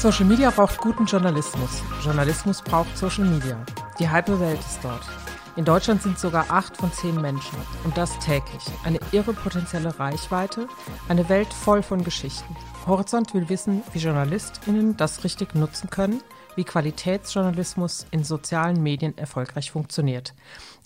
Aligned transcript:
Social 0.00 0.24
Media 0.24 0.48
braucht 0.48 0.78
guten 0.78 1.04
Journalismus. 1.04 1.82
Journalismus 2.02 2.62
braucht 2.62 2.96
Social 2.96 3.26
Media. 3.26 3.62
Die 3.98 4.08
halbe 4.08 4.40
Welt 4.40 4.58
ist 4.58 4.78
dort. 4.82 5.02
In 5.56 5.66
Deutschland 5.66 6.00
sind 6.00 6.18
sogar 6.18 6.46
acht 6.48 6.74
von 6.74 6.90
zehn 6.90 7.20
Menschen. 7.20 7.58
Und 7.84 7.98
das 7.98 8.18
täglich. 8.18 8.62
Eine 8.82 8.98
irre 9.12 9.34
potenzielle 9.34 9.98
Reichweite, 9.98 10.68
eine 11.10 11.28
Welt 11.28 11.52
voll 11.52 11.82
von 11.82 12.02
Geschichten. 12.02 12.56
Horizont 12.86 13.34
will 13.34 13.50
wissen, 13.50 13.82
wie 13.92 13.98
JournalistInnen 13.98 14.96
das 14.96 15.22
richtig 15.22 15.54
nutzen 15.54 15.90
können, 15.90 16.22
wie 16.56 16.64
Qualitätsjournalismus 16.64 18.06
in 18.10 18.24
sozialen 18.24 18.82
Medien 18.82 19.18
erfolgreich 19.18 19.70
funktioniert. 19.70 20.32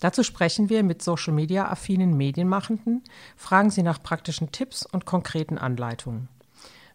Dazu 0.01 0.23
sprechen 0.23 0.67
wir 0.67 0.83
mit 0.83 1.01
Social-Media-affinen 1.01 2.17
Medienmachenden, 2.17 3.01
fragen 3.37 3.69
sie 3.69 3.81
nach 3.81 4.03
praktischen 4.03 4.51
Tipps 4.51 4.85
und 4.85 5.05
konkreten 5.05 5.57
Anleitungen. 5.57 6.27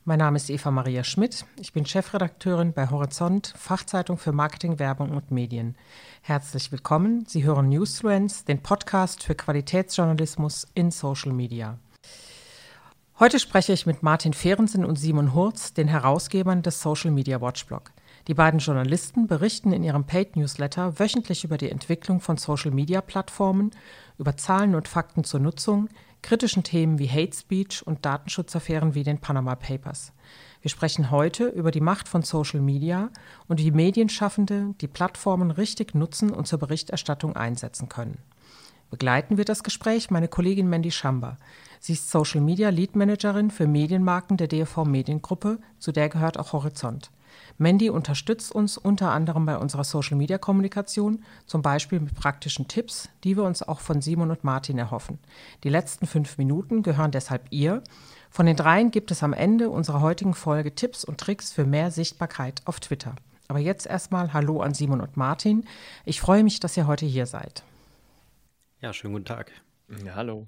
Mein 0.06 0.18
Name 0.18 0.38
ist 0.38 0.48
Eva 0.48 0.70
Maria 0.70 1.04
Schmidt. 1.04 1.44
Ich 1.60 1.74
bin 1.74 1.84
Chefredakteurin 1.84 2.72
bei 2.72 2.88
Horizont, 2.88 3.52
Fachzeitung 3.54 4.16
für 4.16 4.32
Marketing, 4.32 4.78
Werbung 4.78 5.10
und 5.10 5.30
Medien. 5.30 5.76
Herzlich 6.22 6.72
willkommen. 6.72 7.26
Sie 7.28 7.44
hören 7.44 7.68
Newsfluence, 7.68 8.46
den 8.46 8.62
Podcast 8.62 9.22
für 9.22 9.34
Qualitätsjournalismus 9.34 10.66
in 10.72 10.90
Social 10.90 11.32
Media. 11.32 11.78
Heute 13.18 13.38
spreche 13.38 13.74
ich 13.74 13.84
mit 13.84 14.02
Martin 14.02 14.32
Fehrensen 14.32 14.86
und 14.86 14.96
Simon 14.96 15.34
Hurz, 15.34 15.74
den 15.74 15.88
Herausgebern 15.88 16.62
des 16.62 16.80
Social 16.80 17.10
Media 17.10 17.42
Watchblog. 17.42 17.92
Die 18.26 18.34
beiden 18.34 18.60
Journalisten 18.60 19.26
berichten 19.26 19.70
in 19.70 19.82
ihrem 19.82 20.04
Paid 20.04 20.34
Newsletter 20.34 20.98
wöchentlich 20.98 21.44
über 21.44 21.58
die 21.58 21.70
Entwicklung 21.70 22.20
von 22.20 22.38
Social 22.38 22.70
Media 22.70 23.02
Plattformen, 23.02 23.70
über 24.16 24.38
Zahlen 24.38 24.74
und 24.74 24.88
Fakten 24.88 25.24
zur 25.24 25.40
Nutzung, 25.40 25.90
kritischen 26.22 26.62
Themen 26.62 26.98
wie 26.98 27.08
Hate 27.08 27.36
Speech 27.36 27.86
und 27.86 28.04
Datenschutzaffären 28.04 28.94
wie 28.94 29.04
den 29.04 29.18
Panama 29.18 29.54
Papers. 29.54 30.12
Wir 30.62 30.70
sprechen 30.70 31.10
heute 31.10 31.46
über 31.46 31.70
die 31.70 31.80
Macht 31.80 32.08
von 32.08 32.22
Social 32.22 32.60
Media 32.60 33.10
und 33.48 33.60
wie 33.60 33.70
Medienschaffende 33.70 34.74
die 34.80 34.88
Plattformen 34.88 35.50
richtig 35.50 35.94
nutzen 35.94 36.30
und 36.30 36.46
zur 36.46 36.58
Berichterstattung 36.58 37.34
einsetzen 37.34 37.88
können. 37.88 38.18
Begleiten 38.90 39.38
wir 39.38 39.44
das 39.44 39.62
Gespräch 39.62 40.10
meine 40.10 40.28
Kollegin 40.28 40.68
Mandy 40.68 40.90
Schamber. 40.90 41.36
Sie 41.78 41.92
ist 41.92 42.10
Social 42.10 42.40
Media 42.40 42.70
Lead 42.70 42.96
Managerin 42.96 43.50
für 43.50 43.66
Medienmarken 43.66 44.36
der 44.36 44.48
DFV 44.48 44.84
Mediengruppe, 44.84 45.60
zu 45.78 45.92
der 45.92 46.08
gehört 46.08 46.38
auch 46.38 46.52
Horizont. 46.52 47.10
Mandy 47.58 47.90
unterstützt 47.90 48.52
uns 48.52 48.78
unter 48.78 49.10
anderem 49.10 49.46
bei 49.46 49.56
unserer 49.56 49.84
Social-Media-Kommunikation, 49.84 51.24
zum 51.46 51.62
Beispiel 51.62 52.00
mit 52.00 52.14
praktischen 52.14 52.68
Tipps, 52.68 53.08
die 53.24 53.36
wir 53.36 53.44
uns 53.44 53.62
auch 53.62 53.80
von 53.80 54.00
Simon 54.00 54.30
und 54.30 54.44
Martin 54.44 54.78
erhoffen. 54.78 55.18
Die 55.64 55.68
letzten 55.68 56.06
fünf 56.06 56.38
Minuten 56.38 56.82
gehören 56.82 57.10
deshalb 57.10 57.46
ihr. 57.50 57.82
Von 58.30 58.46
den 58.46 58.56
dreien 58.56 58.90
gibt 58.90 59.10
es 59.10 59.22
am 59.22 59.32
Ende 59.32 59.70
unserer 59.70 60.00
heutigen 60.00 60.34
Folge 60.34 60.74
Tipps 60.74 61.04
und 61.04 61.18
Tricks 61.18 61.52
für 61.52 61.64
mehr 61.64 61.90
Sichtbarkeit 61.90 62.62
auf 62.64 62.80
Twitter. 62.80 63.14
Aber 63.48 63.58
jetzt 63.58 63.86
erstmal 63.86 64.32
Hallo 64.32 64.60
an 64.60 64.74
Simon 64.74 65.00
und 65.00 65.16
Martin. 65.16 65.64
Ich 66.04 66.20
freue 66.20 66.44
mich, 66.44 66.60
dass 66.60 66.76
ihr 66.76 66.86
heute 66.86 67.06
hier 67.06 67.26
seid. 67.26 67.64
Ja, 68.80 68.92
schönen 68.92 69.14
guten 69.14 69.24
Tag. 69.26 69.50
Ja, 70.04 70.14
hallo. 70.14 70.46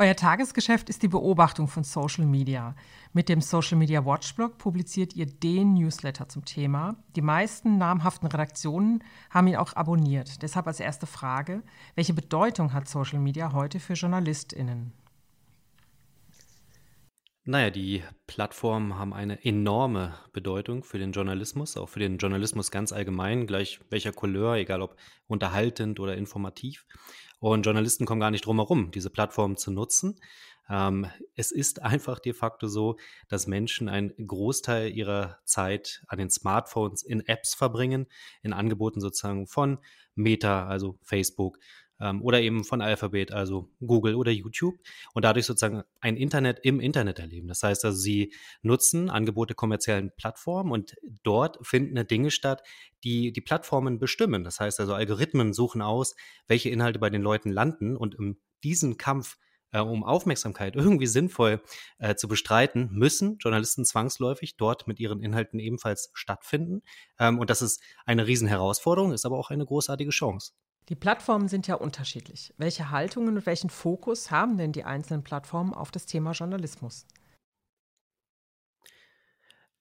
Euer 0.00 0.16
Tagesgeschäft 0.16 0.88
ist 0.88 1.02
die 1.02 1.08
Beobachtung 1.08 1.68
von 1.68 1.84
Social 1.84 2.24
Media. 2.24 2.74
Mit 3.12 3.28
dem 3.28 3.42
Social 3.42 3.76
Media 3.76 4.02
Watchblog 4.06 4.56
publiziert 4.56 5.14
ihr 5.14 5.26
den 5.26 5.74
Newsletter 5.74 6.26
zum 6.26 6.46
Thema. 6.46 6.96
Die 7.16 7.20
meisten 7.20 7.76
namhaften 7.76 8.26
Redaktionen 8.26 9.04
haben 9.28 9.48
ihn 9.48 9.56
auch 9.56 9.76
abonniert. 9.76 10.40
Deshalb 10.40 10.66
als 10.68 10.80
erste 10.80 11.04
Frage, 11.04 11.62
welche 11.96 12.14
Bedeutung 12.14 12.72
hat 12.72 12.88
Social 12.88 13.18
Media 13.18 13.52
heute 13.52 13.78
für 13.78 13.92
JournalistInnen? 13.92 14.94
Naja, 17.44 17.68
die 17.68 18.02
Plattformen 18.26 18.98
haben 18.98 19.12
eine 19.12 19.44
enorme 19.44 20.14
Bedeutung 20.32 20.82
für 20.82 20.98
den 20.98 21.12
Journalismus, 21.12 21.76
auch 21.76 21.90
für 21.90 21.98
den 21.98 22.16
Journalismus 22.16 22.70
ganz 22.70 22.92
allgemein, 22.92 23.46
gleich 23.46 23.80
welcher 23.90 24.12
Couleur, 24.12 24.54
egal 24.54 24.80
ob 24.80 24.96
unterhaltend 25.26 26.00
oder 26.00 26.16
informativ. 26.16 26.86
Und 27.40 27.64
Journalisten 27.64 28.06
kommen 28.06 28.20
gar 28.20 28.30
nicht 28.30 28.44
drum 28.44 28.58
herum, 28.58 28.90
diese 28.90 29.10
Plattformen 29.10 29.56
zu 29.56 29.70
nutzen. 29.70 30.20
Ähm, 30.68 31.06
es 31.34 31.50
ist 31.50 31.82
einfach 31.82 32.20
de 32.20 32.32
facto 32.32 32.68
so, 32.68 32.96
dass 33.28 33.46
Menschen 33.46 33.88
einen 33.88 34.12
Großteil 34.24 34.90
ihrer 34.90 35.38
Zeit 35.44 36.04
an 36.06 36.18
den 36.18 36.30
Smartphones 36.30 37.02
in 37.02 37.26
Apps 37.26 37.54
verbringen, 37.54 38.06
in 38.42 38.52
Angeboten 38.52 39.00
sozusagen 39.00 39.46
von 39.46 39.78
Meta, 40.14 40.68
also 40.68 40.98
Facebook, 41.02 41.58
ähm, 42.00 42.22
oder 42.22 42.40
eben 42.40 42.64
von 42.64 42.80
Alphabet, 42.80 43.32
also 43.32 43.70
Google 43.80 44.14
oder 44.14 44.30
YouTube 44.30 44.76
und 45.14 45.24
dadurch 45.24 45.46
sozusagen 45.46 45.82
ein 46.00 46.16
Internet 46.16 46.60
im 46.62 46.80
Internet 46.80 47.18
erleben. 47.18 47.48
Das 47.48 47.62
heißt 47.62 47.84
also, 47.84 47.98
sie 47.98 48.32
nutzen 48.62 49.10
Angebote 49.10 49.54
kommerziellen 49.54 50.10
Plattformen 50.16 50.72
und 50.72 50.96
dort 51.22 51.58
finden 51.66 52.06
Dinge 52.06 52.30
statt, 52.30 52.62
die 53.04 53.32
die 53.32 53.40
Plattformen 53.40 53.98
bestimmen. 53.98 54.44
Das 54.44 54.60
heißt 54.60 54.80
also, 54.80 54.94
Algorithmen 54.94 55.52
suchen 55.52 55.82
aus, 55.82 56.14
welche 56.46 56.70
Inhalte 56.70 56.98
bei 56.98 57.10
den 57.10 57.22
Leuten 57.22 57.50
landen 57.50 57.96
und 57.96 58.14
in 58.14 58.38
diesem 58.62 58.96
Kampf 58.96 59.36
äh, 59.72 59.80
um 59.80 60.04
Aufmerksamkeit 60.04 60.76
irgendwie 60.76 61.06
sinnvoll 61.06 61.62
äh, 61.98 62.14
zu 62.14 62.28
bestreiten, 62.28 62.88
müssen 62.92 63.38
Journalisten 63.38 63.84
zwangsläufig 63.84 64.56
dort 64.56 64.86
mit 64.86 65.00
ihren 65.00 65.22
Inhalten 65.22 65.58
ebenfalls 65.58 66.10
stattfinden. 66.14 66.82
Ähm, 67.18 67.38
und 67.38 67.50
das 67.50 67.62
ist 67.62 67.82
eine 68.04 68.26
Riesenherausforderung, 68.26 69.12
ist 69.12 69.26
aber 69.26 69.38
auch 69.38 69.50
eine 69.50 69.64
großartige 69.64 70.10
Chance. 70.10 70.52
Die 70.90 70.96
Plattformen 70.96 71.46
sind 71.46 71.68
ja 71.68 71.76
unterschiedlich. 71.76 72.52
Welche 72.58 72.90
Haltungen 72.90 73.36
und 73.36 73.46
welchen 73.46 73.70
Fokus 73.70 74.32
haben 74.32 74.58
denn 74.58 74.72
die 74.72 74.82
einzelnen 74.82 75.22
Plattformen 75.22 75.72
auf 75.72 75.92
das 75.92 76.04
Thema 76.04 76.32
Journalismus? 76.32 77.06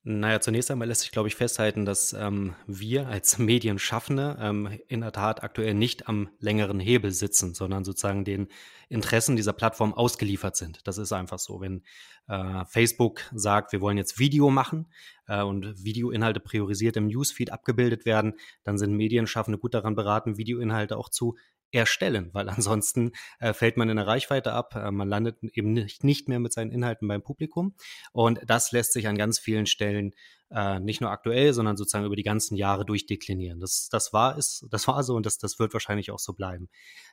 Naja, 0.03 0.39
zunächst 0.39 0.71
einmal 0.71 0.87
lässt 0.87 1.01
sich, 1.01 1.11
glaube 1.11 1.27
ich, 1.27 1.35
festhalten, 1.35 1.83
dass 1.85 2.13
ähm, 2.13 2.55
wir 2.65 3.09
als 3.09 3.37
Medienschaffende 3.37 4.37
ähm, 4.39 4.79
in 4.87 5.01
der 5.01 5.11
Tat 5.11 5.43
aktuell 5.43 5.73
nicht 5.73 6.07
am 6.07 6.29
längeren 6.39 6.79
Hebel 6.79 7.11
sitzen, 7.11 7.53
sondern 7.53 7.83
sozusagen 7.83 8.23
den 8.23 8.47
Interessen 8.88 9.35
dieser 9.35 9.51
Plattform 9.51 9.93
ausgeliefert 9.93 10.55
sind. 10.55 10.88
Das 10.88 10.97
ist 10.97 11.11
einfach 11.11 11.38
so. 11.38 11.59
Wenn 11.59 11.83
äh, 12.29 12.63
Facebook 12.65 13.23
sagt, 13.33 13.73
wir 13.73 13.81
wollen 13.81 13.97
jetzt 13.97 14.19
Video 14.19 14.49
machen 14.49 14.88
äh, 15.27 15.43
und 15.43 15.83
Videoinhalte 15.83 16.39
priorisiert 16.39 16.95
im 16.95 17.07
Newsfeed 17.07 17.51
abgebildet 17.51 18.05
werden, 18.05 18.35
dann 18.63 18.77
sind 18.77 18.93
Medienschaffende 18.93 19.59
gut 19.59 19.73
daran 19.73 19.95
beraten, 19.95 20.38
Videoinhalte 20.38 20.97
auch 20.97 21.09
zu 21.09 21.35
erstellen, 21.72 22.30
weil 22.34 22.50
ansonsten 22.50 23.12
äh, 23.40 23.53
fällt 23.53 23.78
man 23.78 23.90
in 23.90 23.97
der 23.97 24.07
Reichweite 24.07 24.53
ab, 24.53 24.75
äh, 24.75 24.91
man 24.91 25.09
landet 25.09 25.38
eben 25.44 25.74
nicht, 25.74 26.03
nicht 26.03 26.28
mehr 26.28 26.40
mit 26.40 26.53
seinen 26.53 26.72
Inhalten 26.72 27.07
beim 27.07 27.22
Publikum. 27.22 27.75
Und 28.12 28.40
das 28.46 28.72
lässt 28.72 28.94
sich 28.94 29.07
an 29.07 29.18
ganz 29.18 29.40
vielen 29.40 29.66
Stellen 29.66 30.13
äh, 30.51 30.79
nicht 30.79 31.01
nur 31.01 31.11
aktuell, 31.11 31.53
sondern 31.53 31.77
sozusagen 31.77 32.05
über 32.05 32.15
die 32.15 32.23
ganzen 32.23 32.55
Jahre 32.55 32.85
durchdeklinieren. 32.85 33.59
Das, 33.59 33.89
das 33.89 34.13
war 34.13 34.37
ist, 34.37 34.65
das 34.71 34.87
war 34.87 35.03
so 35.03 35.15
und 35.15 35.25
das, 35.25 35.37
das 35.37 35.59
wird 35.59 35.73
wahrscheinlich 35.73 36.11
auch 36.11 36.19
so 36.19 36.33
bleiben. 36.33 36.69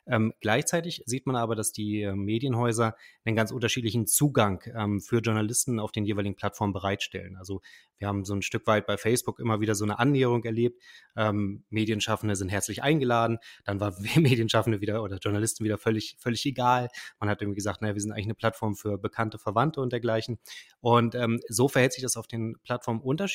Ähm, 0.06 0.32
gleichzeitig 0.40 1.02
sieht 1.06 1.26
man 1.26 1.36
aber, 1.36 1.54
dass 1.54 1.72
die 1.72 2.02
äh, 2.02 2.14
Medienhäuser 2.14 2.96
einen 3.24 3.36
ganz 3.36 3.50
unterschiedlichen 3.50 4.06
Zugang 4.06 4.62
ähm, 4.74 5.00
für 5.00 5.18
Journalisten 5.18 5.80
auf 5.80 5.92
den 5.92 6.04
jeweiligen 6.04 6.36
Plattformen 6.36 6.72
bereitstellen. 6.72 7.36
Also 7.36 7.60
wir 7.98 8.08
haben 8.08 8.24
so 8.24 8.34
ein 8.34 8.42
Stück 8.42 8.66
weit 8.66 8.86
bei 8.86 8.96
Facebook 8.96 9.38
immer 9.38 9.60
wieder 9.60 9.74
so 9.74 9.84
eine 9.84 9.98
Annäherung 9.98 10.44
erlebt. 10.44 10.82
Ähm, 11.16 11.64
Medienschaffende 11.70 12.36
sind 12.36 12.50
herzlich 12.50 12.82
eingeladen. 12.82 13.38
Dann 13.64 13.80
war 13.80 13.94
Medienschaffende 14.16 14.80
wieder 14.80 15.02
oder 15.02 15.18
Journalisten 15.18 15.64
wieder 15.64 15.78
völlig, 15.78 16.16
völlig 16.18 16.44
egal. 16.46 16.88
Man 17.20 17.28
hat 17.28 17.42
irgendwie 17.42 17.56
gesagt, 17.56 17.82
naja, 17.82 17.94
wir 17.94 18.00
sind 18.00 18.12
eigentlich 18.12 18.26
eine 18.26 18.34
Plattform 18.34 18.76
für 18.76 18.98
bekannte 18.98 19.38
Verwandte 19.38 19.80
und 19.80 19.92
dergleichen. 19.92 20.38
Und 20.80 21.14
ähm, 21.14 21.40
so 21.48 21.68
verhält 21.68 21.92
sich 21.92 22.02
das 22.02 22.16
auf 22.16 22.26
den 22.26 22.56
Plattformen 22.62 23.00
unterschiedlich. 23.00 23.25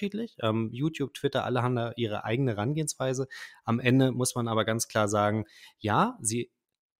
Ähm, 0.41 0.69
YouTube, 0.71 1.13
Twitter, 1.13 1.45
alle 1.45 1.61
haben 1.63 1.75
da 1.75 1.93
ihre 1.95 2.23
eigene 2.23 2.51
Herangehensweise. 2.51 3.27
Am 3.63 3.79
Ende 3.79 4.11
muss 4.11 4.35
man 4.35 4.47
aber 4.47 4.65
ganz 4.65 4.87
klar 4.87 5.07
sagen, 5.07 5.45
ja, 5.79 6.17
sie 6.21 6.51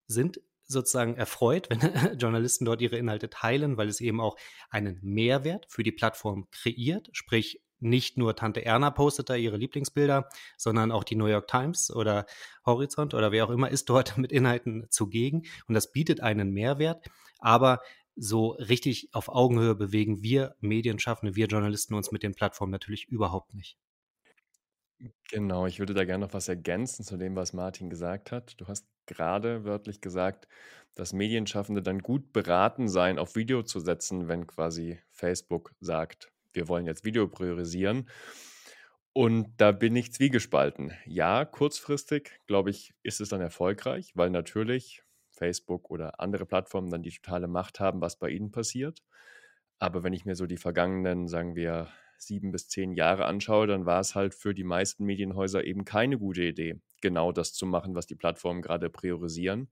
sind 0.06 0.40
sozusagen 0.66 1.16
erfreut, 1.16 1.68
wenn 1.70 2.18
Journalisten 2.18 2.64
dort 2.64 2.80
ihre 2.80 2.96
Inhalte 2.96 3.30
teilen, 3.30 3.76
weil 3.76 3.88
es 3.88 4.00
eben 4.00 4.20
auch 4.20 4.36
einen 4.70 4.98
Mehrwert 5.02 5.66
für 5.68 5.82
die 5.82 5.92
Plattform 5.92 6.48
kreiert. 6.50 7.08
Sprich, 7.12 7.62
nicht 7.82 8.16
nur 8.16 8.36
Tante 8.36 8.64
Erna 8.64 8.90
postet 8.90 9.28
da 9.28 9.34
ihre 9.34 9.56
Lieblingsbilder, 9.56 10.28
sondern 10.56 10.92
auch 10.92 11.04
die 11.04 11.16
New 11.16 11.26
York 11.26 11.48
Times 11.48 11.90
oder 11.90 12.26
Horizont 12.64 13.12
oder 13.12 13.32
wer 13.32 13.44
auch 13.44 13.50
immer 13.50 13.70
ist 13.70 13.88
dort 13.88 14.16
mit 14.18 14.32
Inhalten 14.32 14.86
zugegen. 14.90 15.42
Und 15.66 15.74
das 15.74 15.92
bietet 15.92 16.20
einen 16.20 16.50
Mehrwert. 16.52 17.04
Aber 17.38 17.80
so 18.16 18.50
richtig 18.52 19.08
auf 19.12 19.28
Augenhöhe 19.28 19.74
bewegen 19.74 20.22
wir 20.22 20.54
Medienschaffende, 20.60 21.36
wir 21.36 21.46
Journalisten 21.46 21.94
uns 21.94 22.12
mit 22.12 22.22
den 22.22 22.34
Plattformen 22.34 22.72
natürlich 22.72 23.08
überhaupt 23.08 23.54
nicht. 23.54 23.78
Genau, 25.30 25.66
ich 25.66 25.78
würde 25.78 25.94
da 25.94 26.04
gerne 26.04 26.26
noch 26.26 26.34
was 26.34 26.48
ergänzen 26.48 27.04
zu 27.04 27.16
dem, 27.16 27.34
was 27.34 27.52
Martin 27.52 27.90
gesagt 27.90 28.30
hat. 28.30 28.60
Du 28.60 28.68
hast 28.68 28.86
gerade 29.06 29.64
wörtlich 29.64 30.00
gesagt, 30.00 30.46
dass 30.94 31.12
Medienschaffende 31.12 31.82
dann 31.82 32.00
gut 32.00 32.32
beraten 32.32 32.88
seien, 32.88 33.18
auf 33.18 33.34
Video 33.34 33.62
zu 33.62 33.80
setzen, 33.80 34.28
wenn 34.28 34.46
quasi 34.46 35.00
Facebook 35.10 35.74
sagt, 35.80 36.30
wir 36.52 36.68
wollen 36.68 36.86
jetzt 36.86 37.04
Video 37.04 37.26
priorisieren. 37.26 38.08
Und 39.14 39.54
da 39.58 39.72
bin 39.72 39.96
ich 39.96 40.12
zwiegespalten. 40.12 40.92
Ja, 41.04 41.44
kurzfristig, 41.44 42.38
glaube 42.46 42.70
ich, 42.70 42.94
ist 43.02 43.20
es 43.20 43.30
dann 43.30 43.40
erfolgreich, 43.40 44.12
weil 44.14 44.30
natürlich 44.30 45.02
Facebook 45.32 45.90
oder 45.90 46.20
andere 46.20 46.46
Plattformen 46.46 46.90
dann 46.90 47.02
die 47.02 47.10
totale 47.10 47.48
Macht 47.48 47.80
haben, 47.80 48.00
was 48.00 48.18
bei 48.18 48.30
ihnen 48.30 48.52
passiert. 48.52 49.02
Aber 49.78 50.02
wenn 50.04 50.12
ich 50.12 50.24
mir 50.24 50.36
so 50.36 50.46
die 50.46 50.58
vergangenen, 50.58 51.28
sagen 51.28 51.56
wir, 51.56 51.88
sieben 52.18 52.52
bis 52.52 52.68
zehn 52.68 52.92
Jahre 52.92 53.24
anschaue, 53.26 53.66
dann 53.66 53.84
war 53.84 54.00
es 54.00 54.14
halt 54.14 54.34
für 54.34 54.54
die 54.54 54.64
meisten 54.64 55.04
Medienhäuser 55.04 55.64
eben 55.64 55.84
keine 55.84 56.18
gute 56.18 56.44
Idee, 56.44 56.80
genau 57.00 57.32
das 57.32 57.52
zu 57.52 57.66
machen, 57.66 57.94
was 57.94 58.06
die 58.06 58.14
Plattformen 58.14 58.62
gerade 58.62 58.90
priorisieren, 58.90 59.68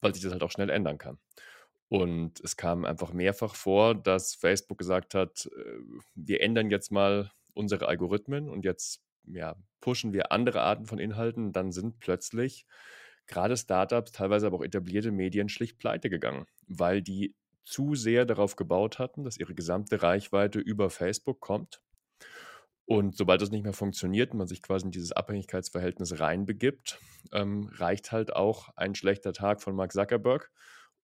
weil 0.00 0.14
sich 0.14 0.22
das 0.22 0.32
halt 0.32 0.42
auch 0.42 0.50
schnell 0.50 0.70
ändern 0.70 0.98
kann. 0.98 1.18
Und 1.88 2.40
es 2.40 2.56
kam 2.56 2.84
einfach 2.84 3.12
mehrfach 3.12 3.54
vor, 3.54 3.94
dass 3.94 4.34
Facebook 4.34 4.78
gesagt 4.78 5.14
hat, 5.14 5.48
äh, 5.56 5.78
wir 6.14 6.40
ändern 6.40 6.70
jetzt 6.70 6.90
mal 6.90 7.30
unsere 7.54 7.88
Algorithmen 7.88 8.48
und 8.48 8.64
jetzt 8.64 9.02
ja, 9.24 9.56
pushen 9.80 10.12
wir 10.12 10.32
andere 10.32 10.62
Arten 10.62 10.86
von 10.86 10.98
Inhalten. 10.98 11.52
Dann 11.52 11.72
sind 11.72 11.98
plötzlich 11.98 12.66
gerade 13.30 13.56
Startups, 13.56 14.12
teilweise 14.12 14.46
aber 14.46 14.58
auch 14.58 14.64
etablierte 14.64 15.10
Medien 15.10 15.48
schlicht 15.48 15.78
pleite 15.78 16.10
gegangen, 16.10 16.46
weil 16.66 17.02
die 17.02 17.34
zu 17.64 17.94
sehr 17.94 18.24
darauf 18.24 18.56
gebaut 18.56 18.98
hatten, 18.98 19.24
dass 19.24 19.36
ihre 19.36 19.54
gesamte 19.54 20.02
Reichweite 20.02 20.58
über 20.58 20.90
Facebook 20.90 21.40
kommt. 21.40 21.80
Und 22.84 23.16
sobald 23.16 23.40
das 23.40 23.52
nicht 23.52 23.62
mehr 23.62 23.72
funktioniert 23.72 24.34
man 24.34 24.48
sich 24.48 24.62
quasi 24.62 24.86
in 24.86 24.90
dieses 24.90 25.12
Abhängigkeitsverhältnis 25.12 26.18
reinbegibt, 26.18 26.98
ähm, 27.32 27.70
reicht 27.74 28.10
halt 28.10 28.34
auch 28.34 28.70
ein 28.74 28.96
schlechter 28.96 29.32
Tag 29.32 29.62
von 29.62 29.76
Mark 29.76 29.92
Zuckerberg. 29.92 30.50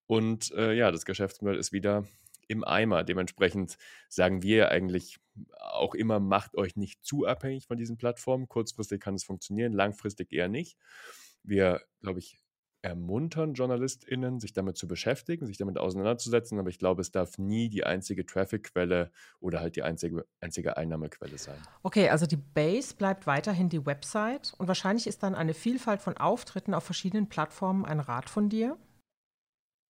Und 0.06 0.50
äh, 0.52 0.72
ja, 0.72 0.90
das 0.90 1.04
Geschäftsmodell 1.04 1.58
ist 1.58 1.72
wieder 1.72 2.04
im 2.48 2.64
Eimer. 2.64 3.04
Dementsprechend 3.04 3.76
sagen 4.08 4.42
wir 4.42 4.70
eigentlich 4.70 5.18
auch 5.60 5.94
immer, 5.94 6.18
macht 6.18 6.56
euch 6.56 6.76
nicht 6.76 7.04
zu 7.04 7.26
abhängig 7.26 7.66
von 7.66 7.76
diesen 7.76 7.96
Plattformen. 7.96 8.48
Kurzfristig 8.48 9.00
kann 9.00 9.14
es 9.14 9.24
funktionieren, 9.24 9.72
langfristig 9.72 10.32
eher 10.32 10.48
nicht. 10.48 10.76
Wir, 11.46 11.80
glaube 12.00 12.18
ich, 12.18 12.38
ermuntern 12.86 13.54
JournalistInnen, 13.54 14.38
sich 14.38 14.52
damit 14.52 14.76
zu 14.76 14.86
beschäftigen, 14.86 15.46
sich 15.46 15.58
damit 15.58 15.76
auseinanderzusetzen, 15.76 16.58
aber 16.60 16.68
ich 16.68 16.78
glaube, 16.78 17.00
es 17.00 17.10
darf 17.10 17.36
nie 17.36 17.68
die 17.68 17.84
einzige 17.84 18.24
Traffic-Quelle 18.24 19.10
oder 19.40 19.60
halt 19.60 19.74
die 19.74 19.82
einzige, 19.82 20.24
einzige 20.40 20.76
Einnahmequelle 20.76 21.36
sein. 21.36 21.58
Okay, 21.82 22.08
also 22.10 22.26
die 22.26 22.36
Base 22.36 22.94
bleibt 22.94 23.26
weiterhin 23.26 23.68
die 23.68 23.84
Website 23.84 24.54
und 24.58 24.68
wahrscheinlich 24.68 25.08
ist 25.08 25.24
dann 25.24 25.34
eine 25.34 25.52
Vielfalt 25.52 26.00
von 26.00 26.16
Auftritten 26.16 26.74
auf 26.74 26.84
verschiedenen 26.84 27.28
Plattformen 27.28 27.84
ein 27.84 27.98
Rat 27.98 28.30
von 28.30 28.48
dir? 28.48 28.76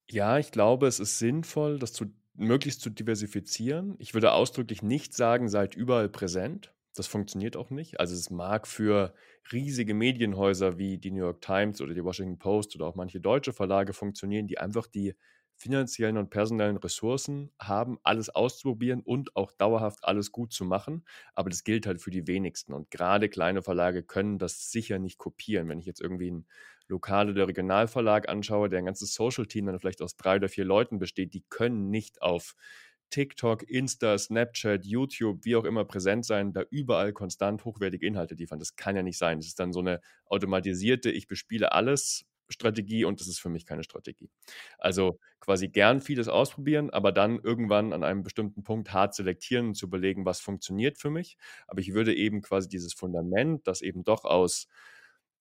Ja, 0.08 0.38
ich 0.38 0.50
glaube, 0.50 0.86
es 0.86 0.98
ist 0.98 1.18
sinnvoll, 1.18 1.78
das 1.78 1.92
zu, 1.92 2.06
möglichst 2.34 2.80
zu 2.80 2.88
diversifizieren. 2.88 3.96
Ich 3.98 4.14
würde 4.14 4.32
ausdrücklich 4.32 4.82
nicht 4.82 5.12
sagen, 5.12 5.48
seid 5.48 5.74
überall 5.74 6.08
präsent. 6.08 6.72
Das 6.96 7.06
funktioniert 7.06 7.56
auch 7.56 7.70
nicht. 7.70 8.00
Also 8.00 8.14
es 8.14 8.30
mag 8.30 8.66
für 8.66 9.14
riesige 9.52 9.92
Medienhäuser 9.94 10.78
wie 10.78 10.98
die 10.98 11.10
New 11.10 11.18
York 11.24 11.42
Times 11.42 11.80
oder 11.82 11.94
die 11.94 12.02
Washington 12.04 12.38
Post 12.38 12.74
oder 12.74 12.86
auch 12.86 12.94
manche 12.94 13.20
deutsche 13.20 13.52
Verlage 13.52 13.92
funktionieren, 13.92 14.46
die 14.46 14.58
einfach 14.58 14.86
die 14.86 15.14
finanziellen 15.58 16.18
und 16.18 16.28
personellen 16.30 16.76
Ressourcen 16.76 17.50
haben, 17.60 17.98
alles 18.02 18.28
auszuprobieren 18.30 19.00
und 19.00 19.36
auch 19.36 19.52
dauerhaft 19.52 20.04
alles 20.04 20.30
gut 20.32 20.52
zu 20.52 20.64
machen. 20.66 21.04
Aber 21.34 21.48
das 21.50 21.64
gilt 21.64 21.86
halt 21.86 22.00
für 22.02 22.10
die 22.10 22.26
wenigsten. 22.26 22.72
Und 22.74 22.90
gerade 22.90 23.28
kleine 23.30 23.62
Verlage 23.62 24.02
können 24.02 24.38
das 24.38 24.70
sicher 24.70 24.98
nicht 24.98 25.16
kopieren. 25.18 25.68
Wenn 25.68 25.78
ich 25.78 25.86
jetzt 25.86 26.00
irgendwie 26.00 26.28
einen 26.28 26.46
Lokal- 26.88 27.30
oder 27.30 27.48
Regionalverlag 27.48 28.28
anschaue, 28.28 28.68
der 28.68 28.78
ein 28.80 28.84
ganzes 28.86 29.14
Social-Team 29.14 29.66
dann 29.66 29.80
vielleicht 29.80 30.02
aus 30.02 30.16
drei 30.16 30.36
oder 30.36 30.48
vier 30.48 30.64
Leuten 30.64 30.98
besteht, 30.98 31.34
die 31.34 31.44
können 31.48 31.90
nicht 31.90 32.22
auf 32.22 32.54
TikTok, 33.10 33.62
Insta, 33.62 34.18
Snapchat, 34.18 34.84
YouTube, 34.84 35.44
wie 35.44 35.56
auch 35.56 35.64
immer 35.64 35.84
präsent 35.84 36.24
sein, 36.24 36.52
da 36.52 36.62
überall 36.70 37.12
konstant 37.12 37.64
hochwertige 37.64 38.06
Inhalte 38.06 38.34
liefern. 38.34 38.58
Das 38.58 38.76
kann 38.76 38.96
ja 38.96 39.02
nicht 39.02 39.18
sein. 39.18 39.38
Das 39.38 39.46
ist 39.46 39.60
dann 39.60 39.72
so 39.72 39.80
eine 39.80 40.00
automatisierte, 40.26 41.10
ich 41.10 41.26
bespiele 41.26 41.72
alles 41.72 42.26
Strategie 42.48 43.04
und 43.04 43.20
das 43.20 43.28
ist 43.28 43.40
für 43.40 43.48
mich 43.48 43.66
keine 43.66 43.82
Strategie. 43.82 44.30
Also 44.78 45.18
quasi 45.40 45.68
gern 45.68 46.00
vieles 46.00 46.28
ausprobieren, 46.28 46.90
aber 46.90 47.12
dann 47.12 47.40
irgendwann 47.40 47.92
an 47.92 48.04
einem 48.04 48.22
bestimmten 48.22 48.62
Punkt 48.62 48.92
hart 48.92 49.14
selektieren 49.14 49.68
und 49.68 49.74
zu 49.74 49.86
überlegen, 49.86 50.24
was 50.24 50.40
funktioniert 50.40 50.98
für 50.98 51.10
mich. 51.10 51.36
Aber 51.66 51.80
ich 51.80 51.92
würde 51.94 52.14
eben 52.14 52.42
quasi 52.42 52.68
dieses 52.68 52.94
Fundament, 52.94 53.66
das 53.66 53.82
eben 53.82 54.04
doch 54.04 54.24
aus 54.24 54.68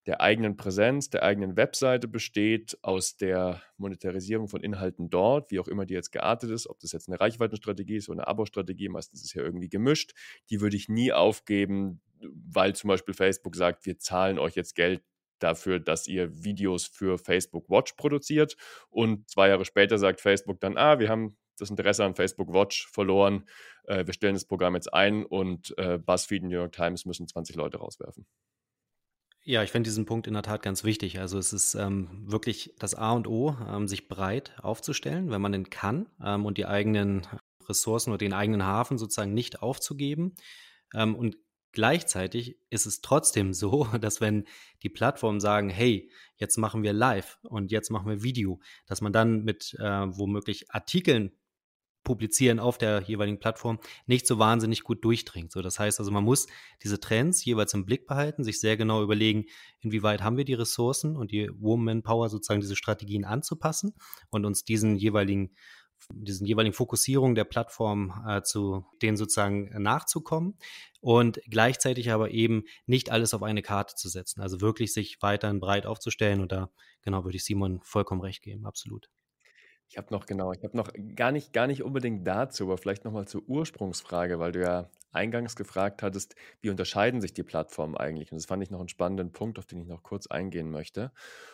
der 0.05 0.21
eigenen 0.21 0.55
Präsenz, 0.55 1.09
der 1.09 1.23
eigenen 1.23 1.57
Webseite 1.57 2.07
besteht, 2.07 2.77
aus 2.83 3.17
der 3.17 3.61
Monetarisierung 3.77 4.47
von 4.47 4.61
Inhalten 4.61 5.09
dort, 5.09 5.51
wie 5.51 5.59
auch 5.59 5.67
immer 5.67 5.85
die 5.85 5.95
jetzt 5.95 6.11
geartet 6.11 6.51
ist, 6.51 6.67
ob 6.67 6.79
das 6.79 6.91
jetzt 6.91 7.07
eine 7.07 7.19
Reichweitenstrategie 7.19 7.97
ist 7.97 8.09
oder 8.09 8.19
eine 8.19 8.27
Abo-Strategie, 8.27 8.89
meistens 8.89 9.21
ist 9.21 9.27
es 9.27 9.33
ja 9.33 9.41
irgendwie 9.41 9.69
gemischt, 9.69 10.13
die 10.49 10.61
würde 10.61 10.77
ich 10.77 10.89
nie 10.89 11.11
aufgeben, 11.11 12.01
weil 12.19 12.75
zum 12.75 12.89
Beispiel 12.89 13.13
Facebook 13.13 13.55
sagt, 13.55 13.85
wir 13.85 13.97
zahlen 13.97 14.37
euch 14.37 14.55
jetzt 14.55 14.75
Geld 14.75 15.03
dafür, 15.39 15.79
dass 15.79 16.07
ihr 16.07 16.43
Videos 16.43 16.85
für 16.85 17.17
Facebook 17.17 17.69
Watch 17.69 17.93
produziert 17.93 18.55
und 18.89 19.29
zwei 19.29 19.49
Jahre 19.49 19.65
später 19.65 19.97
sagt 19.97 20.21
Facebook 20.21 20.59
dann, 20.59 20.77
ah, 20.77 20.99
wir 20.99 21.09
haben 21.09 21.37
das 21.57 21.69
Interesse 21.69 22.03
an 22.03 22.15
Facebook 22.15 22.53
Watch 22.53 22.87
verloren, 22.87 23.45
äh, 23.85 24.05
wir 24.05 24.13
stellen 24.13 24.35
das 24.35 24.45
Programm 24.45 24.75
jetzt 24.75 24.93
ein 24.93 25.25
und 25.25 25.73
äh, 25.77 25.97
BuzzFeed 25.97 26.43
und 26.43 26.49
New 26.49 26.57
York 26.57 26.73
Times 26.73 27.05
müssen 27.05 27.27
20 27.27 27.55
Leute 27.55 27.77
rauswerfen. 27.77 28.25
Ja, 29.47 29.61
ich 29.61 29.71
finde 29.71 29.87
diesen 29.87 30.07
Punkt 30.07 30.25
in 30.25 30.33
der 30.33 30.41
Tat 30.41 30.63
ganz 30.63 30.83
wichtig. 30.83 31.19
Also 31.19 31.37
es 31.37 31.53
ist 31.53 31.75
ähm, 31.75 32.09
wirklich 32.25 32.73
das 32.79 32.95
A 32.95 33.11
und 33.11 33.27
O, 33.27 33.55
ähm, 33.69 33.87
sich 33.87 34.07
breit 34.07 34.55
aufzustellen, 34.59 35.29
wenn 35.29 35.39
man 35.39 35.51
denn 35.51 35.69
kann 35.69 36.07
ähm, 36.19 36.47
und 36.47 36.57
die 36.57 36.65
eigenen 36.65 37.27
Ressourcen 37.69 38.09
oder 38.09 38.17
den 38.17 38.33
eigenen 38.33 38.65
Hafen 38.65 38.97
sozusagen 38.97 39.35
nicht 39.35 39.61
aufzugeben. 39.61 40.33
Ähm, 40.95 41.15
und 41.15 41.37
gleichzeitig 41.73 42.57
ist 42.71 42.87
es 42.87 43.01
trotzdem 43.01 43.53
so, 43.53 43.83
dass 44.01 44.19
wenn 44.19 44.45
die 44.81 44.89
Plattformen 44.89 45.39
sagen, 45.39 45.69
hey, 45.69 46.09
jetzt 46.37 46.57
machen 46.57 46.81
wir 46.81 46.93
Live 46.93 47.37
und 47.43 47.71
jetzt 47.71 47.91
machen 47.91 48.09
wir 48.09 48.23
Video, 48.23 48.59
dass 48.87 49.01
man 49.01 49.13
dann 49.13 49.43
mit 49.43 49.75
äh, 49.79 50.07
womöglich 50.17 50.71
Artikeln 50.71 51.31
Publizieren 52.05 52.59
auf 52.59 52.77
der 52.77 53.01
jeweiligen 53.01 53.39
Plattform 53.39 53.79
nicht 54.05 54.25
so 54.25 54.39
wahnsinnig 54.39 54.83
gut 54.83 55.03
durchdringt. 55.03 55.51
So, 55.51 55.61
das 55.61 55.77
heißt 55.77 55.99
also, 55.99 56.11
man 56.11 56.23
muss 56.23 56.47
diese 56.81 57.01
Trends 57.01 57.43
jeweils 57.43 57.73
im 57.73 57.85
Blick 57.85 58.07
behalten, 58.07 58.45
sich 58.45 58.61
sehr 58.61 58.77
genau 58.77 59.03
überlegen, 59.03 59.45
inwieweit 59.81 60.23
haben 60.23 60.37
wir 60.37 60.45
die 60.45 60.53
Ressourcen 60.53 61.17
und 61.17 61.31
die 61.31 61.49
Woman 61.59 62.03
Power 62.03 62.29
sozusagen 62.29 62.61
diese 62.61 62.77
Strategien 62.77 63.25
anzupassen 63.25 63.93
und 64.29 64.45
uns 64.45 64.63
diesen 64.63 64.95
jeweiligen 64.95 65.51
diesen 66.13 66.45
jeweiligen 66.45 66.73
Fokussierungen 66.73 67.35
der 67.35 67.45
Plattform 67.45 68.23
äh, 68.27 68.41
zu 68.43 68.85
denen 69.01 69.17
sozusagen 69.17 69.69
nachzukommen 69.81 70.57
und 71.01 71.39
gleichzeitig 71.49 72.11
aber 72.11 72.31
eben 72.31 72.63
nicht 72.85 73.11
alles 73.11 73.33
auf 73.33 73.43
eine 73.43 73.61
Karte 73.61 73.95
zu 73.95 74.09
setzen. 74.09 74.41
Also 74.41 74.61
wirklich 74.61 74.93
sich 74.93 75.17
weiterhin 75.21 75.59
breit 75.59 75.85
aufzustellen 75.85 76.41
und 76.41 76.51
da 76.51 76.69
genau 77.01 77.23
würde 77.23 77.37
ich 77.37 77.45
Simon 77.45 77.79
vollkommen 77.83 78.21
recht 78.21 78.43
geben, 78.43 78.65
absolut. 78.65 79.09
Ich 79.89 79.97
habe 79.97 80.11
noch 80.13 80.25
genau, 80.25 80.51
ich 80.51 80.63
habe 80.63 80.75
noch 80.75 80.91
gar 81.15 81.31
nicht 81.31 81.53
gar 81.53 81.67
nicht 81.67 81.83
unbedingt 81.83 82.25
dazu, 82.27 82.63
aber 82.65 82.77
vielleicht 82.77 83.05
noch 83.05 83.11
mal 83.11 83.27
zur 83.27 83.43
Ursprungsfrage, 83.47 84.39
weil 84.39 84.51
du 84.51 84.61
ja 84.61 84.89
eingangs 85.11 85.55
gefragt 85.55 86.01
hattest, 86.03 86.35
wie 86.61 86.69
unterscheiden 86.69 87.21
sich 87.21 87.33
die 87.33 87.43
Plattformen 87.43 87.95
eigentlich? 87.95 88.31
Und 88.31 88.37
das 88.37 88.47
fand 88.47 88.63
ich 88.63 88.71
noch 88.71 88.79
einen 88.79 88.89
spannenden 88.89 89.31
Punkt, 89.31 89.59
auf 89.59 89.65
den 89.65 89.79
ich 89.81 89.87
noch 89.87 90.03
kurz 90.03 90.27
eingehen 90.27 90.69
möchte. 90.71 91.11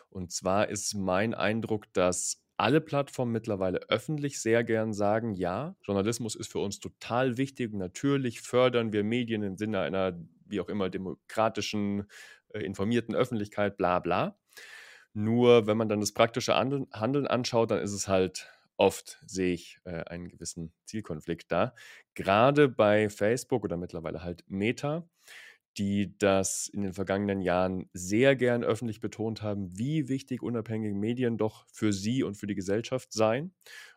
Und 0.10 0.32
zwar 0.32 0.70
ist 0.70 0.96
mein 0.96 1.34
Eindruck, 1.34 1.92
dass 1.94 2.42
alle 2.58 2.82
Plattformen 2.82 3.32
mittlerweile 3.32 3.80
öffentlich 3.90 4.40
sehr 4.42 4.64
gern 4.64 4.94
sagen, 4.94 5.34
ja, 5.34 5.76
Journalismus 5.84 6.36
ist 6.36 6.52
für 6.52 6.60
uns 6.60 6.80
total 6.80 7.38
wichtig. 7.38 7.74
Natürlich 7.74 8.42
fördern 8.42 8.94
wir 8.94 9.04
Medien 9.04 9.44
im 9.44 9.58
Sinne 9.58 9.82
einer, 9.82 10.18
wie 10.46 10.62
auch 10.62 10.70
immer, 10.70 10.90
demokratischen, 10.90 12.06
äh, 12.50 12.60
informierten 12.60 13.16
Öffentlichkeit, 13.16 13.78
bla 13.78 14.00
bla. 14.00 14.38
Nur 15.14 15.68
wenn 15.68 15.78
man 15.78 15.90
dann 15.90 16.00
das 16.00 16.14
praktische 16.14 16.56
Handeln 16.56 17.28
anschaut, 17.28 17.72
dann 17.72 17.80
ist 17.80 17.94
es 17.94 18.08
halt 18.08 18.50
oft, 18.78 19.20
sehe 19.26 19.54
ich 19.54 19.80
äh, 19.84 20.04
einen 20.06 20.30
gewissen 20.30 20.74
Zielkonflikt 20.86 21.52
da. 21.52 21.76
Gerade 22.16 22.68
bei 22.70 23.10
Facebook 23.10 23.64
oder 23.64 23.78
mittlerweile 23.78 24.24
halt 24.24 24.44
Meta, 24.48 25.08
die 25.78 26.18
das 26.18 26.68
in 26.68 26.82
den 26.82 26.94
vergangenen 26.94 27.42
Jahren 27.42 27.90
sehr 27.94 28.36
gern 28.36 28.64
öffentlich 28.64 29.00
betont 29.00 29.42
haben, 29.42 29.78
wie 29.78 30.10
wichtig 30.10 30.42
unabhängige 30.44 30.96
Medien 30.96 31.38
doch 31.38 31.66
für 31.72 31.94
sie 31.94 32.24
und 32.24 32.36
für 32.36 32.48
die 32.48 32.56
Gesellschaft 32.56 33.14
seien. 33.14 33.54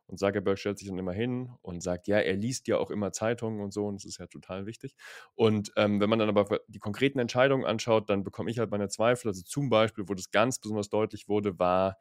Und 0.06 0.18
Zuckerberg 0.18 0.58
stellt 0.58 0.78
sich 0.78 0.88
dann 0.88 0.98
immer 0.98 1.12
hin 1.12 1.50
und 1.62 1.82
sagt, 1.82 2.06
ja, 2.08 2.18
er 2.18 2.36
liest 2.36 2.68
ja 2.68 2.78
auch 2.78 2.90
immer 2.90 3.12
Zeitungen 3.12 3.60
und 3.60 3.72
so, 3.72 3.86
und 3.86 3.96
das 3.96 4.04
ist 4.04 4.18
ja 4.18 4.26
total 4.26 4.66
wichtig. 4.66 4.94
Und 5.34 5.72
ähm, 5.76 6.00
wenn 6.00 6.10
man 6.10 6.18
dann 6.18 6.28
aber 6.28 6.60
die 6.68 6.78
konkreten 6.78 7.18
Entscheidungen 7.18 7.64
anschaut, 7.64 8.10
dann 8.10 8.22
bekomme 8.24 8.50
ich 8.50 8.58
halt 8.58 8.70
meine 8.70 8.88
Zweifel. 8.88 9.28
Also 9.28 9.42
zum 9.42 9.70
Beispiel, 9.70 10.04
wo 10.08 10.14
das 10.14 10.30
ganz 10.30 10.58
besonders 10.58 10.90
deutlich 10.90 11.28
wurde, 11.28 11.58
war 11.58 11.96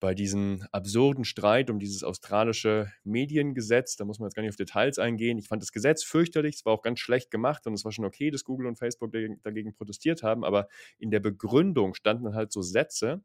bei 0.00 0.14
diesem 0.14 0.64
absurden 0.70 1.24
Streit 1.24 1.70
um 1.70 1.78
dieses 1.80 2.04
australische 2.04 2.92
Mediengesetz, 3.02 3.96
da 3.96 4.04
muss 4.04 4.18
man 4.18 4.28
jetzt 4.28 4.34
gar 4.36 4.42
nicht 4.42 4.50
auf 4.50 4.56
Details 4.56 4.98
eingehen. 4.98 5.38
Ich 5.38 5.48
fand 5.48 5.62
das 5.62 5.72
Gesetz 5.72 6.04
fürchterlich, 6.04 6.56
es 6.56 6.64
war 6.64 6.72
auch 6.72 6.82
ganz 6.82 7.00
schlecht 7.00 7.30
gemacht 7.30 7.66
und 7.66 7.74
es 7.74 7.84
war 7.84 7.92
schon 7.92 8.04
okay, 8.04 8.30
dass 8.30 8.44
Google 8.44 8.68
und 8.68 8.78
Facebook 8.78 9.12
dagegen, 9.12 9.74
protestiert 9.74 10.22
haben, 10.22 10.44
aber 10.44 10.68
in 10.98 11.10
der 11.10 11.20
Begründung 11.20 11.94
standen 11.94 12.24
dann 12.24 12.34
halt 12.34 12.52
so 12.52 12.62
Sätze, 12.62 13.22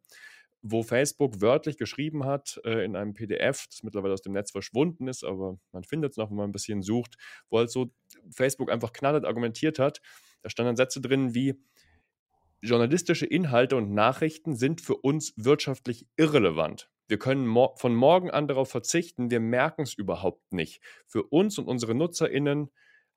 wo 0.64 0.82
Facebook 0.82 1.42
wörtlich 1.42 1.78
geschrieben 1.78 2.26
hat 2.26 2.60
äh, 2.64 2.84
in 2.84 2.96
einem 2.96 3.14
PDF, 3.14 3.68
das 3.68 3.84
mittlerweile 3.84 4.14
aus 4.14 4.22
dem 4.22 4.34
Netz 4.34 4.52
verschwunden 4.52 5.08
ist, 5.08 5.24
aber 5.24 5.60
man 5.72 5.84
findet 5.84 6.12
es 6.12 6.18
noch, 6.18 6.30
wenn 6.30 6.38
man 6.38 6.50
ein 6.50 6.54
bisschen 6.54 6.82
sucht, 6.82 7.16
wo 7.50 7.60
halt 7.60 7.70
so 7.70 7.92
Facebook 8.32 8.72
einfach 8.72 8.94
knallhart 8.94 9.26
argumentiert 9.26 9.78
hat. 9.78 10.02
Da 10.42 10.50
standen 10.50 10.76
Sätze 10.76 11.02
drin 11.02 11.36
wie, 11.36 11.56
journalistische 12.64 13.26
Inhalte 13.26 13.76
und 13.76 13.94
Nachrichten 13.94 14.56
sind 14.56 14.80
für 14.80 14.96
uns 14.96 15.34
wirtschaftlich 15.36 16.08
irrelevant. 16.16 16.90
Wir 17.10 17.20
können 17.20 17.46
mo 17.46 17.76
von 17.76 17.94
morgen 17.94 18.32
an 18.32 18.48
darauf 18.48 18.70
verzichten, 18.70 19.30
wir 19.30 19.42
merken 19.42 19.82
es 19.82 19.94
überhaupt 19.94 20.54
nicht. 20.54 20.82
Für 21.06 21.24
uns 21.24 21.60
und 21.60 21.68
unsere 21.68 21.94
NutzerInnen 21.94 22.72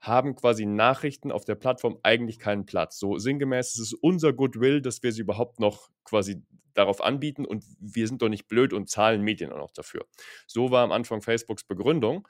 haben 0.07 0.35
quasi 0.37 0.67
Nachrichten 0.67 1.33
auf 1.33 1.45
der 1.45 1.55
Plattform 1.55 1.99
eigentlich 2.03 2.39
keinen 2.39 2.67
Platz. 2.67 2.99
So 2.99 3.19
sinngemäß 3.19 3.75
ist 3.75 3.81
es 3.81 3.93
unser 3.95 4.33
Goodwill, 4.33 4.81
dass 4.81 5.03
wir 5.03 5.13
sie 5.13 5.23
überhaupt 5.23 5.61
noch 5.61 5.91
quasi 6.05 6.43
darauf 6.75 7.03
anbieten 7.03 7.45
und 7.45 7.65
wir 7.81 8.07
sind 8.07 8.23
doch 8.23 8.29
nicht 8.29 8.49
blöd 8.49 8.73
und 8.73 8.89
zahlen 8.89 9.23
Medien 9.23 9.53
auch 9.53 9.59
noch 9.59 9.73
dafür. 9.73 10.07
So 10.47 10.71
war 10.71 10.85
am 10.85 10.93
Anfang 10.93 11.23
Facebooks 11.23 11.65
Begründung. 11.65 12.29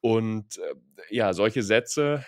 Und 0.00 0.58
äh, 0.58 0.74
ja, 1.10 1.32
solche 1.32 1.62
Sätze 1.62 2.24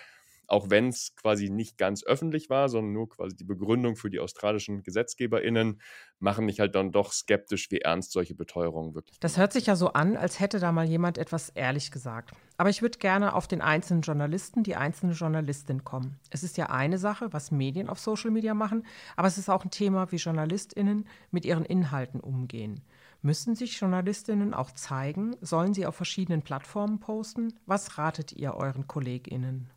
auch 0.51 0.69
wenn 0.69 0.89
es 0.89 1.15
quasi 1.15 1.49
nicht 1.49 1.77
ganz 1.77 2.03
öffentlich 2.03 2.49
war, 2.49 2.69
sondern 2.69 2.93
nur 2.93 3.09
quasi 3.09 3.35
die 3.35 3.43
Begründung 3.43 3.95
für 3.95 4.09
die 4.09 4.19
australischen 4.19 4.83
GesetzgeberInnen, 4.83 5.81
machen 6.19 6.45
mich 6.45 6.59
halt 6.59 6.75
dann 6.75 6.91
doch 6.91 7.11
skeptisch, 7.11 7.71
wie 7.71 7.79
ernst 7.79 8.11
solche 8.11 8.35
Beteuerungen 8.35 8.93
wirklich 8.95 9.19
Das 9.19 9.37
hört 9.37 9.53
sich 9.53 9.67
ja 9.67 9.75
so 9.75 9.93
an, 9.93 10.17
als 10.17 10.39
hätte 10.39 10.59
da 10.59 10.71
mal 10.71 10.85
jemand 10.85 11.17
etwas 11.17 11.49
ehrlich 11.49 11.91
gesagt. 11.91 12.31
Aber 12.57 12.69
ich 12.69 12.81
würde 12.81 12.97
gerne 12.97 13.35
auf 13.35 13.47
den 13.47 13.61
einzelnen 13.61 14.01
Journalisten, 14.01 14.63
die 14.63 14.75
einzelne 14.75 15.13
Journalistin 15.13 15.83
kommen. 15.83 16.19
Es 16.29 16.43
ist 16.43 16.57
ja 16.57 16.67
eine 16.67 16.97
Sache, 16.97 17.31
was 17.31 17.51
Medien 17.51 17.89
auf 17.89 17.99
Social 17.99 18.31
Media 18.31 18.53
machen, 18.53 18.85
aber 19.15 19.27
es 19.27 19.37
ist 19.37 19.49
auch 19.49 19.63
ein 19.63 19.71
Thema, 19.71 20.11
wie 20.11 20.17
JournalistInnen 20.17 21.07
mit 21.31 21.45
ihren 21.45 21.65
Inhalten 21.65 22.19
umgehen. 22.19 22.81
Müssen 23.21 23.55
sich 23.55 23.79
JournalistInnen 23.79 24.53
auch 24.53 24.71
zeigen? 24.71 25.35
Sollen 25.41 25.73
sie 25.73 25.85
auf 25.85 25.95
verschiedenen 25.95 26.41
Plattformen 26.41 26.99
posten? 26.99 27.53
Was 27.65 27.97
ratet 27.97 28.31
ihr 28.31 28.53
euren 28.55 28.87
KollegInnen? 28.87 29.69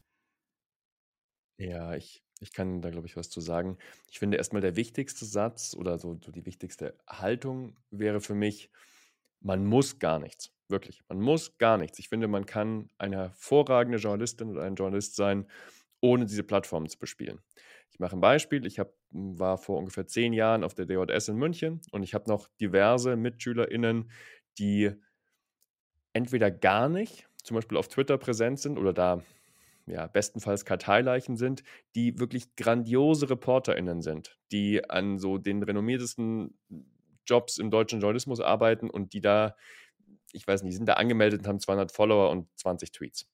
Ja, 1.63 1.95
ich 1.95 2.23
ich 2.41 2.53
kann 2.53 2.81
da, 2.83 2.91
glaube 2.91 3.07
ich, 3.07 3.17
was 3.17 3.31
zu 3.31 3.41
sagen. 3.41 3.79
Ich 4.11 4.19
finde 4.19 4.37
erstmal 4.37 4.63
der 4.63 4.75
wichtigste 4.75 5.25
Satz 5.25 5.77
oder 5.79 5.97
so 5.99 6.19
so 6.25 6.33
die 6.33 6.45
wichtigste 6.45 6.99
Haltung 7.09 7.77
wäre 7.91 8.21
für 8.21 8.35
mich: 8.35 8.71
Man 9.41 9.65
muss 9.67 9.99
gar 10.01 10.19
nichts, 10.19 10.53
wirklich. 10.69 11.03
Man 11.09 11.21
muss 11.21 11.57
gar 11.59 11.79
nichts. 11.79 11.99
Ich 12.01 12.09
finde, 12.09 12.27
man 12.29 12.47
kann 12.47 12.91
eine 12.99 13.17
hervorragende 13.17 13.99
Journalistin 13.99 14.51
oder 14.51 14.63
ein 14.65 14.75
Journalist 14.75 15.15
sein, 15.17 15.47
ohne 16.01 16.27
diese 16.27 16.43
Plattformen 16.45 16.89
zu 16.89 16.99
bespielen. 16.99 17.41
Ich 17.93 18.01
mache 18.01 18.17
ein 18.17 18.21
Beispiel. 18.21 18.67
Ich 18.67 18.79
habe 18.81 18.95
war 19.13 19.59
vor 19.59 19.79
ungefähr 19.79 20.07
zehn 20.07 20.33
Jahren 20.33 20.65
auf 20.65 20.75
der 20.75 20.87
DJS 20.87 21.29
in 21.29 21.37
München 21.37 21.81
und 21.93 22.03
ich 22.03 22.15
habe 22.15 22.29
noch 22.31 22.49
diverse 22.61 23.17
MitschülerInnen, 23.17 24.11
die 24.59 24.93
entweder 26.13 26.51
gar 26.51 26.89
nicht, 26.89 27.27
zum 27.43 27.57
Beispiel 27.57 27.79
auf 27.79 27.89
Twitter 27.89 28.19
präsent 28.19 28.61
sind 28.61 28.79
oder 28.79 28.93
da 28.93 29.23
ja, 29.87 30.07
bestenfalls 30.07 30.65
Karteileichen 30.65 31.37
sind, 31.37 31.63
die 31.95 32.19
wirklich 32.19 32.55
grandiose 32.57 33.31
ReporterInnen 33.31 34.03
sind, 34.03 34.39
die 34.53 34.89
an 34.89 35.19
so 35.19 35.39
den 35.39 35.63
renommiertesten 35.63 36.57
Jobs 37.27 37.59
im 37.59 37.71
deutschen 37.71 38.01
Journalismus 38.01 38.41
arbeiten 38.41 38.91
und 38.91 39.13
die 39.13 39.21
da, 39.21 39.57
ich 40.33 40.47
weiß 40.47 40.63
nicht, 40.63 40.77
sind 40.77 40.87
da 40.87 40.95
angemeldet 40.95 41.41
und 41.41 41.49
haben 41.49 41.61
200 41.61 41.93
Follower 41.93 42.31
und 42.31 42.49
20 42.57 42.93
Tweets. 42.93 43.29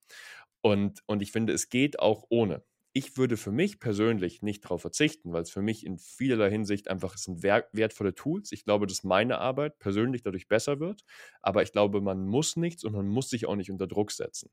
Und, 0.60 1.02
und 1.06 1.22
ich 1.22 1.32
finde, 1.32 1.52
es 1.52 1.68
geht 1.68 1.98
auch 2.00 2.24
ohne. 2.30 2.62
Ich 2.94 3.16
würde 3.16 3.36
für 3.36 3.52
mich 3.52 3.78
persönlich 3.78 4.42
nicht 4.42 4.64
darauf 4.64 4.80
verzichten, 4.80 5.32
weil 5.32 5.42
es 5.42 5.50
für 5.50 5.62
mich 5.62 5.86
in 5.86 5.98
vielerlei 5.98 6.50
Hinsicht 6.50 6.88
einfach 6.88 7.16
sind 7.16 7.42
wertvolle 7.42 8.14
Tools. 8.14 8.50
Ich 8.50 8.64
glaube, 8.64 8.86
dass 8.86 9.04
meine 9.04 9.38
Arbeit 9.38 9.78
persönlich 9.78 10.22
dadurch 10.22 10.48
besser 10.48 10.80
wird. 10.80 11.04
Aber 11.40 11.62
ich 11.62 11.70
glaube, 11.70 12.00
man 12.00 12.26
muss 12.26 12.56
nichts 12.56 12.84
und 12.84 12.94
man 12.94 13.06
muss 13.06 13.30
sich 13.30 13.46
auch 13.46 13.56
nicht 13.56 13.70
unter 13.70 13.86
Druck 13.86 14.10
setzen. 14.10 14.50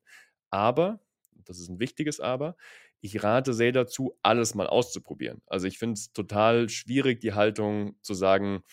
Aber 0.52 1.00
das 1.46 1.60
ist 1.60 1.70
ein 1.70 1.80
wichtiges 1.80 2.20
Aber, 2.20 2.56
ich 3.01 3.24
rate 3.24 3.54
sehr 3.54 3.72
dazu, 3.72 4.18
alles 4.24 4.56
mal 4.56 4.68
auszuprobieren. 4.68 5.42
Also 5.48 5.68
ich 5.68 5.77
finde 5.77 5.94
es 5.96 6.13
total 6.13 6.70
schwierig, 6.70 7.20
die 7.22 7.34
Haltung 7.34 7.98
zu 8.01 8.13
sagen, 8.13 8.63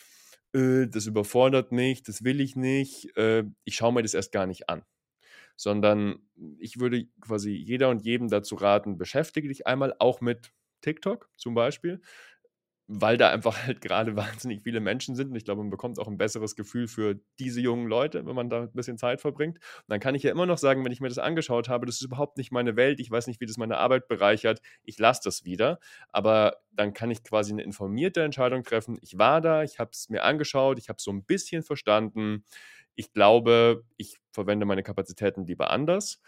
äh, 0.55 0.87
das 0.89 1.07
überfordert 1.07 1.73
mich, 1.73 2.03
das 2.03 2.25
will 2.25 2.41
ich 2.41 2.57
nicht, 2.57 3.17
äh, 3.17 3.45
ich 3.65 3.77
schaue 3.77 3.93
mir 3.93 4.03
das 4.03 4.15
erst 4.15 4.33
gar 4.33 4.47
nicht 4.47 4.69
an. 4.69 4.85
Sondern 5.57 6.21
ich 6.59 6.79
würde 6.81 7.07
quasi 7.21 7.53
jeder 7.53 7.91
und 7.91 8.03
jedem 8.05 8.29
dazu 8.29 8.55
raten, 8.57 8.99
beschäftige 8.99 9.49
dich 9.49 9.67
einmal 9.67 9.95
auch 9.99 10.21
mit 10.21 10.53
TikTok 10.83 11.31
zum 11.37 11.55
Beispiel 11.55 12.01
weil 12.89 13.17
da 13.17 13.31
einfach 13.31 13.67
halt 13.67 13.81
gerade 13.81 14.17
wahnsinnig 14.17 14.63
viele 14.63 14.81
Menschen 14.81 15.15
sind. 15.17 15.31
Und 15.31 15.37
ich 15.37 15.45
glaube, 15.45 15.63
man 15.63 15.71
bekommt 15.71 15.99
auch 15.99 16.09
ein 16.09 16.19
besseres 16.19 16.57
Gefühl 16.57 16.89
für 16.89 17.21
diese 17.39 17.61
jungen 17.61 17.87
Leute, 17.87 18.27
wenn 18.27 18.35
man 18.35 18.51
da 18.51 18.63
ein 18.63 18.73
bisschen 18.73 18.99
Zeit 18.99 19.21
verbringt. 19.21 19.59
Und 19.59 19.85
dann 19.89 20.01
kann 20.01 20.15
ich 20.15 20.23
ja 20.23 20.31
immer 20.31 20.47
noch 20.47 20.59
sagen, 20.59 20.85
wenn 20.85 20.93
ich 20.93 21.01
mir 21.01 21.09
das 21.09 21.19
angeschaut 21.19 21.69
habe, 21.69 21.87
das 21.87 21.97
ist 21.97 22.03
überhaupt 22.03 22.39
nicht 22.39 22.53
meine 22.53 22.77
Welt, 22.77 23.01
ich 23.01 23.11
weiß 23.11 23.27
nicht, 23.27 23.41
wie 23.41 23.47
das 23.47 23.57
meine 23.57 23.79
Arbeit 23.79 24.09
bereichert, 24.09 24.61
ich 24.85 24.99
lasse 24.99 25.23
das 25.25 25.45
wieder. 25.45 25.79
Aber 26.11 26.57
dann 26.73 26.93
kann 26.93 27.11
ich 27.11 27.23
quasi 27.23 27.53
eine 27.53 27.63
informierte 27.63 28.23
Entscheidung 28.23 28.63
treffen. 28.65 28.99
Ich 29.03 29.19
war 29.19 29.41
da, 29.41 29.63
ich 29.63 29.79
habe 29.79 29.91
es 29.93 30.09
mir 30.09 30.23
angeschaut, 30.25 30.79
ich 30.79 30.89
habe 30.89 30.97
es 30.99 31.05
so 31.05 31.13
ein 31.13 31.25
bisschen 31.25 31.63
verstanden. 31.63 32.45
Ich 32.95 33.13
glaube, 33.13 33.85
ich 33.97 34.19
verwende 34.33 34.67
meine 34.67 34.83
Kapazitäten 34.83 35.47
lieber 35.47 35.71
anders 35.71 36.21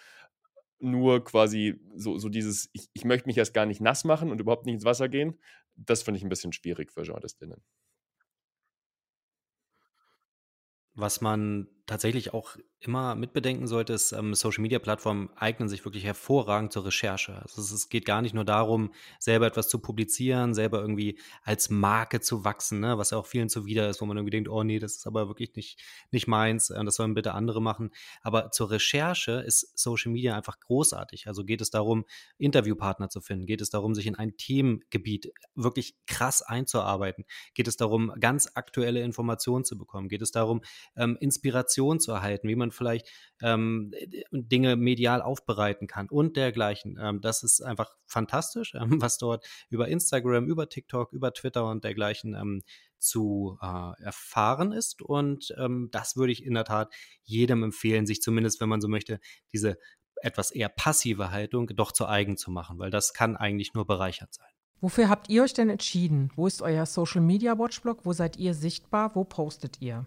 nur 0.78 1.25
quasi 1.25 1.81
so, 1.97 2.19
so 2.19 2.28
dieses, 2.28 2.71
ich, 2.73 2.88
ich 2.93 3.04
möchte 3.04 3.28
mich 3.28 3.38
erst 3.38 3.54
gar 3.54 3.66
nicht 3.66 3.81
nass 3.81 4.04
machen 4.04 4.31
und 4.31 4.40
überhaupt 4.40 4.66
nicht 4.66 4.75
ins 4.75 4.85
Wasser 4.85 5.09
gehen, 5.09 5.38
das 5.76 6.02
finde 6.02 6.19
ich 6.19 6.25
ein 6.25 6.28
bisschen 6.28 6.52
schwierig 6.52 6.93
für 6.93 7.02
JournalistInnen. 7.02 7.62
Was 10.95 11.21
man 11.21 11.69
tatsächlich 11.87 12.33
auch 12.33 12.57
immer 12.81 13.14
mitbedenken 13.14 13.67
sollte, 13.67 13.93
ist, 13.93 14.12
ähm, 14.12 14.35
Social-Media-Plattformen 14.35 15.31
eignen 15.37 15.69
sich 15.69 15.85
wirklich 15.85 16.05
hervorragend 16.05 16.73
zur 16.73 16.87
Recherche. 16.87 17.35
Also 17.43 17.61
es, 17.61 17.71
es, 17.71 17.88
geht 17.88 18.05
gar 18.05 18.23
nicht 18.23 18.35
nur 18.35 18.45
darum, 18.45 18.93
selber 19.19 19.47
etwas 19.47 19.69
zu 19.69 19.79
publizieren, 19.79 20.55
selber 20.55 20.81
irgendwie 20.81 21.19
als 21.43 21.71
Marke 21.71 22.21
zu 22.21 22.45
wachsen, 22.45 22.81
ne? 22.81 22.99
was 22.99 23.11
ja 23.11 23.19
auch 23.19 23.26
vielen 23.26 23.49
zuwider 23.49 23.88
ist, 23.88 24.00
wo 24.00 24.07
man 24.07 24.17
irgendwie 24.17 24.31
denkt, 24.31 24.49
oh 24.49 24.62
nee, 24.62 24.79
das 24.79 24.97
ist 24.97 25.07
aber 25.07 25.29
wirklich 25.29 25.55
nicht, 25.57 25.81
nicht 26.11 26.26
meins, 26.26 26.71
äh, 26.71 26.85
das 26.85 26.97
sollen 26.97 27.14
bitte 27.14 27.33
andere 27.33 27.61
machen. 27.61 27.91
Aber 28.23 28.50
zur 28.50 28.71
Recherche 28.71 29.33
ist 29.33 29.79
Social 29.79 30.12
Media 30.12 30.37
einfach 30.37 30.61
großartig. 30.61 31.26
Also 31.26 31.45
geht 31.45 31.61
es 31.61 31.71
darum, 31.71 32.05
Interviewpartner 32.38 33.09
zu 33.09 33.21
finden, 33.21 33.47
geht 33.47 33.61
es 33.61 33.71
darum, 33.71 33.95
sich 33.95 34.07
in 34.07 34.14
ein 34.14 34.37
Themengebiet 34.37 35.33
wirklich 35.55 35.97
krass 36.07 36.43
einzuarbeiten, 36.43 37.25
geht 37.55 37.69
es 37.69 37.76
darum, 37.76 38.12
ganz 38.21 38.50
aktuelle 38.55 39.03
Informationen 39.03 39.64
zu 39.64 39.76
bekommen, 39.76 40.09
geht 40.09 40.23
es 40.23 40.31
darum, 40.31 40.62
ähm, 40.97 41.17
Inspiration 41.21 41.74
zu 42.00 42.12
erhalten, 42.12 42.49
wie 42.49 42.57
man 42.57 42.71
vielleicht 42.71 43.09
ähm, 43.43 43.93
Dinge 44.31 44.76
medial 44.76 45.23
aufbereiten 45.23 45.87
kann 45.87 46.09
und 46.09 46.37
dergleichen. 46.37 46.99
Ähm, 47.00 47.21
das 47.21 47.43
ist 47.43 47.61
einfach 47.61 47.97
fantastisch, 48.07 48.75
ähm, 48.81 49.00
was 49.00 49.19
dort 49.19 49.47
über 49.71 49.88
Instagram, 49.88 50.47
über 50.47 50.69
TikTok, 50.69 51.12
über 51.12 51.33
Twitter 51.33 51.69
und 51.69 51.85
dergleichen 51.85 52.35
ähm, 52.35 52.62
zu 52.99 53.59
äh, 53.61 54.02
erfahren 54.02 54.73
ist. 54.73 55.02
Und 55.02 55.54
ähm, 55.59 55.88
das 55.90 56.16
würde 56.16 56.33
ich 56.33 56.45
in 56.45 56.54
der 56.54 56.64
Tat 56.64 56.93
jedem 57.23 57.62
empfehlen, 57.62 58.07
sich 58.07 58.23
zumindest, 58.23 58.61
wenn 58.61 58.69
man 58.69 58.81
so 58.81 58.88
möchte, 58.88 59.21
diese 59.52 59.78
etwas 60.16 60.50
eher 60.50 60.69
passive 60.69 61.31
Haltung 61.31 61.66
doch 61.69 61.93
zu 61.93 62.07
eigen 62.07 62.37
zu 62.37 62.50
machen, 62.50 62.78
weil 62.78 62.90
das 62.90 63.12
kann 63.12 63.37
eigentlich 63.37 63.75
nur 63.75 63.87
bereichert 63.87 64.33
sein. 64.33 64.49
Wofür 64.81 65.09
habt 65.09 65.31
ihr 65.31 65.43
euch 65.43 65.54
denn 65.54 65.71
entschieden? 65.71 66.31
Wo 66.35 66.47
ist 66.47 66.61
euer 66.61 66.85
Social 66.85 67.21
Media 67.21 67.59
Watchblog? 67.59 68.04
Wo 68.04 68.12
seid 68.12 68.37
ihr 68.37 68.54
sichtbar? 68.54 69.14
Wo 69.14 69.25
postet 69.25 69.81
ihr? 69.81 70.07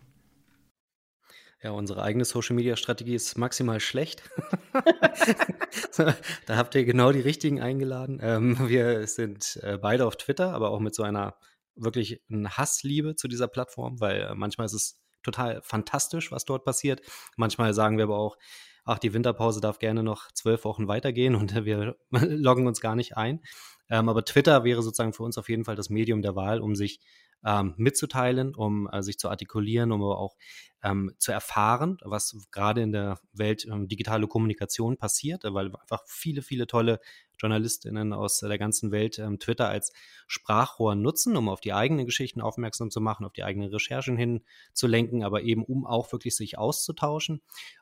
Ja, 1.67 1.73
unsere 1.73 2.01
eigene 2.01 2.23
Social-Media-Strategie 2.23 3.15
ist 3.15 3.37
maximal 3.37 3.81
schlecht. 3.81 4.23
da 6.45 6.55
habt 6.55 6.75
ihr 6.75 6.85
genau 6.85 7.11
die 7.11 7.19
richtigen 7.19 7.59
eingeladen. 7.59 8.19
Ähm, 8.23 8.69
wir 8.69 9.05
sind 9.05 9.59
äh, 9.63 9.77
beide 9.77 10.05
auf 10.05 10.15
Twitter, 10.15 10.53
aber 10.53 10.71
auch 10.71 10.79
mit 10.79 10.95
so 10.95 11.03
einer 11.03 11.35
wirklich 11.75 12.21
Hassliebe 12.31 13.17
zu 13.17 13.27
dieser 13.27 13.49
Plattform, 13.49 13.99
weil 13.99 14.21
äh, 14.21 14.33
manchmal 14.33 14.63
ist 14.63 14.75
es 14.75 15.01
total 15.23 15.61
fantastisch, 15.61 16.31
was 16.31 16.45
dort 16.45 16.63
passiert. 16.63 17.01
Manchmal 17.35 17.73
sagen 17.73 17.97
wir 17.97 18.05
aber 18.05 18.17
auch, 18.17 18.37
ach, 18.85 18.99
die 18.99 19.13
Winterpause 19.13 19.59
darf 19.59 19.77
gerne 19.77 20.03
noch 20.03 20.31
zwölf 20.31 20.63
Wochen 20.63 20.87
weitergehen 20.87 21.35
und 21.35 21.65
wir 21.65 21.97
loggen 22.11 22.65
uns 22.65 22.79
gar 22.79 22.95
nicht 22.95 23.17
ein. 23.17 23.41
Ähm, 23.89 24.07
aber 24.07 24.23
Twitter 24.23 24.63
wäre 24.63 24.83
sozusagen 24.83 25.11
für 25.11 25.23
uns 25.23 25.37
auf 25.37 25.49
jeden 25.49 25.65
Fall 25.65 25.75
das 25.75 25.89
Medium 25.89 26.21
der 26.21 26.33
Wahl, 26.33 26.61
um 26.61 26.75
sich 26.75 27.01
ähm, 27.45 27.73
mitzuteilen, 27.77 28.55
um 28.55 28.89
äh, 28.91 29.01
sich 29.01 29.17
zu 29.17 29.29
artikulieren, 29.29 29.91
um 29.91 30.01
aber 30.01 30.17
auch 30.17 30.35
ähm, 30.83 31.13
zu 31.17 31.31
erfahren, 31.31 31.97
was 32.03 32.35
gerade 32.51 32.81
in 32.81 32.91
der 32.91 33.19
Welt 33.33 33.65
ähm, 33.65 33.87
digitale 33.87 34.27
Kommunikation 34.27 34.97
passiert, 34.97 35.43
weil 35.43 35.67
einfach 35.67 36.03
viele, 36.07 36.41
viele 36.41 36.67
tolle 36.67 36.99
Journalistinnen 37.39 38.13
aus 38.13 38.39
der 38.39 38.57
ganzen 38.57 38.91
Welt 38.91 39.19
ähm, 39.19 39.39
Twitter 39.39 39.69
als 39.69 39.91
Sprachrohr 40.27 40.95
nutzen, 40.95 41.35
um 41.35 41.49
auf 41.49 41.61
die 41.61 41.73
eigenen 41.73 42.05
Geschichten 42.05 42.41
aufmerksam 42.41 42.89
zu 42.91 43.01
machen, 43.01 43.25
auf 43.25 43.33
die 43.33 43.43
eigenen 43.43 43.69
Recherchen 43.69 44.17
hinzulenken, 44.17 45.23
aber 45.23 45.41
eben 45.43 45.63
um 45.63 45.85
auch 45.85 46.11
wirklich 46.11 46.35
sich 46.35 46.57
auszutauschen. 46.57 47.41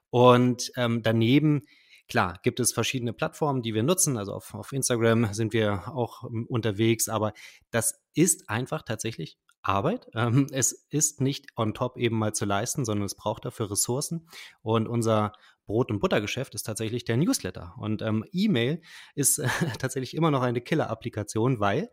Und 0.09 0.71
ähm, 0.75 1.01
daneben 1.01 1.63
Klar, 2.07 2.39
gibt 2.43 2.59
es 2.59 2.71
verschiedene 2.71 3.13
Plattformen, 3.13 3.63
die 3.63 3.73
wir 3.73 3.81
nutzen. 3.81 4.17
Also 4.17 4.33
auf, 4.33 4.53
auf 4.53 4.71
Instagram 4.73 5.33
sind 5.33 5.53
wir 5.53 5.87
auch 5.87 6.23
ähm, 6.23 6.45
unterwegs, 6.47 7.09
aber 7.09 7.33
das 7.71 7.99
ist 8.13 8.47
einfach 8.49 8.83
tatsächlich 8.83 9.39
Arbeit. 9.67 10.07
Ähm, 10.13 10.47
es 10.51 10.71
ist 10.89 11.21
nicht 11.21 11.47
on 11.55 11.73
top 11.73 11.97
eben 11.97 12.17
mal 12.17 12.33
zu 12.33 12.45
leisten, 12.45 12.85
sondern 12.85 13.05
es 13.05 13.15
braucht 13.15 13.45
dafür 13.45 13.71
Ressourcen. 13.71 14.27
Und 14.61 14.87
unser 14.87 15.33
Brot- 15.65 15.91
und 15.91 15.99
Buttergeschäft 15.99 16.53
ist 16.53 16.63
tatsächlich 16.63 17.05
der 17.05 17.17
Newsletter. 17.17 17.73
Und 17.77 18.01
ähm, 18.01 18.25
E-Mail 18.31 18.81
ist 19.15 19.39
äh, 19.39 19.47
tatsächlich 19.79 20.15
immer 20.15 20.31
noch 20.31 20.41
eine 20.41 20.61
Killer-Applikation, 20.61 21.59
weil 21.59 21.89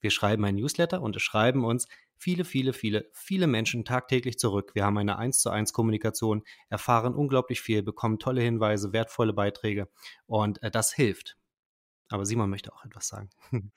wir 0.00 0.10
schreiben 0.10 0.44
ein 0.44 0.56
Newsletter 0.56 1.02
und 1.02 1.14
es 1.16 1.22
schreiben 1.22 1.64
uns 1.64 1.86
viele, 2.16 2.44
viele, 2.44 2.72
viele, 2.72 3.10
viele 3.12 3.46
Menschen 3.46 3.84
tagtäglich 3.84 4.38
zurück. 4.38 4.72
Wir 4.74 4.84
haben 4.84 4.96
eine 4.98 5.18
1 5.18 5.40
zu 5.40 5.50
1 5.50 5.72
Kommunikation, 5.72 6.42
erfahren 6.68 7.14
unglaublich 7.14 7.60
viel, 7.60 7.82
bekommen 7.82 8.18
tolle 8.18 8.40
Hinweise, 8.40 8.92
wertvolle 8.92 9.32
Beiträge 9.34 9.88
und 10.26 10.62
äh, 10.62 10.70
das 10.70 10.92
hilft. 10.92 11.36
Aber 12.08 12.24
Simon 12.24 12.50
möchte 12.50 12.72
auch 12.72 12.84
etwas 12.84 13.08
sagen. 13.08 13.30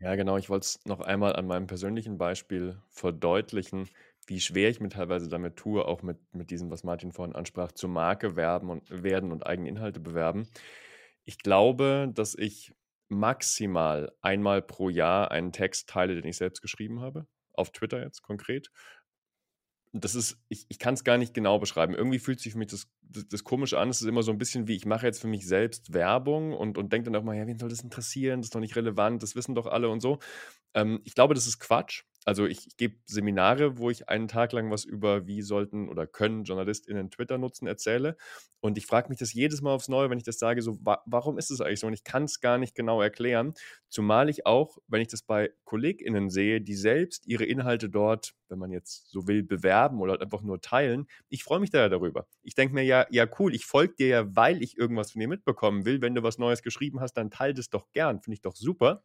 Ja, 0.00 0.14
genau. 0.14 0.36
Ich 0.36 0.48
wollte 0.48 0.64
es 0.64 0.80
noch 0.84 1.00
einmal 1.00 1.34
an 1.34 1.46
meinem 1.46 1.66
persönlichen 1.66 2.18
Beispiel 2.18 2.80
verdeutlichen, 2.88 3.88
wie 4.26 4.40
schwer 4.40 4.68
ich 4.68 4.80
mir 4.80 4.90
teilweise 4.90 5.28
damit 5.28 5.56
tue, 5.56 5.84
auch 5.84 6.02
mit, 6.02 6.18
mit 6.32 6.50
diesem, 6.50 6.70
was 6.70 6.84
Martin 6.84 7.12
vorhin 7.12 7.34
ansprach, 7.34 7.72
zur 7.72 7.90
Marke 7.90 8.36
werben 8.36 8.70
und 8.70 9.02
werden 9.02 9.32
und 9.32 9.46
eigene 9.46 9.68
Inhalte 9.68 9.98
bewerben. 10.00 10.48
Ich 11.24 11.38
glaube, 11.38 12.10
dass 12.14 12.34
ich 12.36 12.72
maximal 13.08 14.12
einmal 14.20 14.62
pro 14.62 14.88
Jahr 14.88 15.30
einen 15.32 15.52
Text 15.52 15.88
teile, 15.88 16.14
den 16.14 16.26
ich 16.30 16.36
selbst 16.36 16.62
geschrieben 16.62 17.00
habe. 17.00 17.26
Auf 17.54 17.70
Twitter 17.72 18.00
jetzt 18.02 18.22
konkret 18.22 18.70
das 19.92 20.14
ist, 20.14 20.38
ich, 20.48 20.66
ich 20.68 20.78
kann 20.78 20.94
es 20.94 21.04
gar 21.04 21.18
nicht 21.18 21.34
genau 21.34 21.58
beschreiben. 21.58 21.94
Irgendwie 21.94 22.18
fühlt 22.18 22.40
sich 22.40 22.52
für 22.52 22.58
mich 22.58 22.68
das, 22.68 22.88
das, 23.10 23.28
das 23.28 23.44
komisch 23.44 23.74
an. 23.74 23.88
Es 23.90 24.00
ist 24.00 24.06
immer 24.06 24.22
so 24.22 24.32
ein 24.32 24.38
bisschen 24.38 24.68
wie, 24.68 24.76
ich 24.76 24.86
mache 24.86 25.06
jetzt 25.06 25.20
für 25.20 25.28
mich 25.28 25.46
selbst 25.46 25.92
Werbung 25.92 26.52
und, 26.52 26.78
und 26.78 26.92
denke 26.92 27.10
dann 27.10 27.20
auch 27.20 27.24
mal, 27.24 27.36
ja, 27.36 27.46
wen 27.46 27.58
soll 27.58 27.68
das 27.68 27.82
interessieren? 27.82 28.40
Das 28.40 28.46
ist 28.46 28.54
doch 28.54 28.60
nicht 28.60 28.76
relevant, 28.76 29.22
das 29.22 29.34
wissen 29.34 29.54
doch 29.54 29.66
alle 29.66 29.88
und 29.88 30.00
so. 30.00 30.18
Ähm, 30.74 31.00
ich 31.04 31.14
glaube, 31.14 31.34
das 31.34 31.46
ist 31.46 31.58
Quatsch. 31.58 32.04
Also 32.28 32.44
ich, 32.44 32.66
ich 32.66 32.76
gebe 32.76 32.96
Seminare, 33.06 33.78
wo 33.78 33.88
ich 33.88 34.10
einen 34.10 34.28
Tag 34.28 34.52
lang 34.52 34.70
was 34.70 34.84
über 34.84 35.26
wie 35.26 35.40
sollten 35.40 35.88
oder 35.88 36.06
können 36.06 36.44
JournalistInnen 36.44 37.10
Twitter 37.10 37.38
nutzen 37.38 37.66
erzähle. 37.66 38.18
Und 38.60 38.76
ich 38.76 38.84
frage 38.84 39.08
mich 39.08 39.18
das 39.18 39.32
jedes 39.32 39.62
Mal 39.62 39.72
aufs 39.72 39.88
Neue, 39.88 40.10
wenn 40.10 40.18
ich 40.18 40.24
das 40.24 40.38
sage, 40.38 40.60
so, 40.60 40.76
wa 40.84 41.02
warum 41.06 41.38
ist 41.38 41.50
es 41.50 41.62
eigentlich 41.62 41.80
so? 41.80 41.86
Und 41.86 41.94
ich 41.94 42.04
kann 42.04 42.24
es 42.24 42.40
gar 42.42 42.58
nicht 42.58 42.74
genau 42.74 43.00
erklären. 43.00 43.54
Zumal 43.88 44.28
ich 44.28 44.44
auch, 44.44 44.76
wenn 44.88 45.00
ich 45.00 45.08
das 45.08 45.22
bei 45.22 45.50
KollegInnen 45.64 46.28
sehe, 46.28 46.60
die 46.60 46.74
selbst 46.74 47.26
ihre 47.26 47.44
Inhalte 47.44 47.88
dort, 47.88 48.34
wenn 48.50 48.58
man 48.58 48.72
jetzt 48.72 49.08
so 49.10 49.26
will, 49.26 49.42
bewerben 49.42 49.98
oder 50.02 50.20
einfach 50.20 50.42
nur 50.42 50.60
teilen, 50.60 51.06
ich 51.30 51.44
freue 51.44 51.60
mich 51.60 51.70
da 51.70 51.78
ja 51.78 51.88
darüber. 51.88 52.26
Ich 52.42 52.54
denke 52.54 52.74
mir 52.74 52.84
ja, 52.84 53.06
ja 53.08 53.26
cool, 53.38 53.54
ich 53.54 53.64
folge 53.64 53.94
dir 53.94 54.08
ja, 54.08 54.36
weil 54.36 54.62
ich 54.62 54.76
irgendwas 54.76 55.12
von 55.12 55.20
dir 55.20 55.28
mitbekommen 55.28 55.86
will. 55.86 56.02
Wenn 56.02 56.14
du 56.14 56.22
was 56.22 56.36
Neues 56.36 56.62
geschrieben 56.62 57.00
hast, 57.00 57.14
dann 57.14 57.30
teile 57.30 57.54
das 57.54 57.70
doch 57.70 57.90
gern. 57.92 58.20
Finde 58.20 58.34
ich 58.34 58.42
doch 58.42 58.54
super. 58.54 59.02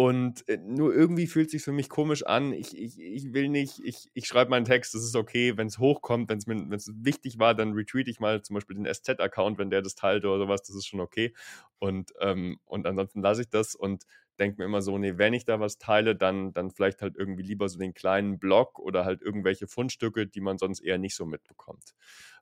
Und 0.00 0.48
äh, 0.48 0.56
nur 0.56 0.94
irgendwie 0.94 1.26
fühlt 1.26 1.46
es 1.46 1.52
sich 1.52 1.62
für 1.62 1.72
mich 1.72 1.90
komisch 1.90 2.24
an. 2.24 2.54
Ich, 2.54 2.74
ich, 2.78 2.98
ich 2.98 3.34
will 3.34 3.50
nicht, 3.50 3.80
ich, 3.84 4.08
ich 4.14 4.26
schreibe 4.26 4.48
meinen 4.50 4.64
Text, 4.64 4.94
das 4.94 5.04
ist 5.04 5.14
okay. 5.14 5.58
Wenn 5.58 5.66
es 5.66 5.78
hochkommt, 5.78 6.30
wenn 6.30 6.38
es 6.72 6.90
wichtig 7.04 7.38
war, 7.38 7.54
dann 7.54 7.74
retweet 7.74 8.08
ich 8.08 8.18
mal 8.18 8.40
zum 8.40 8.54
Beispiel 8.54 8.76
den 8.76 8.86
SZ-Account, 8.86 9.58
wenn 9.58 9.68
der 9.68 9.82
das 9.82 9.96
teilt 9.96 10.24
oder 10.24 10.38
sowas, 10.38 10.62
das 10.62 10.74
ist 10.74 10.86
schon 10.86 11.00
okay. 11.00 11.34
Und, 11.78 12.12
ähm, 12.20 12.58
und 12.64 12.86
ansonsten 12.86 13.20
lasse 13.20 13.42
ich 13.42 13.50
das 13.50 13.74
und 13.74 14.04
denke 14.38 14.56
mir 14.58 14.64
immer 14.64 14.80
so, 14.80 14.96
nee, 14.96 15.18
wenn 15.18 15.34
ich 15.34 15.44
da 15.44 15.60
was 15.60 15.76
teile, 15.76 16.16
dann, 16.16 16.54
dann 16.54 16.70
vielleicht 16.70 17.02
halt 17.02 17.16
irgendwie 17.18 17.42
lieber 17.42 17.68
so 17.68 17.78
den 17.78 17.92
kleinen 17.92 18.38
Blog 18.38 18.78
oder 18.78 19.04
halt 19.04 19.20
irgendwelche 19.20 19.66
Fundstücke, 19.66 20.26
die 20.26 20.40
man 20.40 20.56
sonst 20.56 20.80
eher 20.80 20.96
nicht 20.96 21.14
so 21.14 21.26
mitbekommt. 21.26 21.92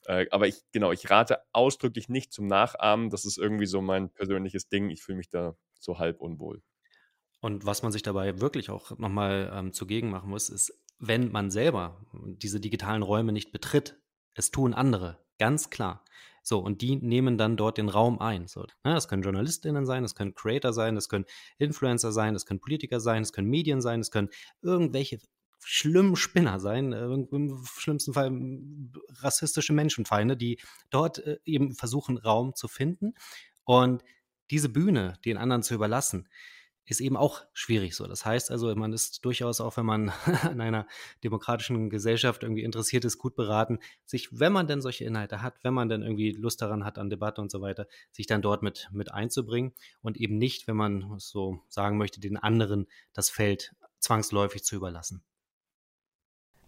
Äh, 0.07 0.27
aber 0.31 0.47
ich, 0.47 0.63
genau, 0.73 0.93
ich 0.93 1.11
rate 1.11 1.41
ausdrücklich 1.53 2.09
nicht 2.09 2.33
zum 2.33 2.47
Nachahmen. 2.47 3.11
Das 3.11 3.25
ist 3.25 3.37
irgendwie 3.39 3.67
so 3.67 3.81
mein 3.83 4.11
persönliches 4.11 4.69
Ding. 4.69 4.91
Ich 4.91 5.03
fühle 5.03 5.19
mich 5.19 5.29
da 5.29 5.57
so 5.81 5.99
halb 5.99 6.21
unwohl. 6.21 6.63
Und 7.41 7.67
was 7.67 7.83
man 7.83 7.93
sich 7.93 8.03
dabei 8.03 8.41
wirklich 8.41 8.71
auch 8.71 8.99
nochmal 8.99 9.53
ähm, 9.55 9.73
zugegen 9.73 10.11
machen 10.11 10.31
muss, 10.31 10.49
ist, 10.49 10.73
wenn 10.99 11.31
man 11.31 11.51
selber 11.51 12.05
diese 12.13 12.61
digitalen 12.61 13.03
Räume 13.03 13.33
nicht 13.33 13.53
betritt, 13.53 14.01
es 14.35 14.51
tun 14.51 14.75
andere, 14.75 15.19
ganz 15.39 15.71
klar. 15.71 16.05
So, 16.43 16.59
und 16.59 16.81
die 16.81 16.97
nehmen 16.97 17.37
dann 17.37 17.57
dort 17.57 17.79
den 17.79 17.89
Raum 17.89 18.21
ein. 18.21 18.49
So, 18.49 18.63
ne, 18.63 18.95
das 18.95 19.07
können 19.07 19.23
JournalistInnen 19.23 19.87
sein, 19.87 20.03
das 20.03 20.15
können 20.15 20.35
Creator 20.35 20.73
sein, 20.73 20.95
das 20.95 21.09
können 21.09 21.27
Influencer 21.59 22.11
sein, 22.11 22.33
das 22.33 22.47
können 22.47 22.61
Politiker 22.61 23.01
sein, 23.01 23.23
das 23.23 23.33
können 23.33 23.51
Medien 23.51 23.81
sein, 23.81 24.01
das 24.01 24.11
können 24.11 24.31
irgendwelche 24.63 25.19
schlimmen 25.61 26.17
Spinner 26.17 26.59
sein, 26.59 26.93
äh, 26.93 27.05
im 27.05 27.65
schlimmsten 27.65 28.15
Fall 28.15 28.33
rassistische 29.21 29.73
Menschenfeinde, 29.73 30.37
die 30.37 30.59
dort 30.91 31.19
äh, 31.19 31.39
eben 31.45 31.75
versuchen, 31.75 32.17
Raum 32.17 32.55
zu 32.55 32.69
finden. 32.69 33.15
Und 33.65 34.03
diese 34.51 34.71
Bühne 34.71 35.19
den 35.25 35.37
anderen 35.37 35.63
zu 35.63 35.75
überlassen, 35.75 36.29
ist 36.91 37.01
eben 37.01 37.17
auch 37.17 37.45
schwierig 37.53 37.95
so. 37.95 38.07
Das 38.07 38.25
heißt 38.25 38.51
also, 38.51 38.75
man 38.75 38.93
ist 38.93 39.25
durchaus 39.25 39.61
auch, 39.61 39.77
wenn 39.77 39.87
man 39.87 40.13
in 40.51 40.61
einer 40.61 40.87
demokratischen 41.23 41.91
Gesellschaft 41.91 42.43
irgendwie 42.43 42.63
interessiert 42.63 43.05
ist, 43.05 43.19
gut 43.19 43.37
beraten, 43.37 43.79
sich, 44.05 44.39
wenn 44.39 44.53
man 44.53 44.67
denn 44.67 44.81
solche 44.81 45.05
Inhalte 45.05 45.43
hat, 45.43 45.55
wenn 45.63 45.75
man 45.75 45.89
dann 45.89 46.03
irgendwie 46.03 46.33
Lust 46.33 46.63
daran 46.63 46.85
hat 46.85 46.99
an 46.99 47.11
Debatte 47.11 47.41
und 47.41 47.51
so 47.51 47.61
weiter, 47.61 47.87
sich 48.11 48.27
dann 48.27 48.43
dort 48.43 48.63
mit, 48.63 48.89
mit 48.93 49.13
einzubringen 49.13 49.73
und 50.01 50.17
eben 50.17 50.39
nicht, 50.39 50.67
wenn 50.67 50.77
man 50.77 51.19
so 51.19 51.61
sagen 51.69 51.99
möchte, 51.99 52.21
den 52.21 52.37
anderen 52.37 52.87
das 53.13 53.31
Feld 53.31 53.75
zwangsläufig 53.99 54.65
zu 54.65 54.77
überlassen. 54.77 55.23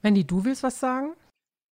Wendy, 0.03 0.27
du 0.27 0.45
willst 0.45 0.63
was 0.63 0.81
sagen? 0.81 1.15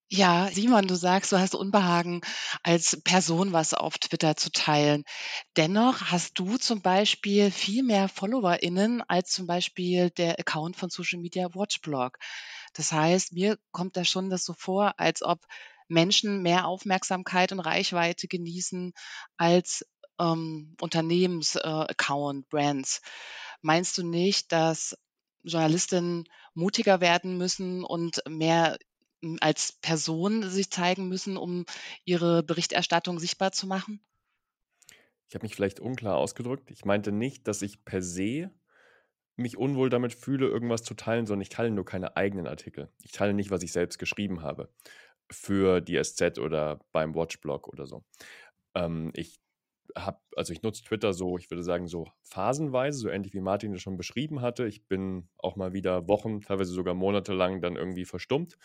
Ja, 0.10 0.48
Simon, 0.52 0.88
du 0.88 0.96
sagst, 0.96 1.32
du 1.34 1.38
hast 1.38 1.54
Unbehagen, 1.54 2.22
als 2.64 3.02
Person 3.04 3.52
was 3.52 3.74
auf 3.74 3.98
Twitter 3.98 4.38
zu 4.38 4.50
teilen. 4.52 5.04
Dennoch 5.58 6.02
hast 6.12 6.40
du 6.40 6.58
zum 6.58 6.82
Beispiel 6.82 7.52
viel 7.52 7.84
mehr 7.84 8.08
FollowerInnen 8.08 9.02
als 9.10 9.32
zum 9.32 9.48
Beispiel 9.48 10.10
der 10.12 10.40
Account 10.40 10.78
von 10.78 10.90
Social 10.90 11.20
Media 11.20 11.54
Watchblog. 11.54 12.18
Das 12.74 12.94
heißt, 12.94 13.34
mir 13.34 13.58
kommt 13.72 13.98
da 13.98 14.06
schon 14.06 14.30
das 14.30 14.46
so 14.46 14.54
vor, 14.54 14.94
als 14.98 15.22
ob 15.24 15.46
Menschen 15.90 16.42
mehr 16.42 16.68
Aufmerksamkeit 16.68 17.52
und 17.52 17.60
Reichweite 17.60 18.28
genießen 18.30 18.94
als 19.36 19.86
ähm, 20.20 20.76
Unternehmensaccount, 20.80 22.46
äh, 22.46 22.48
Brands. 22.50 23.02
Meinst 23.62 23.98
du 23.98 24.04
nicht, 24.04 24.52
dass 24.52 24.96
Journalistinnen 25.44 26.26
mutiger 26.54 27.02
werden 27.02 27.38
müssen 27.38 27.84
und 27.84 28.22
mehr 28.28 28.78
als 29.40 29.74
Person 29.74 30.50
sich 30.50 30.70
zeigen 30.70 31.08
müssen, 31.08 31.38
um 31.38 31.66
ihre 32.06 32.44
Berichterstattung 32.44 33.20
sichtbar 33.20 33.52
zu 33.52 33.68
machen? 33.68 34.00
Ich 35.28 35.36
habe 35.36 35.44
mich 35.44 35.56
vielleicht 35.56 35.80
unklar 35.80 36.16
ausgedrückt. 36.18 36.72
Ich 36.72 36.86
meinte 36.86 37.12
nicht, 37.12 37.48
dass 37.48 37.62
ich 37.62 37.84
per 37.84 38.02
se 38.02 38.52
mich 39.36 39.58
unwohl 39.58 39.90
damit 39.90 40.14
fühle, 40.14 40.48
irgendwas 40.48 40.84
zu 40.84 40.94
teilen, 40.94 41.26
sondern 41.26 41.42
ich 41.42 41.50
teile 41.50 41.70
nur 41.70 41.86
keine 41.86 42.16
eigenen 42.16 42.48
Artikel. 42.48 42.90
Ich 43.04 43.12
teile 43.12 43.34
nicht, 43.34 43.52
was 43.52 43.62
ich 43.62 43.72
selbst 43.72 44.00
geschrieben 44.00 44.42
habe 44.42 44.70
für 45.30 45.82
die 45.82 46.02
SZ 46.02 46.40
oder 46.40 46.80
beim 46.92 47.14
Watchblog 47.14 47.68
oder 47.68 47.86
so. 47.86 48.04
Ähm, 48.74 49.12
ich 49.14 49.40
habe, 49.96 50.20
also 50.36 50.54
ich 50.54 50.62
nutze 50.62 50.84
Twitter 50.84 51.14
so, 51.14 51.38
ich 51.38 51.52
würde 51.52 51.64
sagen, 51.64 51.88
so 51.88 52.08
phasenweise, 52.24 52.98
so 52.98 53.10
ähnlich 53.10 53.34
wie 53.34 53.42
Martin 53.42 53.74
das 53.74 53.82
schon 53.82 53.98
beschrieben 53.98 54.42
hatte. 54.42 54.66
Ich 54.66 54.88
bin 54.88 55.28
auch 55.38 55.56
mal 55.56 55.74
wieder 55.74 56.08
Wochen, 56.08 56.42
teilweise 56.42 56.72
sogar 56.72 56.94
monatelang 56.94 57.62
dann 57.62 57.76
irgendwie 57.76 58.06
verstummt 58.06 58.58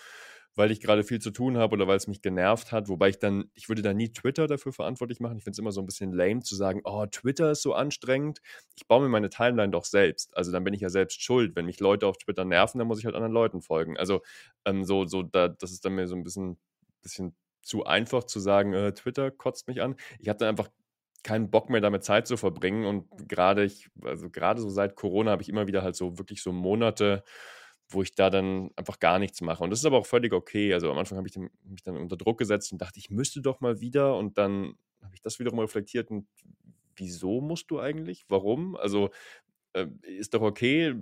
weil 0.55 0.71
ich 0.71 0.81
gerade 0.81 1.03
viel 1.03 1.21
zu 1.21 1.31
tun 1.31 1.57
habe 1.57 1.73
oder 1.75 1.87
weil 1.87 1.97
es 1.97 2.07
mich 2.07 2.21
genervt 2.21 2.73
hat. 2.73 2.89
Wobei 2.89 3.09
ich 3.09 3.19
dann, 3.19 3.51
ich 3.55 3.69
würde 3.69 3.83
da 3.83 3.95
nie 3.95 4.13
Twitter 4.13 4.47
dafür 4.47 4.73
verantwortlich 4.73 5.21
machen. 5.21 5.39
Ich 5.39 5.45
finde 5.45 5.55
es 5.55 5.59
immer 5.59 5.73
so 5.73 5.81
ein 5.81 5.87
bisschen 5.87 6.13
lame 6.13 6.41
zu 6.41 6.55
sagen, 6.55 6.83
oh, 6.85 7.07
Twitter 7.07 7.53
ist 7.53 7.63
so 7.63 7.75
anstrengend. 7.75 8.41
Ich 8.77 8.87
baue 8.87 9.03
mir 9.03 9.09
meine 9.09 9.31
Timeline 9.31 9.71
doch 9.71 9.85
selbst. 9.85 10.37
Also 10.37 10.53
dann 10.53 10.65
bin 10.65 10.75
ich 10.75 10.81
ja 10.81 10.91
selbst 10.91 11.23
schuld. 11.23 11.57
Wenn 11.57 11.67
mich 11.67 11.81
Leute 11.81 12.07
auf 12.07 12.19
Twitter 12.19 12.45
nerven, 12.45 12.79
dann 12.79 12.89
muss 12.89 12.99
ich 12.99 13.07
halt 13.07 13.15
anderen 13.15 13.33
Leuten 13.33 13.63
folgen. 13.63 13.97
Also 13.97 14.21
ähm, 14.65 14.85
so, 14.85 15.07
so, 15.07 15.23
da, 15.23 15.49
das 15.49 15.73
ist 15.73 15.85
dann 15.85 15.95
mir 15.95 16.07
so 16.07 16.17
ein 16.17 16.23
bisschen, 16.23 16.59
bisschen 17.03 17.35
zu 17.63 17.85
einfach 17.85 18.25
zu 18.25 18.41
sagen, 18.41 18.75
äh, 18.75 18.93
Twitter 18.93 19.31
kotzt 19.31 19.69
mich 19.69 19.81
an. 19.81 19.97
Ich 20.19 20.29
habe 20.29 20.39
dann 20.39 20.49
einfach 20.49 20.69
keinen 21.23 21.51
Bock 21.51 21.71
mehr 21.71 21.81
damit 21.81 22.05
Zeit 22.05 22.27
zu 22.27 22.37
verbringen 22.37 22.85
und 22.85 23.29
gerade 23.29 23.65
ich, 23.65 23.89
also 24.03 24.29
gerade 24.29 24.61
so 24.61 24.69
seit 24.69 24.97
Corona 24.97 25.31
habe 25.31 25.43
ich 25.43 25.49
immer 25.49 25.67
wieder 25.67 25.83
halt 25.83 25.95
so 25.95 26.19
wirklich 26.19 26.43
so 26.43 26.53
Monate, 26.53 27.23
wo 27.95 28.03
ich 28.03 28.15
da 28.15 28.31
dann 28.31 28.71
einfach 28.77 28.99
gar 28.99 29.19
nichts 29.19 29.41
mache. 29.41 29.63
Und 29.63 29.71
das 29.71 29.81
ist 29.81 29.87
aber 29.87 29.99
auch 29.99 30.07
völlig 30.07 30.33
okay. 30.33 30.73
Also 30.75 30.91
am 30.91 30.99
Anfang 30.99 31.19
habe 31.19 31.29
ich 31.29 31.37
mich 31.37 31.83
dann 31.83 31.97
unter 31.97 32.17
Druck 32.17 32.39
gesetzt 32.39 32.73
und 32.73 32.81
dachte, 32.81 32.99
ich 32.99 33.11
müsste 33.11 33.41
doch 33.41 33.61
mal 33.61 33.81
wieder. 33.81 34.17
Und 34.17 34.39
dann 34.39 34.75
habe 35.03 35.15
ich 35.15 35.23
das 35.23 35.39
wiederum 35.39 35.59
reflektiert. 35.59 36.11
Und 36.11 36.27
wieso 36.97 37.41
musst 37.41 37.71
du 37.71 37.81
eigentlich? 37.81 38.25
Warum? 38.29 38.77
Also 38.77 39.11
äh, 39.75 39.87
ist 40.03 40.35
doch 40.35 40.43
okay. 40.43 40.95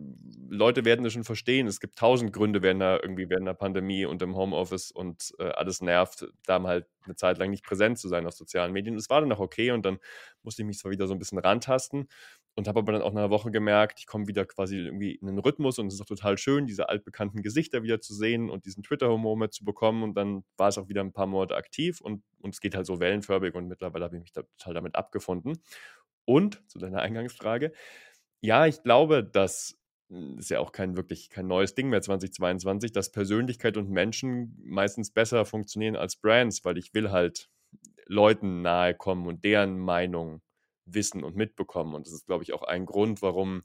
Leute 0.48 0.84
werden 0.84 1.02
das 1.02 1.12
schon 1.12 1.24
verstehen. 1.24 1.66
Es 1.66 1.80
gibt 1.80 1.98
tausend 1.98 2.32
Gründe 2.32 2.62
während 2.62 2.80
der, 2.80 3.00
irgendwie 3.02 3.28
während 3.28 3.46
der 3.46 3.54
Pandemie 3.54 4.04
und 4.04 4.22
im 4.22 4.36
Homeoffice 4.36 4.92
und 4.92 5.32
äh, 5.38 5.44
alles 5.44 5.80
nervt, 5.80 6.26
da 6.46 6.62
halt 6.62 6.86
eine 7.04 7.16
Zeit 7.16 7.38
lang 7.38 7.50
nicht 7.50 7.64
präsent 7.64 7.98
zu 7.98 8.08
sein 8.08 8.26
auf 8.26 8.34
sozialen 8.34 8.72
Medien. 8.72 8.96
Es 8.96 9.10
war 9.10 9.20
dann 9.20 9.32
auch 9.32 9.40
okay 9.40 9.72
und 9.72 9.84
dann 9.84 9.98
musste 10.42 10.62
ich 10.62 10.66
mich 10.66 10.78
zwar 10.78 10.92
wieder 10.92 11.06
so 11.06 11.14
ein 11.14 11.18
bisschen 11.18 11.38
rantasten 11.38 12.08
und 12.56 12.68
habe 12.68 12.80
aber 12.80 12.92
dann 12.92 13.02
auch 13.02 13.12
nach 13.12 13.22
einer 13.22 13.30
Woche 13.30 13.50
gemerkt, 13.50 14.00
ich 14.00 14.06
komme 14.06 14.26
wieder 14.26 14.44
quasi 14.44 14.76
irgendwie 14.76 15.12
in 15.14 15.28
einen 15.28 15.38
Rhythmus 15.38 15.78
und 15.78 15.86
es 15.86 15.94
ist 15.94 16.00
auch 16.02 16.06
total 16.06 16.36
schön, 16.36 16.66
diese 16.66 16.88
altbekannten 16.88 17.42
Gesichter 17.42 17.82
wieder 17.82 18.00
zu 18.00 18.14
sehen 18.14 18.50
und 18.50 18.66
diesen 18.66 18.82
Twitter-Humor 18.82 19.36
mitzubekommen 19.36 20.02
und 20.02 20.14
dann 20.14 20.44
war 20.56 20.68
es 20.68 20.78
auch 20.78 20.88
wieder 20.88 21.00
ein 21.02 21.12
paar 21.12 21.26
Monate 21.26 21.56
aktiv 21.56 22.00
und, 22.00 22.22
und 22.40 22.54
es 22.54 22.60
geht 22.60 22.74
halt 22.74 22.86
so 22.86 23.00
wellenförmig 23.00 23.54
und 23.54 23.68
mittlerweile 23.68 24.04
habe 24.04 24.16
ich 24.16 24.22
mich 24.22 24.32
da 24.32 24.42
total 24.42 24.74
damit 24.74 24.96
abgefunden. 24.96 25.62
Und 26.24 26.62
zu 26.68 26.78
deiner 26.78 27.00
Eingangsfrage, 27.00 27.72
ja, 28.40 28.66
ich 28.66 28.82
glaube, 28.82 29.24
dass 29.24 29.78
hm, 30.10 30.38
ist 30.38 30.50
ja 30.50 30.60
auch 30.60 30.72
kein 30.72 30.96
wirklich 30.96 31.30
kein 31.30 31.46
neues 31.46 31.74
Ding 31.74 31.88
mehr 31.88 32.02
2022, 32.02 32.92
dass 32.92 33.10
Persönlichkeit 33.12 33.76
und 33.76 33.90
Menschen 33.90 34.58
meistens 34.64 35.12
besser 35.12 35.44
funktionieren 35.44 35.96
als 35.96 36.16
Brands, 36.16 36.64
weil 36.64 36.78
ich 36.78 36.94
will 36.94 37.10
halt 37.10 37.48
Leuten 38.06 38.62
nahe 38.62 38.94
kommen 38.94 39.26
und 39.26 39.44
deren 39.44 39.78
Meinung 39.78 40.42
wissen 40.94 41.24
und 41.24 41.36
mitbekommen. 41.36 41.94
Und 41.94 42.06
das 42.06 42.14
ist, 42.14 42.26
glaube 42.26 42.44
ich, 42.44 42.52
auch 42.52 42.62
ein 42.62 42.86
Grund, 42.86 43.22
warum 43.22 43.62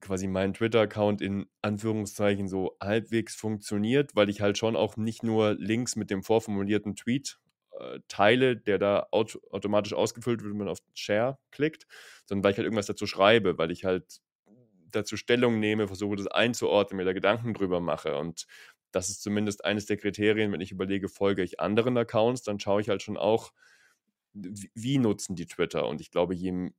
quasi 0.00 0.26
mein 0.26 0.52
Twitter-Account 0.52 1.20
in 1.20 1.46
Anführungszeichen 1.62 2.48
so 2.48 2.76
halbwegs 2.82 3.36
funktioniert, 3.36 4.16
weil 4.16 4.28
ich 4.28 4.40
halt 4.40 4.58
schon 4.58 4.74
auch 4.76 4.96
nicht 4.96 5.22
nur 5.22 5.54
Links 5.54 5.94
mit 5.96 6.10
dem 6.10 6.22
vorformulierten 6.22 6.96
Tweet 6.96 7.38
äh, 7.78 8.00
teile, 8.08 8.56
der 8.56 8.78
da 8.78 9.06
aut 9.12 9.38
automatisch 9.50 9.92
ausgefüllt 9.92 10.42
wird, 10.42 10.50
wenn 10.50 10.58
man 10.58 10.68
auf 10.68 10.78
Share 10.94 11.38
klickt, 11.52 11.86
sondern 12.24 12.44
weil 12.44 12.52
ich 12.52 12.58
halt 12.58 12.66
irgendwas 12.66 12.86
dazu 12.86 13.06
schreibe, 13.06 13.58
weil 13.58 13.70
ich 13.70 13.84
halt 13.84 14.20
dazu 14.90 15.16
Stellung 15.16 15.60
nehme, 15.60 15.86
versuche 15.86 16.16
das 16.16 16.26
einzuordnen, 16.26 16.96
mir 16.96 17.04
da 17.04 17.12
Gedanken 17.12 17.54
drüber 17.54 17.80
mache. 17.80 18.16
Und 18.16 18.46
das 18.92 19.10
ist 19.10 19.22
zumindest 19.22 19.64
eines 19.64 19.86
der 19.86 19.98
Kriterien, 19.98 20.52
wenn 20.52 20.60
ich 20.60 20.72
überlege, 20.72 21.08
folge 21.08 21.42
ich 21.42 21.60
anderen 21.60 21.96
Accounts, 21.96 22.42
dann 22.42 22.58
schaue 22.60 22.80
ich 22.80 22.88
halt 22.88 23.02
schon 23.02 23.16
auch, 23.16 23.52
wie, 24.74 24.98
nutzen 24.98 25.36
die 25.36 25.46
Twitter. 25.46 25.86
Und 25.88 26.00
ich 26.00 26.10
glaube, 26.10 26.34
je 26.34 26.70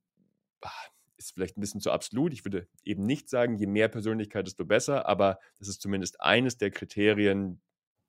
ah, 0.62 0.70
ist 1.16 1.32
vielleicht 1.34 1.56
ein 1.56 1.60
bisschen 1.60 1.80
zu 1.80 1.90
absolut. 1.90 2.32
Ich 2.32 2.44
würde 2.44 2.68
eben 2.84 3.04
nicht 3.04 3.28
sagen, 3.28 3.56
je 3.56 3.66
mehr 3.66 3.88
Persönlichkeit, 3.88 4.46
desto 4.46 4.64
besser, 4.64 5.06
aber 5.06 5.38
das 5.58 5.68
ist 5.68 5.82
zumindest 5.82 6.20
eines 6.20 6.56
der 6.58 6.70
Kriterien, 6.70 7.60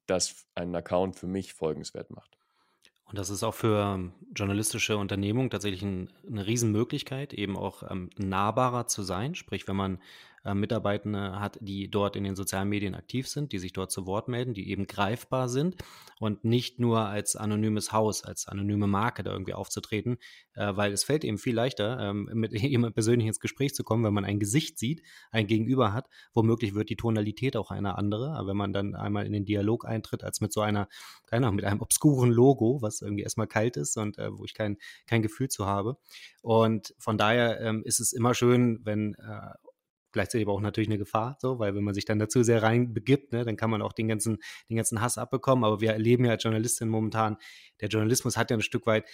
das 0.05 0.45
einen 0.55 0.75
Account 0.75 1.15
für 1.15 1.27
mich 1.27 1.53
folgenswert 1.53 2.12
macht. 2.12 2.38
Und 3.05 3.17
das 3.17 3.31
ist 3.31 3.43
auch 3.43 3.55
für 3.55 4.12
journalistische 4.35 4.97
Unternehmungen 4.97 5.49
tatsächlich 5.49 5.81
ein, 5.81 6.12
eine 6.27 6.45
Riesenmöglichkeit, 6.45 7.33
eben 7.33 7.57
auch 7.57 7.89
ähm, 7.89 8.12
nahbarer 8.17 8.85
zu 8.85 9.01
sein. 9.01 9.33
Sprich, 9.33 9.67
wenn 9.67 9.75
man 9.75 9.99
äh, 10.49 10.55
Mitarbeitende 10.55 11.39
hat, 11.39 11.57
die 11.62 11.89
dort 11.89 12.15
in 12.15 12.23
den 12.23 12.35
sozialen 12.35 12.69
Medien 12.69 12.95
aktiv 12.95 13.27
sind, 13.27 13.51
die 13.51 13.59
sich 13.59 13.73
dort 13.73 13.91
zu 13.91 14.05
Wort 14.05 14.27
melden, 14.27 14.53
die 14.53 14.69
eben 14.69 14.88
greifbar 14.88 15.49
sind 15.49 15.75
und 16.19 16.43
nicht 16.43 16.79
nur 16.79 17.01
als 17.01 17.35
anonymes 17.35 17.91
Haus, 17.91 18.23
als 18.23 18.47
anonyme 18.47 18.88
Marke 18.88 19.23
da 19.23 19.31
irgendwie 19.31 19.53
aufzutreten, 19.53 20.17
äh, 20.55 20.75
weil 20.75 20.91
es 20.91 21.03
fällt 21.03 21.23
eben 21.23 21.38
viel 21.38 21.55
leichter, 21.55 21.99
ähm, 21.99 22.29
mit 22.33 22.53
jemand 22.62 22.93
persönlich 22.95 23.27
ins 23.27 23.39
Gespräch 23.39 23.73
zu 23.73 23.83
kommen, 23.83 24.03
wenn 24.03 24.13
man 24.13 24.25
ein 24.25 24.39
Gesicht 24.39 24.79
sieht, 24.79 25.01
ein 25.31 25.47
Gegenüber 25.47 25.93
hat. 25.93 26.09
Womöglich 26.33 26.75
wird 26.75 26.89
die 26.89 26.95
Tonalität 26.95 27.55
auch 27.55 27.71
eine 27.71 27.97
andere, 27.97 28.31
aber 28.31 28.49
wenn 28.49 28.57
man 28.57 28.73
dann 28.73 28.95
einmal 28.95 29.25
in 29.25 29.33
den 29.33 29.45
Dialog 29.45 29.85
eintritt, 29.85 30.23
als 30.23 30.41
mit 30.41 30.51
so 30.51 30.62
einer, 30.62 30.88
keine 31.27 31.45
Ahnung, 31.45 31.55
mit 31.55 31.65
einem 31.65 31.81
obskuren 31.81 32.31
Logo, 32.31 32.81
was 32.81 33.01
irgendwie 33.01 33.23
erstmal 33.23 33.47
kalt 33.47 33.77
ist 33.77 33.97
und 33.97 34.17
äh, 34.17 34.38
wo 34.38 34.45
ich 34.45 34.53
kein, 34.53 34.77
kein 35.07 35.21
Gefühl 35.21 35.49
zu 35.49 35.65
habe. 35.65 35.97
Und 36.41 36.93
von 36.97 37.17
daher 37.17 37.62
ähm, 37.62 37.83
ist 37.83 37.99
es 37.99 38.13
immer 38.13 38.33
schön, 38.33 38.79
wenn 38.83 39.13
äh, 39.15 39.51
gleichzeitig 40.11 40.45
aber 40.47 40.53
auch 40.53 40.61
natürlich 40.61 40.89
eine 40.89 40.97
Gefahr, 40.97 41.37
so, 41.39 41.59
weil 41.59 41.75
wenn 41.75 41.83
man 41.83 41.93
sich 41.93 42.05
dann 42.05 42.19
dazu 42.19 42.43
sehr 42.43 42.63
reinbegibt, 42.63 43.31
ne, 43.31 43.45
dann 43.45 43.57
kann 43.57 43.69
man 43.69 43.81
auch 43.81 43.93
den 43.93 44.07
ganzen, 44.07 44.37
den 44.69 44.77
ganzen 44.77 45.01
Hass 45.01 45.17
abbekommen. 45.17 45.63
Aber 45.63 45.81
wir 45.81 45.91
erleben 45.91 46.25
ja 46.25 46.31
als 46.31 46.43
Journalistin 46.43 46.89
momentan, 46.89 47.37
der 47.81 47.89
Journalismus 47.89 48.37
hat 48.37 48.51
ja 48.51 48.57
ein 48.57 48.61
Stück 48.61 48.85
weit 48.85 49.05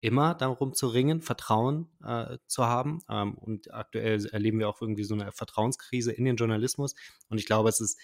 immer 0.00 0.34
darum 0.34 0.72
zu 0.74 0.88
ringen, 0.88 1.20
Vertrauen 1.20 1.88
äh, 2.04 2.38
zu 2.46 2.66
haben. 2.66 3.00
Ähm, 3.08 3.34
und 3.34 3.72
aktuell 3.72 4.24
erleben 4.26 4.58
wir 4.58 4.68
auch 4.68 4.80
irgendwie 4.80 5.04
so 5.04 5.14
eine 5.14 5.32
Vertrauenskrise 5.32 6.12
in 6.12 6.24
den 6.24 6.36
Journalismus. 6.36 6.94
Und 7.28 7.38
ich 7.38 7.46
glaube, 7.46 7.68
es 7.68 7.80
ist 7.80 7.98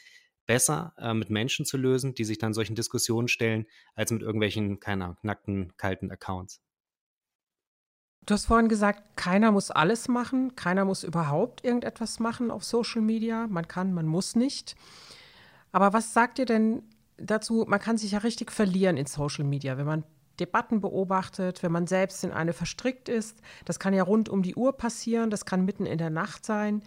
besser, 0.46 0.94
äh, 0.98 1.14
mit 1.14 1.30
Menschen 1.30 1.64
zu 1.64 1.76
lösen, 1.76 2.14
die 2.14 2.24
sich 2.24 2.38
dann 2.38 2.54
solchen 2.54 2.74
Diskussionen 2.74 3.28
stellen, 3.28 3.66
als 3.94 4.10
mit 4.10 4.22
irgendwelchen, 4.22 4.80
keine 4.80 5.04
Ahnung, 5.04 5.18
nackten, 5.22 5.76
kalten 5.76 6.10
Accounts. 6.10 6.60
Du 8.24 8.34
hast 8.34 8.46
vorhin 8.46 8.68
gesagt, 8.68 9.02
keiner 9.16 9.52
muss 9.52 9.70
alles 9.70 10.08
machen, 10.08 10.56
keiner 10.56 10.84
muss 10.84 11.04
überhaupt 11.04 11.64
irgendetwas 11.64 12.18
machen 12.18 12.50
auf 12.50 12.64
Social 12.64 13.02
Media. 13.02 13.46
Man 13.46 13.68
kann, 13.68 13.92
man 13.94 14.06
muss 14.06 14.34
nicht. 14.34 14.74
Aber 15.70 15.92
was 15.92 16.12
sagt 16.12 16.38
ihr 16.38 16.46
denn 16.46 16.82
dazu? 17.18 17.64
Man 17.68 17.78
kann 17.78 17.98
sich 17.98 18.12
ja 18.12 18.18
richtig 18.18 18.50
verlieren 18.50 18.96
in 18.96 19.06
Social 19.06 19.44
Media, 19.44 19.78
wenn 19.78 19.86
man 19.86 20.04
Debatten 20.40 20.80
beobachtet, 20.80 21.62
wenn 21.62 21.72
man 21.72 21.86
selbst 21.86 22.24
in 22.24 22.32
eine 22.32 22.52
verstrickt 22.52 23.08
ist. 23.08 23.40
Das 23.64 23.78
kann 23.78 23.94
ja 23.94 24.02
rund 24.02 24.28
um 24.28 24.42
die 24.42 24.54
Uhr 24.54 24.76
passieren, 24.76 25.30
das 25.30 25.44
kann 25.44 25.64
mitten 25.64 25.86
in 25.86 25.98
der 25.98 26.10
Nacht 26.10 26.44
sein. 26.44 26.82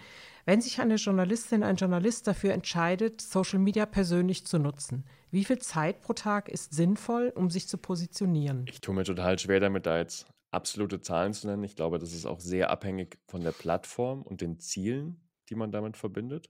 Wenn 0.46 0.62
sich 0.62 0.82
eine 0.82 0.96
Journalistin, 0.96 1.64
ein 1.64 1.76
Journalist 1.76 2.28
dafür 2.28 2.54
entscheidet, 2.54 3.22
Social 3.22 3.60
Media 3.60 3.86
persönlich 3.86 4.46
zu 4.46 4.58
nutzen, 4.58 5.06
wie 5.32 5.46
viel 5.46 5.60
Zeit 5.60 6.02
pro 6.02 6.14
Tag 6.14 6.50
ist 6.50 6.74
sinnvoll, 6.74 7.32
um 7.36 7.50
sich 7.50 7.68
zu 7.68 7.78
positionieren? 7.78 8.66
Ich 8.68 8.82
tue 8.82 8.96
mir 8.96 9.04
total 9.04 9.38
schwer 9.38 9.60
damit, 9.60 9.86
da 9.86 10.00
jetzt 10.00 10.26
absolute 10.52 11.02
Zahlen 11.02 11.34
zu 11.34 11.48
nennen. 11.48 11.64
Ich 11.64 11.76
glaube, 11.76 12.00
das 12.00 12.14
ist 12.14 12.26
auch 12.26 12.40
sehr 12.40 12.70
abhängig 12.70 13.20
von 13.28 13.44
der 13.44 13.52
Plattform 13.52 14.22
und 14.22 14.42
den 14.42 14.60
Zielen, 14.60 15.30
die 15.50 15.56
man 15.56 15.72
damit 15.72 15.98
verbindet. 15.98 16.50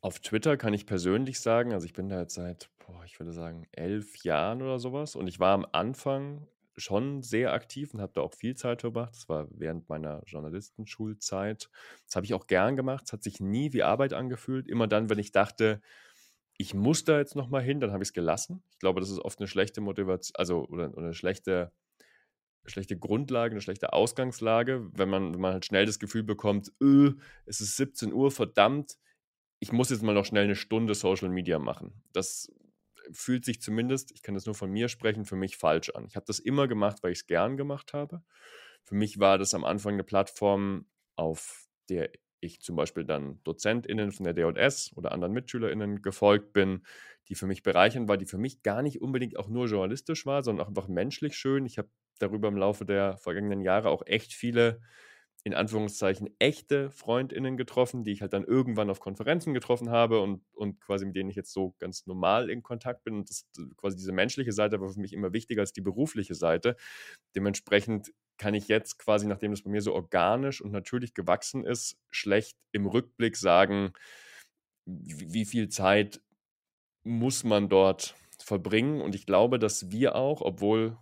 Auf 0.00 0.20
Twitter 0.20 0.56
kann 0.56 0.74
ich 0.74 0.86
persönlich 0.86 1.40
sagen, 1.40 1.72
also 1.72 1.84
ich 1.84 1.92
bin 1.92 2.08
da 2.08 2.20
jetzt 2.20 2.34
seit, 2.34 2.70
boah, 2.86 3.02
ich 3.04 3.18
würde 3.18 3.32
sagen, 3.32 3.66
elf 3.72 4.22
Jahren 4.22 4.62
oder 4.62 4.78
sowas 4.78 5.16
und 5.16 5.26
ich 5.26 5.40
war 5.40 5.54
am 5.54 5.66
Anfang 5.72 6.46
schon 6.76 7.22
sehr 7.22 7.52
aktiv 7.52 7.92
und 7.92 8.00
habe 8.00 8.12
da 8.14 8.20
auch 8.20 8.32
viel 8.32 8.54
Zeit 8.54 8.82
verbracht. 8.82 9.14
Das 9.14 9.28
war 9.28 9.48
während 9.50 9.88
meiner 9.88 10.22
Journalistenschulzeit. 10.26 11.68
Das 12.06 12.14
habe 12.14 12.26
ich 12.26 12.34
auch 12.34 12.46
gern 12.46 12.76
gemacht. 12.76 13.04
Es 13.06 13.12
hat 13.12 13.24
sich 13.24 13.40
nie 13.40 13.72
wie 13.72 13.82
Arbeit 13.82 14.12
angefühlt. 14.12 14.68
Immer 14.68 14.86
dann, 14.86 15.10
wenn 15.10 15.18
ich 15.18 15.32
dachte, 15.32 15.80
ich 16.58 16.74
muss 16.74 17.04
da 17.04 17.18
jetzt 17.18 17.36
nochmal 17.36 17.62
hin, 17.62 17.80
dann 17.80 17.92
habe 17.92 18.02
ich 18.02 18.08
es 18.08 18.12
gelassen. 18.12 18.62
Ich 18.72 18.78
glaube, 18.78 19.00
das 19.00 19.10
ist 19.10 19.20
oft 19.20 19.38
eine 19.38 19.46
schlechte 19.46 19.80
Motivation, 19.80 20.34
also 20.36 20.66
oder, 20.66 20.90
oder 20.90 21.06
eine 21.06 21.14
schlechte, 21.14 21.72
schlechte 22.66 22.98
Grundlage, 22.98 23.52
eine 23.52 23.60
schlechte 23.60 23.92
Ausgangslage, 23.92 24.90
wenn 24.92 25.08
man, 25.08 25.32
wenn 25.32 25.40
man 25.40 25.52
halt 25.54 25.64
schnell 25.64 25.86
das 25.86 26.00
Gefühl 26.00 26.24
bekommt, 26.24 26.72
öh, 26.82 27.14
es 27.46 27.60
ist 27.60 27.76
17 27.76 28.12
Uhr, 28.12 28.30
verdammt, 28.30 28.98
ich 29.60 29.72
muss 29.72 29.90
jetzt 29.90 30.02
mal 30.02 30.14
noch 30.14 30.24
schnell 30.24 30.44
eine 30.44 30.56
Stunde 30.56 30.94
Social 30.94 31.28
Media 31.28 31.58
machen. 31.58 32.02
Das 32.12 32.52
fühlt 33.12 33.44
sich 33.44 33.62
zumindest, 33.62 34.10
ich 34.12 34.22
kann 34.22 34.34
das 34.34 34.46
nur 34.46 34.54
von 34.54 34.70
mir 34.70 34.88
sprechen, 34.88 35.24
für 35.24 35.36
mich 35.36 35.56
falsch 35.56 35.90
an. 35.90 36.06
Ich 36.06 36.16
habe 36.16 36.26
das 36.26 36.40
immer 36.40 36.68
gemacht, 36.68 36.98
weil 37.02 37.12
ich 37.12 37.20
es 37.20 37.26
gern 37.26 37.56
gemacht 37.56 37.94
habe. 37.94 38.22
Für 38.84 38.96
mich 38.96 39.18
war 39.18 39.38
das 39.38 39.54
am 39.54 39.64
Anfang 39.64 39.94
eine 39.94 40.04
Plattform, 40.04 40.86
auf 41.16 41.68
der 41.88 42.10
ich 42.40 42.60
zum 42.60 42.76
Beispiel 42.76 43.04
dann 43.04 43.40
DozentInnen 43.44 44.12
von 44.12 44.24
der 44.24 44.34
DJS 44.34 44.92
oder 44.96 45.12
anderen 45.12 45.32
MitschülerInnen 45.32 46.02
gefolgt 46.02 46.52
bin, 46.52 46.82
die 47.28 47.34
für 47.34 47.46
mich 47.46 47.62
bereichernd 47.62 48.08
war, 48.08 48.16
die 48.16 48.26
für 48.26 48.38
mich 48.38 48.62
gar 48.62 48.82
nicht 48.82 49.00
unbedingt 49.02 49.36
auch 49.38 49.48
nur 49.48 49.66
journalistisch 49.66 50.26
war, 50.26 50.42
sondern 50.42 50.64
auch 50.64 50.68
einfach 50.68 50.88
menschlich 50.88 51.36
schön. 51.36 51.66
Ich 51.66 51.78
habe 51.78 51.90
darüber 52.18 52.48
im 52.48 52.56
Laufe 52.56 52.84
der 52.84 53.16
vergangenen 53.18 53.60
Jahre 53.60 53.90
auch 53.90 54.02
echt 54.06 54.32
viele 54.32 54.80
in 55.44 55.54
Anführungszeichen 55.54 56.28
echte 56.40 56.90
Freundinnen 56.90 57.56
getroffen, 57.56 58.02
die 58.04 58.10
ich 58.12 58.22
halt 58.22 58.32
dann 58.32 58.44
irgendwann 58.44 58.90
auf 58.90 59.00
Konferenzen 59.00 59.54
getroffen 59.54 59.88
habe 59.90 60.20
und, 60.20 60.42
und 60.52 60.80
quasi 60.80 61.06
mit 61.06 61.14
denen 61.16 61.30
ich 61.30 61.36
jetzt 61.36 61.52
so 61.52 61.74
ganz 61.78 62.06
normal 62.06 62.50
in 62.50 62.62
Kontakt 62.62 63.04
bin. 63.04 63.14
Und 63.14 63.30
das, 63.30 63.46
quasi 63.76 63.96
diese 63.96 64.12
menschliche 64.12 64.52
Seite 64.52 64.80
war 64.80 64.88
für 64.88 65.00
mich 65.00 65.12
immer 65.12 65.32
wichtiger 65.32 65.60
als 65.60 65.72
die 65.72 65.80
berufliche 65.80 66.34
Seite. 66.34 66.76
Dementsprechend 67.36 68.12
kann 68.38 68.54
ich 68.54 68.68
jetzt 68.68 68.98
quasi, 68.98 69.26
nachdem 69.26 69.50
das 69.50 69.62
bei 69.62 69.70
mir 69.70 69.82
so 69.82 69.94
organisch 69.94 70.60
und 70.60 70.72
natürlich 70.72 71.14
gewachsen 71.14 71.64
ist, 71.64 71.98
schlecht 72.10 72.56
im 72.72 72.86
Rückblick 72.86 73.36
sagen, 73.36 73.92
wie 74.86 75.44
viel 75.44 75.68
Zeit 75.68 76.20
muss 77.02 77.44
man 77.44 77.68
dort 77.68 78.14
verbringen. 78.38 79.00
Und 79.00 79.14
ich 79.14 79.26
glaube, 79.26 79.58
dass 79.58 79.90
wir 79.90 80.14
auch, 80.14 80.40
obwohl 80.40 80.96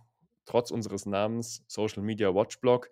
trotz 0.45 0.71
unseres 0.71 1.05
Namens 1.05 1.63
Social 1.67 2.03
Media 2.03 2.33
Watchblog, 2.33 2.89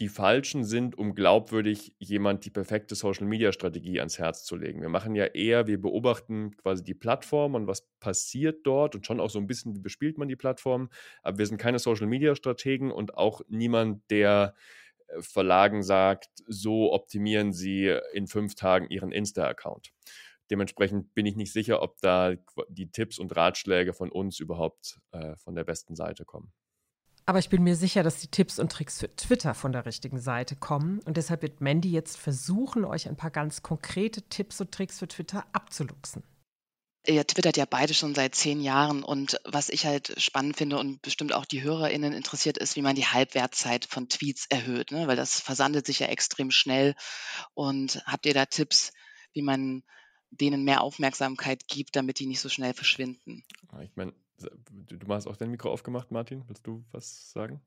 die 0.00 0.08
falschen 0.08 0.64
sind, 0.64 0.96
um 0.96 1.14
glaubwürdig 1.14 1.94
jemand 1.98 2.46
die 2.46 2.50
perfekte 2.50 2.94
Social-Media-Strategie 2.94 3.98
ans 3.98 4.18
Herz 4.18 4.44
zu 4.44 4.56
legen. 4.56 4.80
Wir 4.80 4.88
machen 4.88 5.14
ja 5.14 5.26
eher, 5.26 5.66
wir 5.66 5.78
beobachten 5.78 6.56
quasi 6.56 6.82
die 6.82 6.94
Plattform 6.94 7.54
und 7.54 7.66
was 7.66 7.86
passiert 8.00 8.66
dort 8.66 8.94
und 8.94 9.06
schon 9.06 9.20
auch 9.20 9.28
so 9.28 9.38
ein 9.38 9.46
bisschen, 9.46 9.74
wie 9.74 9.80
bespielt 9.80 10.16
man 10.16 10.28
die 10.28 10.36
Plattform. 10.36 10.88
Aber 11.22 11.36
wir 11.36 11.46
sind 11.46 11.58
keine 11.58 11.78
Social-Media-Strategen 11.78 12.90
und 12.90 13.18
auch 13.18 13.42
niemand, 13.48 14.10
der 14.10 14.54
äh, 15.08 15.20
Verlagen 15.20 15.82
sagt, 15.82 16.30
so 16.46 16.94
optimieren 16.94 17.52
sie 17.52 17.94
in 18.14 18.26
fünf 18.26 18.54
Tagen 18.54 18.88
ihren 18.88 19.12
Insta-Account. 19.12 19.92
Dementsprechend 20.50 21.14
bin 21.14 21.26
ich 21.26 21.36
nicht 21.36 21.52
sicher, 21.52 21.82
ob 21.82 22.00
da 22.00 22.34
die 22.70 22.90
Tipps 22.90 23.18
und 23.18 23.36
Ratschläge 23.36 23.92
von 23.92 24.10
uns 24.10 24.40
überhaupt 24.40 24.98
äh, 25.12 25.36
von 25.36 25.54
der 25.54 25.64
besten 25.64 25.94
Seite 25.94 26.24
kommen. 26.24 26.52
Aber 27.30 27.38
ich 27.38 27.48
bin 27.48 27.62
mir 27.62 27.76
sicher, 27.76 28.02
dass 28.02 28.20
die 28.20 28.26
Tipps 28.26 28.58
und 28.58 28.72
Tricks 28.72 28.98
für 28.98 29.14
Twitter 29.14 29.54
von 29.54 29.70
der 29.70 29.86
richtigen 29.86 30.18
Seite 30.18 30.56
kommen. 30.56 30.98
Und 31.04 31.16
deshalb 31.16 31.42
wird 31.42 31.60
Mandy 31.60 31.88
jetzt 31.88 32.18
versuchen, 32.18 32.84
euch 32.84 33.08
ein 33.08 33.16
paar 33.16 33.30
ganz 33.30 33.62
konkrete 33.62 34.22
Tipps 34.22 34.60
und 34.60 34.72
Tricks 34.72 34.98
für 34.98 35.06
Twitter 35.06 35.46
abzuluxen. 35.52 36.24
Ihr 37.06 37.24
twittert 37.24 37.56
ja 37.56 37.66
beide 37.66 37.94
schon 37.94 38.16
seit 38.16 38.34
zehn 38.34 38.60
Jahren 38.60 39.04
und 39.04 39.40
was 39.44 39.68
ich 39.68 39.86
halt 39.86 40.20
spannend 40.20 40.56
finde 40.56 40.76
und 40.80 41.02
bestimmt 41.02 41.32
auch 41.32 41.44
die 41.44 41.62
HörerInnen 41.62 42.12
interessiert 42.12 42.58
ist, 42.58 42.74
wie 42.74 42.82
man 42.82 42.96
die 42.96 43.06
Halbwertzeit 43.06 43.84
von 43.84 44.08
Tweets 44.08 44.46
erhöht, 44.48 44.90
ne? 44.90 45.06
weil 45.06 45.14
das 45.14 45.38
versandet 45.38 45.86
sich 45.86 46.00
ja 46.00 46.08
extrem 46.08 46.50
schnell. 46.50 46.96
Und 47.54 48.02
habt 48.06 48.26
ihr 48.26 48.34
da 48.34 48.46
Tipps, 48.46 48.92
wie 49.34 49.42
man 49.42 49.84
denen 50.32 50.64
mehr 50.64 50.80
Aufmerksamkeit 50.80 51.68
gibt, 51.68 51.94
damit 51.94 52.18
die 52.18 52.26
nicht 52.26 52.40
so 52.40 52.48
schnell 52.48 52.74
verschwinden? 52.74 53.44
Ich 53.84 53.94
meine, 53.94 54.14
Du, 54.40 55.08
hast 55.08 55.26
auch 55.26 55.36
dein 55.36 55.50
Mikro 55.50 55.70
aufgemacht, 55.70 56.10
Martin. 56.10 56.44
Willst 56.48 56.66
du 56.66 56.84
was 56.92 57.32
sagen? 57.32 57.60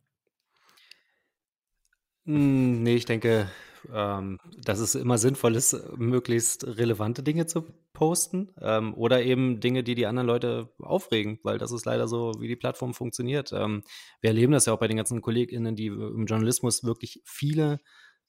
Hm, 2.26 2.84
nee, 2.84 2.96
ich 2.96 3.06
denke, 3.06 3.50
ähm, 3.94 4.40
dass 4.64 4.80
es 4.80 4.96
immer 4.96 5.18
sinnvoll 5.18 5.56
ist, 5.56 5.76
möglichst 5.98 6.66
relevante 6.66 7.22
Dinge 7.22 7.48
zu 7.48 7.66
posten 7.92 8.50
ähm, 8.62 8.94
oder 8.94 9.24
eben 9.24 9.60
Dinge, 9.60 9.84
die 9.84 9.96
die 9.96 10.06
anderen 10.06 10.28
Leute 10.28 10.70
aufregen, 10.80 11.40
weil 11.44 11.58
das 11.58 11.72
ist 11.72 11.86
leider 11.86 12.08
so, 12.08 12.34
wie 12.40 12.48
die 12.48 12.56
Plattform 12.56 12.94
funktioniert. 12.94 13.52
Ähm, 13.52 13.84
wir 14.22 14.30
erleben 14.30 14.54
das 14.54 14.66
ja 14.66 14.74
auch 14.74 14.80
bei 14.80 14.88
den 14.88 14.98
ganzen 14.98 15.22
KollegInnen, 15.22 15.76
die 15.76 15.88
im 15.88 16.26
Journalismus 16.26 16.86
wirklich 16.86 17.22
viele 17.26 17.80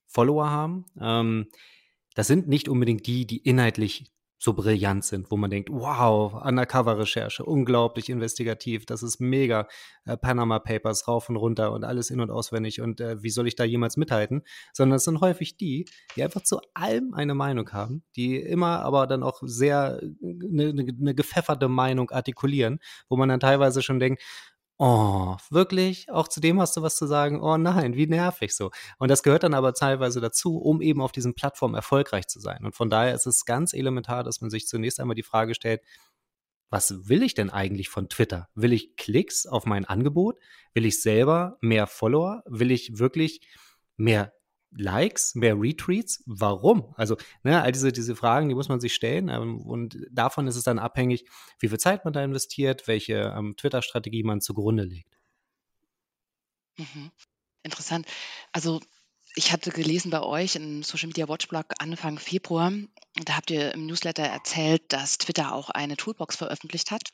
Follower 0.07 0.50
haben. 0.50 0.87
Ähm, 1.00 1.46
das 2.14 2.26
sind 2.26 2.48
nicht 2.48 2.68
unbedingt 2.68 3.07
die, 3.07 3.26
die 3.26 3.38
inhaltlich 3.38 4.12
so 4.38 4.52
brillant 4.52 5.04
sind, 5.04 5.30
wo 5.30 5.36
man 5.36 5.50
denkt, 5.50 5.70
wow, 5.70 6.34
Undercover-Recherche, 6.34 7.44
unglaublich 7.44 8.10
investigativ, 8.10 8.84
das 8.86 9.02
ist 9.02 9.20
mega, 9.20 9.66
äh, 10.04 10.16
Panama 10.16 10.58
Papers 10.58 11.08
rauf 11.08 11.28
und 11.28 11.36
runter 11.36 11.72
und 11.72 11.84
alles 11.84 12.10
in- 12.10 12.20
und 12.20 12.30
auswendig 12.30 12.80
und 12.80 13.00
äh, 13.00 13.22
wie 13.22 13.30
soll 13.30 13.46
ich 13.46 13.56
da 13.56 13.64
jemals 13.64 13.96
mithalten? 13.96 14.42
Sondern 14.72 14.96
es 14.96 15.04
sind 15.04 15.20
häufig 15.20 15.56
die, 15.56 15.86
die 16.16 16.22
einfach 16.22 16.42
zu 16.42 16.60
allem 16.74 17.14
eine 17.14 17.34
Meinung 17.34 17.70
haben, 17.72 18.02
die 18.16 18.36
immer 18.36 18.80
aber 18.82 19.06
dann 19.06 19.22
auch 19.22 19.40
sehr 19.42 20.00
eine, 20.22 20.68
eine, 20.68 20.86
eine 21.00 21.14
gepfefferte 21.14 21.68
Meinung 21.68 22.10
artikulieren, 22.10 22.80
wo 23.08 23.16
man 23.16 23.28
dann 23.28 23.40
teilweise 23.40 23.82
schon 23.82 23.98
denkt, 23.98 24.22
Oh, 24.80 25.37
wirklich? 25.50 26.10
Auch 26.10 26.26
zu 26.26 26.40
dem 26.40 26.60
hast 26.60 26.76
du 26.76 26.82
was 26.82 26.96
zu 26.96 27.06
sagen? 27.06 27.40
Oh 27.40 27.56
nein, 27.56 27.94
wie 27.94 28.08
nervig 28.08 28.56
so. 28.56 28.72
Und 28.98 29.08
das 29.08 29.22
gehört 29.22 29.44
dann 29.44 29.54
aber 29.54 29.72
teilweise 29.72 30.20
dazu, 30.20 30.58
um 30.58 30.82
eben 30.82 31.00
auf 31.00 31.12
diesen 31.12 31.34
Plattformen 31.34 31.76
erfolgreich 31.76 32.26
zu 32.26 32.40
sein. 32.40 32.64
Und 32.64 32.74
von 32.74 32.90
daher 32.90 33.14
ist 33.14 33.26
es 33.26 33.44
ganz 33.44 33.72
elementar, 33.72 34.24
dass 34.24 34.40
man 34.40 34.50
sich 34.50 34.66
zunächst 34.66 34.98
einmal 34.98 35.14
die 35.14 35.22
Frage 35.22 35.54
stellt, 35.54 35.80
was 36.70 37.08
will 37.08 37.22
ich 37.22 37.34
denn 37.34 37.50
eigentlich 37.50 37.88
von 37.88 38.08
Twitter? 38.08 38.48
Will 38.56 38.72
ich 38.72 38.96
Klicks 38.96 39.46
auf 39.46 39.64
mein 39.64 39.84
Angebot? 39.84 40.40
Will 40.72 40.87
ich 40.87 41.00
selber 41.00 41.56
mehr 41.60 41.87
Follower? 41.87 42.42
Will 42.46 42.72
ich 42.72 42.98
wirklich 42.98 43.42
mehr 43.96 44.32
Likes, 44.76 45.34
mehr 45.34 45.54
Retweets. 45.58 46.22
Warum? 46.26 46.94
Also, 46.96 47.16
ne, 47.42 47.62
all 47.62 47.72
diese, 47.72 47.92
diese 47.92 48.16
Fragen, 48.16 48.48
die 48.48 48.54
muss 48.54 48.68
man 48.68 48.80
sich 48.80 48.94
stellen. 48.94 49.28
Ähm, 49.28 49.60
und 49.60 49.96
davon 50.10 50.46
ist 50.46 50.56
es 50.56 50.64
dann 50.64 50.78
abhängig, 50.78 51.26
wie 51.60 51.68
viel 51.68 51.78
Zeit 51.78 52.04
man 52.04 52.12
da 52.12 52.24
investiert, 52.24 52.87
welche 52.87 53.34
ähm, 53.37 53.56
Twitter-Strategie 53.56 54.22
man 54.22 54.40
zugrunde 54.40 54.84
legt. 54.84 55.18
Mhm. 56.76 57.10
Interessant. 57.62 58.06
Also, 58.52 58.80
ich 59.37 59.52
hatte 59.52 59.70
gelesen 59.70 60.10
bei 60.10 60.22
euch 60.22 60.54
im 60.54 60.82
Social 60.82 61.08
Media 61.08 61.28
Watch 61.28 61.48
Blog 61.48 61.66
Anfang 61.78 62.18
Februar, 62.18 62.72
da 63.24 63.37
habt 63.37 63.50
ihr 63.50 63.72
im 63.74 63.87
Newsletter 63.87 64.22
erzählt, 64.24 64.92
dass 64.92 65.18
Twitter 65.18 65.54
auch 65.54 65.70
eine 65.70 65.96
Toolbox 65.96 66.37
veröffentlicht 66.37 66.90
hat 66.90 67.10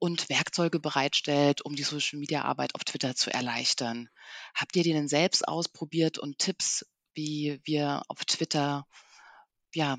und 0.00 0.28
Werkzeuge 0.28 0.80
bereitstellt, 0.80 1.60
um 1.62 1.76
die 1.76 1.84
Social-Media-Arbeit 1.84 2.74
auf 2.74 2.84
Twitter 2.84 3.14
zu 3.14 3.32
erleichtern. 3.32 4.08
Habt 4.54 4.74
ihr 4.74 4.82
die 4.82 4.92
denn 4.92 5.08
selbst 5.08 5.46
ausprobiert 5.46 6.18
und 6.18 6.38
Tipps, 6.38 6.86
wie 7.14 7.60
wir 7.64 8.02
auf 8.08 8.24
Twitter 8.24 8.86
ja, 9.74 9.98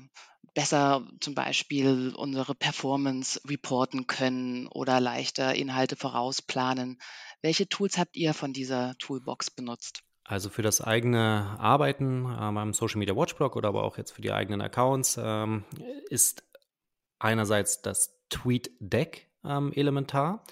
besser 0.54 1.08
zum 1.20 1.34
Beispiel 1.34 2.12
unsere 2.16 2.54
Performance 2.54 3.40
reporten 3.48 4.06
können 4.06 4.66
oder 4.66 5.00
leichter 5.00 5.54
Inhalte 5.54 5.96
vorausplanen? 5.96 6.98
Welche 7.40 7.68
Tools 7.68 7.96
habt 7.96 8.16
ihr 8.16 8.34
von 8.34 8.52
dieser 8.52 8.96
Toolbox 8.98 9.50
benutzt? 9.50 10.02
Also 10.24 10.50
für 10.50 10.62
das 10.62 10.80
eigene 10.80 11.56
Arbeiten 11.58 12.24
äh, 12.24 12.52
beim 12.52 12.72
Social 12.72 12.98
Media 12.98 13.16
Watchblog 13.16 13.56
oder 13.56 13.68
aber 13.68 13.84
auch 13.84 13.98
jetzt 13.98 14.12
für 14.12 14.22
die 14.22 14.32
eigenen 14.32 14.60
Accounts 14.60 15.18
ähm, 15.22 15.64
ist 16.10 16.44
einerseits 17.18 17.82
das 17.82 18.18
TweetDeck 18.28 19.31
ähm, 19.44 19.72
elementar. 19.72 20.44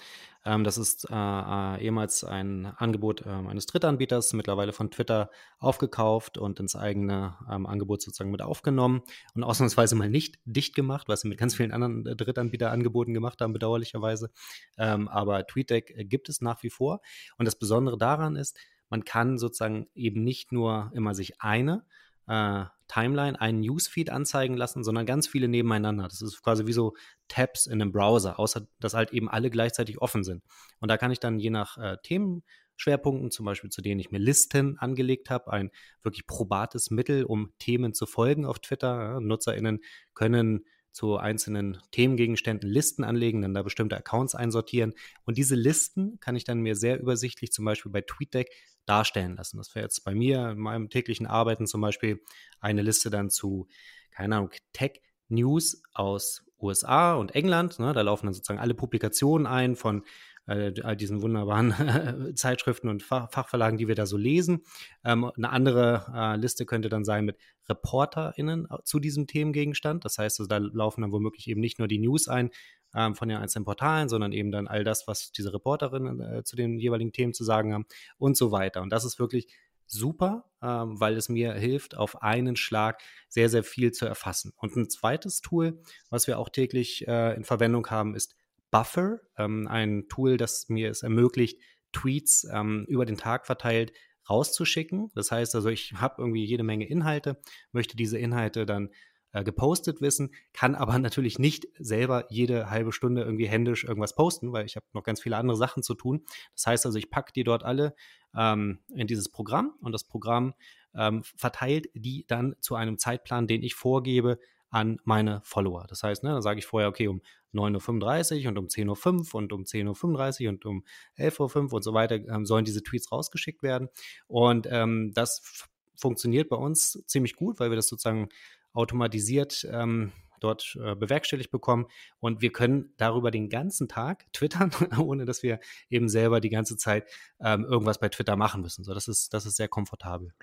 Ähm, 0.43 0.63
das 0.63 0.77
ist 0.77 1.07
äh, 1.09 1.13
äh, 1.13 1.83
ehemals 1.83 2.23
ein 2.23 2.65
Angebot 2.65 3.25
äh, 3.25 3.29
eines 3.29 3.67
Drittanbieters, 3.67 4.33
mittlerweile 4.33 4.73
von 4.73 4.89
Twitter 4.89 5.29
aufgekauft 5.59 6.37
und 6.37 6.59
ins 6.59 6.75
eigene 6.75 7.35
ähm, 7.49 7.67
Angebot 7.67 8.01
sozusagen 8.01 8.31
mit 8.31 8.41
aufgenommen 8.41 9.03
und 9.35 9.43
ausnahmsweise 9.43 9.95
mal 9.95 10.09
nicht 10.09 10.39
dicht 10.45 10.73
gemacht, 10.73 11.07
was 11.07 11.21
sie 11.21 11.27
mit 11.27 11.37
ganz 11.37 11.55
vielen 11.55 11.71
anderen 11.71 12.07
äh, 12.07 12.15
Drittanbieterangeboten 12.15 13.13
gemacht 13.13 13.39
haben, 13.41 13.53
bedauerlicherweise. 13.53 14.31
Ähm, 14.77 15.07
aber 15.07 15.45
TweetDeck 15.45 16.09
gibt 16.09 16.27
es 16.27 16.41
nach 16.41 16.63
wie 16.63 16.71
vor. 16.71 17.01
Und 17.37 17.45
das 17.45 17.57
Besondere 17.57 17.97
daran 17.97 18.35
ist, 18.35 18.57
man 18.89 19.05
kann 19.05 19.37
sozusagen 19.37 19.87
eben 19.93 20.23
nicht 20.23 20.51
nur 20.51 20.91
immer 20.93 21.13
sich 21.13 21.39
eine 21.39 21.85
äh, 22.27 22.65
Timeline 22.91 23.39
einen 23.39 23.61
Newsfeed 23.61 24.09
anzeigen 24.09 24.57
lassen, 24.57 24.83
sondern 24.83 25.05
ganz 25.05 25.25
viele 25.25 25.47
nebeneinander. 25.47 26.03
Das 26.09 26.21
ist 26.21 26.41
quasi 26.41 26.65
wie 26.65 26.73
so 26.73 26.93
Tabs 27.29 27.65
in 27.65 27.81
einem 27.81 27.93
Browser, 27.93 28.37
außer 28.37 28.67
dass 28.79 28.93
halt 28.93 29.13
eben 29.13 29.29
alle 29.29 29.49
gleichzeitig 29.49 30.01
offen 30.01 30.23
sind. 30.23 30.43
Und 30.79 30.91
da 30.91 30.97
kann 30.97 31.11
ich 31.11 31.19
dann 31.19 31.39
je 31.39 31.51
nach 31.51 31.77
äh, 31.77 31.97
Themenschwerpunkten, 32.03 33.31
zum 33.31 33.45
Beispiel 33.45 33.69
zu 33.69 33.81
denen 33.81 34.01
ich 34.01 34.11
mir 34.11 34.17
Listen 34.17 34.77
angelegt 34.77 35.29
habe, 35.29 35.53
ein 35.53 35.71
wirklich 36.03 36.27
probates 36.27 36.91
Mittel, 36.91 37.23
um 37.23 37.53
Themen 37.59 37.93
zu 37.93 38.05
folgen 38.05 38.45
auf 38.45 38.59
Twitter. 38.59 39.13
Ja, 39.13 39.19
NutzerInnen 39.21 39.79
können 40.13 40.65
zu 40.91 41.17
einzelnen 41.17 41.77
Themengegenständen 41.91 42.69
Listen 42.69 43.03
anlegen, 43.03 43.41
dann 43.41 43.53
da 43.53 43.63
bestimmte 43.63 43.97
Accounts 43.97 44.35
einsortieren. 44.35 44.93
Und 45.25 45.37
diese 45.37 45.55
Listen 45.55 46.19
kann 46.19 46.35
ich 46.35 46.43
dann 46.43 46.59
mir 46.59 46.75
sehr 46.75 46.99
übersichtlich 46.99 47.51
zum 47.51 47.65
Beispiel 47.65 47.91
bei 47.91 48.01
TweetDeck 48.01 48.49
darstellen 48.85 49.35
lassen. 49.35 49.57
Das 49.57 49.73
wäre 49.75 49.85
jetzt 49.85 50.03
bei 50.03 50.13
mir 50.13 50.49
in 50.49 50.59
meinem 50.59 50.89
täglichen 50.89 51.27
Arbeiten 51.27 51.67
zum 51.67 51.81
Beispiel 51.81 52.21
eine 52.59 52.81
Liste 52.81 53.09
dann 53.09 53.29
zu, 53.29 53.67
keine 54.11 54.35
Ahnung, 54.35 54.51
Tech 54.73 55.01
News 55.29 55.81
aus 55.93 56.43
USA 56.59 57.15
und 57.15 57.33
England. 57.35 57.79
Ne? 57.79 57.93
Da 57.93 58.01
laufen 58.01 58.27
dann 58.27 58.33
sozusagen 58.33 58.59
alle 58.59 58.73
Publikationen 58.73 59.47
ein 59.47 59.75
von 59.75 60.03
äh, 60.47 60.73
all 60.83 60.95
diesen 60.95 61.21
wunderbaren 61.21 62.33
Zeitschriften 62.35 62.89
und 62.89 63.03
Fach 63.03 63.31
Fachverlagen, 63.31 63.77
die 63.77 63.87
wir 63.87 63.95
da 63.95 64.05
so 64.05 64.17
lesen. 64.17 64.63
Ähm, 65.03 65.25
eine 65.35 65.49
andere 65.49 66.05
äh, 66.13 66.35
Liste 66.37 66.65
könnte 66.65 66.89
dann 66.89 67.05
sein 67.05 67.25
mit 67.25 67.37
ReporterInnen 67.69 68.67
zu 68.83 68.99
diesem 68.99 69.27
Themengegenstand. 69.27 70.05
Das 70.05 70.17
heißt, 70.17 70.39
also, 70.39 70.47
da 70.47 70.57
laufen 70.57 71.01
dann 71.01 71.11
womöglich 71.11 71.47
eben 71.47 71.61
nicht 71.61 71.79
nur 71.79 71.87
die 71.87 71.99
News 71.99 72.27
ein 72.27 72.49
ähm, 72.95 73.15
von 73.15 73.29
den 73.29 73.37
einzelnen 73.37 73.65
Portalen, 73.65 74.09
sondern 74.09 74.31
eben 74.31 74.51
dann 74.51 74.67
all 74.67 74.83
das, 74.83 75.07
was 75.07 75.31
diese 75.31 75.53
Reporterinnen 75.53 76.19
äh, 76.21 76.43
zu 76.43 76.55
den 76.55 76.79
jeweiligen 76.79 77.13
Themen 77.13 77.33
zu 77.33 77.43
sagen 77.43 77.73
haben 77.73 77.85
und 78.17 78.37
so 78.37 78.51
weiter. 78.51 78.81
Und 78.81 78.91
das 78.91 79.05
ist 79.05 79.19
wirklich 79.19 79.47
super, 79.85 80.49
ähm, 80.61 80.99
weil 80.99 81.17
es 81.17 81.29
mir 81.29 81.53
hilft, 81.53 81.97
auf 81.97 82.21
einen 82.21 82.55
Schlag 82.55 83.01
sehr, 83.27 83.49
sehr 83.49 83.63
viel 83.63 83.91
zu 83.91 84.05
erfassen. 84.05 84.53
Und 84.55 84.75
ein 84.75 84.89
zweites 84.89 85.41
Tool, 85.41 85.81
was 86.09 86.27
wir 86.27 86.39
auch 86.39 86.49
täglich 86.49 87.07
äh, 87.07 87.35
in 87.35 87.43
Verwendung 87.43 87.87
haben, 87.87 88.15
ist 88.15 88.35
Buffer, 88.71 89.19
ähm, 89.37 89.67
ein 89.67 90.07
Tool, 90.07 90.37
das 90.37 90.69
mir 90.69 90.89
es 90.89 91.03
ermöglicht, 91.03 91.59
Tweets 91.91 92.47
ähm, 92.51 92.85
über 92.87 93.05
den 93.05 93.17
Tag 93.17 93.45
verteilt 93.45 93.91
rauszuschicken. 94.29 95.11
Das 95.13 95.31
heißt 95.31 95.55
also, 95.55 95.69
ich 95.69 95.93
habe 95.95 96.15
irgendwie 96.19 96.45
jede 96.45 96.63
Menge 96.63 96.87
Inhalte, 96.87 97.39
möchte 97.71 97.97
diese 97.97 98.17
Inhalte 98.17 98.65
dann 98.65 98.89
äh, 99.33 99.43
gepostet 99.43 100.01
wissen, 100.01 100.33
kann 100.53 100.75
aber 100.75 100.97
natürlich 100.99 101.39
nicht 101.39 101.67
selber 101.77 102.25
jede 102.29 102.69
halbe 102.69 102.91
Stunde 102.91 103.23
irgendwie 103.23 103.47
händisch 103.47 103.83
irgendwas 103.83 104.15
posten, 104.15 104.51
weil 104.53 104.65
ich 104.65 104.75
habe 104.75 104.85
noch 104.93 105.03
ganz 105.03 105.21
viele 105.21 105.37
andere 105.37 105.57
Sachen 105.57 105.83
zu 105.83 105.93
tun. 105.93 106.23
Das 106.53 106.67
heißt 106.67 106.85
also, 106.85 106.97
ich 106.97 107.09
packe 107.09 107.33
die 107.33 107.43
dort 107.43 107.63
alle 107.63 107.95
ähm, 108.35 108.79
in 108.93 109.07
dieses 109.07 109.29
Programm 109.29 109.73
und 109.81 109.91
das 109.91 110.05
Programm 110.05 110.53
ähm, 110.95 111.23
verteilt 111.23 111.87
die 111.93 112.25
dann 112.27 112.55
zu 112.59 112.75
einem 112.75 112.97
Zeitplan, 112.97 113.47
den 113.47 113.63
ich 113.63 113.75
vorgebe, 113.75 114.39
an 114.71 114.99
meine 115.03 115.41
Follower. 115.43 115.85
Das 115.87 116.01
heißt, 116.01 116.23
ne, 116.23 116.31
dann 116.31 116.41
sage 116.41 116.59
ich 116.59 116.65
vorher, 116.65 116.89
okay, 116.89 117.07
um 117.07 117.21
9.35 117.53 118.43
Uhr 118.43 118.49
und 118.49 118.57
um 118.57 118.67
10.05 118.67 119.33
Uhr 119.33 119.35
und 119.35 119.53
um 119.53 119.63
10.35 119.63 120.45
Uhr 120.45 120.49
und 120.49 120.65
um 120.65 120.83
11.05 121.17 121.55
Uhr 121.57 121.73
und 121.73 121.83
so 121.83 121.93
weiter 121.93 122.15
ähm, 122.15 122.45
sollen 122.45 122.65
diese 122.65 122.81
Tweets 122.81 123.11
rausgeschickt 123.11 123.61
werden. 123.61 123.89
Und 124.27 124.67
ähm, 124.71 125.11
das 125.13 125.67
funktioniert 125.95 126.49
bei 126.49 126.55
uns 126.55 127.03
ziemlich 127.05 127.35
gut, 127.35 127.59
weil 127.59 127.69
wir 127.69 127.75
das 127.75 127.87
sozusagen 127.87 128.29
automatisiert 128.73 129.67
ähm, 129.69 130.13
dort 130.39 130.77
äh, 130.83 130.95
bewerkstelligt 130.95 131.51
bekommen. 131.51 131.85
Und 132.19 132.41
wir 132.41 132.51
können 132.51 132.93
darüber 132.97 133.29
den 133.31 133.49
ganzen 133.49 133.87
Tag 133.87 134.31
twittern, 134.33 134.71
ohne 134.97 135.25
dass 135.25 135.43
wir 135.43 135.59
eben 135.89 136.09
selber 136.09 136.41
die 136.41 136.49
ganze 136.49 136.77
Zeit 136.77 137.09
ähm, 137.39 137.65
irgendwas 137.65 137.99
bei 137.99 138.09
Twitter 138.09 138.35
machen 138.35 138.61
müssen. 138.61 138.83
So, 138.83 138.93
das 138.93 139.07
ist, 139.07 139.33
das 139.33 139.45
ist 139.45 139.57
sehr 139.57 139.67
komfortabel. 139.67 140.33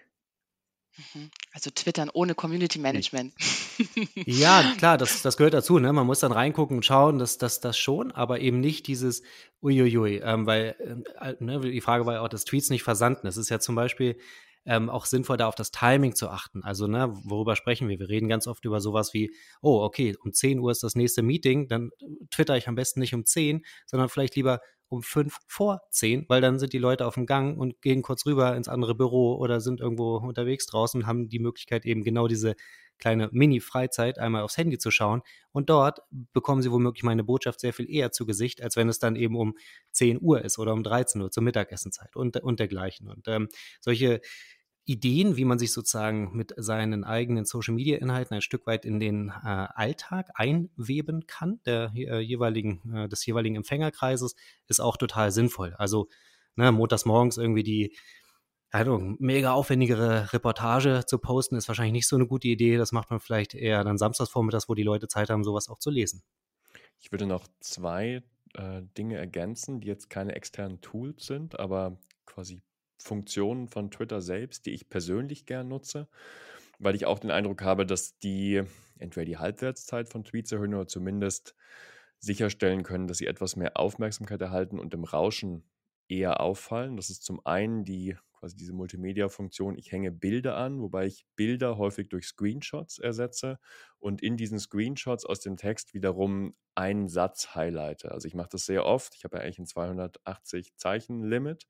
Mhm. 0.99 1.31
Also 1.53 1.71
Twittern 1.71 2.11
ohne 2.13 2.35
Community 2.35 2.79
Management. 2.79 3.35
Ja, 4.27 4.63
klar, 4.79 4.99
das, 4.99 5.23
das 5.23 5.37
gehört 5.37 5.55
dazu. 5.55 5.79
Ne? 5.79 5.93
Man 5.93 6.07
muss 6.07 6.21
dann 6.21 6.33
reingucken 6.33 6.79
und 6.79 6.85
schauen, 6.85 7.19
dass 7.19 7.39
das, 7.39 7.61
das 7.61 7.79
schon, 7.79 8.13
aber 8.13 8.41
eben 8.41 8.61
nicht 8.61 8.87
dieses 8.87 9.23
Uiuiui, 9.63 10.19
ähm, 10.19 10.47
weil 10.47 10.77
äh, 11.21 11.35
ne, 11.41 11.61
die 11.61 11.81
Frage 11.81 12.07
war 12.07 12.15
ja 12.15 12.21
auch, 12.21 12.29
dass 12.29 12.45
Tweets 12.45 12.71
nicht 12.71 12.83
versanden. 12.83 13.27
Es 13.27 13.37
ist 13.37 13.49
ja 13.49 13.61
zum 13.61 13.75
Beispiel 13.75 14.19
ähm, 14.67 14.91
auch 14.91 15.07
sinnvoll, 15.07 15.37
da 15.37 15.47
auf 15.47 15.55
das 15.55 15.71
Timing 15.71 16.15
zu 16.15 16.29
achten. 16.29 16.63
Also, 16.63 16.87
ne, 16.87 17.09
worüber 17.25 17.57
sprechen 17.57 17.89
wir? 17.89 17.99
Wir 17.99 18.09
reden 18.09 18.29
ganz 18.29 18.47
oft 18.47 18.65
über 18.65 18.81
sowas 18.81 19.15
wie, 19.15 19.33
oh, 19.63 19.83
okay, 19.83 20.15
um 20.23 20.33
10 20.33 20.59
Uhr 20.59 20.71
ist 20.71 20.83
das 20.83 20.95
nächste 20.95 21.23
Meeting, 21.23 21.69
dann 21.69 21.91
twitter 22.31 22.57
ich 22.57 22.69
am 22.69 22.75
besten 22.75 23.01
nicht 23.01 23.15
um 23.15 23.25
10, 23.25 23.65
sondern 23.87 24.09
vielleicht 24.11 24.37
lieber 24.37 24.61
um 24.88 25.03
fünf 25.03 25.38
vor 25.46 25.81
zehn, 25.90 26.24
weil 26.29 26.40
dann 26.40 26.59
sind 26.59 26.72
die 26.72 26.79
Leute 26.79 27.07
auf 27.07 27.14
dem 27.14 27.27
Gang 27.27 27.59
und 27.59 27.81
gehen 27.83 28.03
kurz 28.03 28.27
rüber 28.27 28.57
ins 28.57 28.68
andere 28.68 28.94
Büro 28.94 29.37
oder 29.37 29.61
sind 29.61 29.81
irgendwo 29.81 30.16
unterwegs 30.16 30.66
draußen 30.66 31.03
und 31.03 31.07
haben 31.07 31.29
die 31.29 31.38
Möglichkeit 31.38 31.85
eben 31.85 32.05
genau 32.05 32.29
diese 32.29 32.55
kleine 32.98 33.29
Mini-Freizeit 33.33 34.18
einmal 34.18 34.42
aufs 34.42 34.57
Handy 34.57 34.79
zu 34.79 34.90
schauen. 34.90 35.22
Und 35.53 35.70
dort 35.70 36.01
bekommen 36.11 36.62
sie 36.62 36.72
womöglich 36.72 37.03
meine 37.05 37.24
Botschaft 37.24 37.61
sehr 37.61 37.72
viel 37.72 37.88
eher 37.88 38.12
zu 38.12 38.27
Gesicht, 38.27 38.62
als 38.62 38.77
wenn 38.77 38.88
es 38.88 38.98
dann 38.98 39.16
eben 39.16 39.37
um 39.37 39.57
10 39.92 40.20
Uhr 40.20 40.44
ist 40.44 40.59
oder 40.59 40.72
um 40.72 40.83
13 40.83 41.20
Uhr 41.22 41.31
zur 41.31 41.42
Mittagessenzeit 41.42 42.16
und, 42.16 42.37
und 42.38 42.61
dergleichen. 42.61 43.09
Und 43.09 43.29
ähm, 43.29 43.48
solche 43.81 44.20
Ideen, 44.88 45.37
wie 45.37 45.44
man 45.44 45.59
sich 45.59 45.72
sozusagen 45.72 46.35
mit 46.35 46.55
seinen 46.57 47.05
eigenen 47.05 47.44
Social-Media-Inhalten 47.44 48.35
ein 48.35 48.42
Stück 48.42 48.66
weit 48.66 48.87
in 48.87 48.98
den 48.98 49.29
äh, 49.29 49.33
Alltag 49.44 50.31
einweben 50.35 51.27
kann, 51.27 51.61
der 51.66 51.92
äh, 51.94 52.20
jeweiligen, 52.20 52.94
äh, 52.94 53.09
des 53.09 53.24
jeweiligen 53.27 53.57
Empfängerkreises, 53.57 54.35
ist 54.66 54.81
auch 54.81 54.96
total 54.96 55.31
sinnvoll. 55.31 55.74
Also 55.77 56.09
ne, 56.57 56.72
montags 56.72 57.05
morgens 57.05 57.37
irgendwie 57.37 57.62
die 57.62 57.96
also, 58.70 58.98
mega 59.18 59.53
aufwendigere 59.53 60.33
Reportage 60.33 61.05
zu 61.07 61.18
posten 61.18 61.57
ist 61.57 61.68
wahrscheinlich 61.68 61.92
nicht 61.92 62.09
so 62.09 62.16
eine 62.16 62.27
gute 62.27 62.48
Idee. 62.48 62.77
Das 62.77 62.92
macht 62.92 63.11
man 63.11 63.20
vielleicht 63.20 63.55
eher 63.55 63.83
dann 63.83 63.96
samstags 63.96 64.31
vormittags, 64.31 64.68
wo 64.68 64.74
die 64.74 64.83
Leute 64.83 65.09
Zeit 65.09 65.31
haben, 65.31 65.42
sowas 65.42 65.68
auch 65.68 65.79
zu 65.79 65.90
lesen. 65.90 66.22
Ich 67.01 67.11
würde 67.11 67.27
noch 67.27 67.46
zwei 67.61 68.22
äh, 68.55 68.83
Dinge 68.96 69.16
ergänzen, 69.16 69.81
die 69.81 69.87
jetzt 69.87 70.11
keine 70.11 70.35
externen 70.35 70.81
Tools 70.81 71.27
sind, 71.27 71.59
aber 71.59 71.98
quasi 72.27 72.62
Funktionen 72.99 73.69
von 73.69 73.91
Twitter 73.91 74.21
selbst, 74.21 74.67
die 74.67 74.73
ich 74.73 74.89
persönlich 74.89 75.47
gern 75.47 75.69
nutze, 75.69 76.09
weil 76.79 76.95
ich 76.95 77.07
auch 77.07 77.19
den 77.19 77.31
Eindruck 77.31 77.63
habe, 77.63 77.87
dass 77.87 78.19
die 78.19 78.63
entweder 78.99 79.25
die 79.25 79.39
Halbwertszeit 79.39 80.09
von 80.09 80.25
Tweets 80.25 80.53
erhöhen 80.53 80.75
oder 80.75 80.87
zumindest 80.87 81.55
sicherstellen 82.21 82.83
können, 82.83 83.07
dass 83.07 83.19
sie 83.19 83.27
etwas 83.27 83.57
mehr 83.57 83.77
Aufmerksamkeit 83.77 84.41
erhalten 84.41 84.79
und 84.79 84.93
im 84.95 85.05
Rauschen 85.05 85.71
eher 86.09 86.41
auffallen. 86.41 86.97
Das 86.97 87.11
ist 87.11 87.25
zum 87.25 87.45
einen 87.47 87.85
die 87.85 88.17
quasi 88.39 88.57
diese 88.57 88.73
Multimedia-Funktion, 88.73 89.77
ich 89.77 89.91
hänge 89.91 90.13
Bilder 90.13 90.57
an, 90.57 90.81
wobei 90.81 91.07
ich 91.07 91.27
Bilder 91.35 91.77
häufig 91.77 92.09
durch 92.09 92.27
Screenshots 92.27 92.99
ersetze 92.99 93.59
und 93.99 94.23
in 94.23 94.37
diesen 94.37 94.61
Screenshots 94.61 95.25
aus 95.25 95.41
dem 95.41 95.57
Text 95.57 95.93
wiederum 95.93 96.55
einen 96.77 97.09
Satz 97.09 97.57
highlighte. 97.57 98.13
Also 98.13 98.29
ich 98.29 98.35
mache 98.35 98.51
das 98.53 98.65
sehr 98.65 98.85
oft. 98.85 99.17
Ich 99.17 99.25
habe 99.25 99.39
ja 99.39 99.43
eigentlich 99.43 99.59
ein 99.59 99.67
280 99.67 100.77
Zeichen 100.77 101.25
Limit 101.25 101.67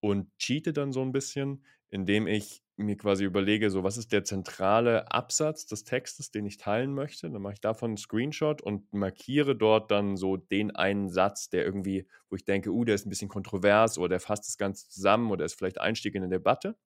und 0.00 0.36
cheate 0.38 0.72
dann 0.72 0.92
so 0.92 1.02
ein 1.02 1.12
bisschen, 1.12 1.64
indem 1.90 2.26
ich 2.26 2.62
mir 2.76 2.96
quasi 2.96 3.24
überlege, 3.24 3.70
so 3.70 3.84
was 3.84 3.96
ist 3.96 4.12
der 4.12 4.24
zentrale 4.24 5.10
Absatz 5.12 5.66
des 5.66 5.84
Textes, 5.84 6.30
den 6.30 6.46
ich 6.46 6.56
teilen 6.56 6.94
möchte. 6.94 7.30
Dann 7.30 7.42
mache 7.42 7.54
ich 7.54 7.60
davon 7.60 7.90
einen 7.90 7.96
Screenshot 7.98 8.62
und 8.62 8.92
markiere 8.92 9.54
dort 9.54 9.90
dann 9.90 10.16
so 10.16 10.36
den 10.36 10.74
einen 10.74 11.10
Satz, 11.10 11.50
der 11.50 11.64
irgendwie, 11.64 12.06
wo 12.30 12.36
ich 12.36 12.44
denke, 12.44 12.70
uh, 12.70 12.84
der 12.84 12.94
ist 12.94 13.06
ein 13.06 13.10
bisschen 13.10 13.28
kontrovers 13.28 13.98
oder 13.98 14.10
der 14.10 14.20
fasst 14.20 14.46
das 14.46 14.56
Ganze 14.56 14.88
zusammen 14.88 15.30
oder 15.30 15.44
ist 15.44 15.54
vielleicht 15.54 15.80
Einstieg 15.80 16.14
in 16.14 16.22
eine 16.22 16.32
Debatte. 16.32 16.76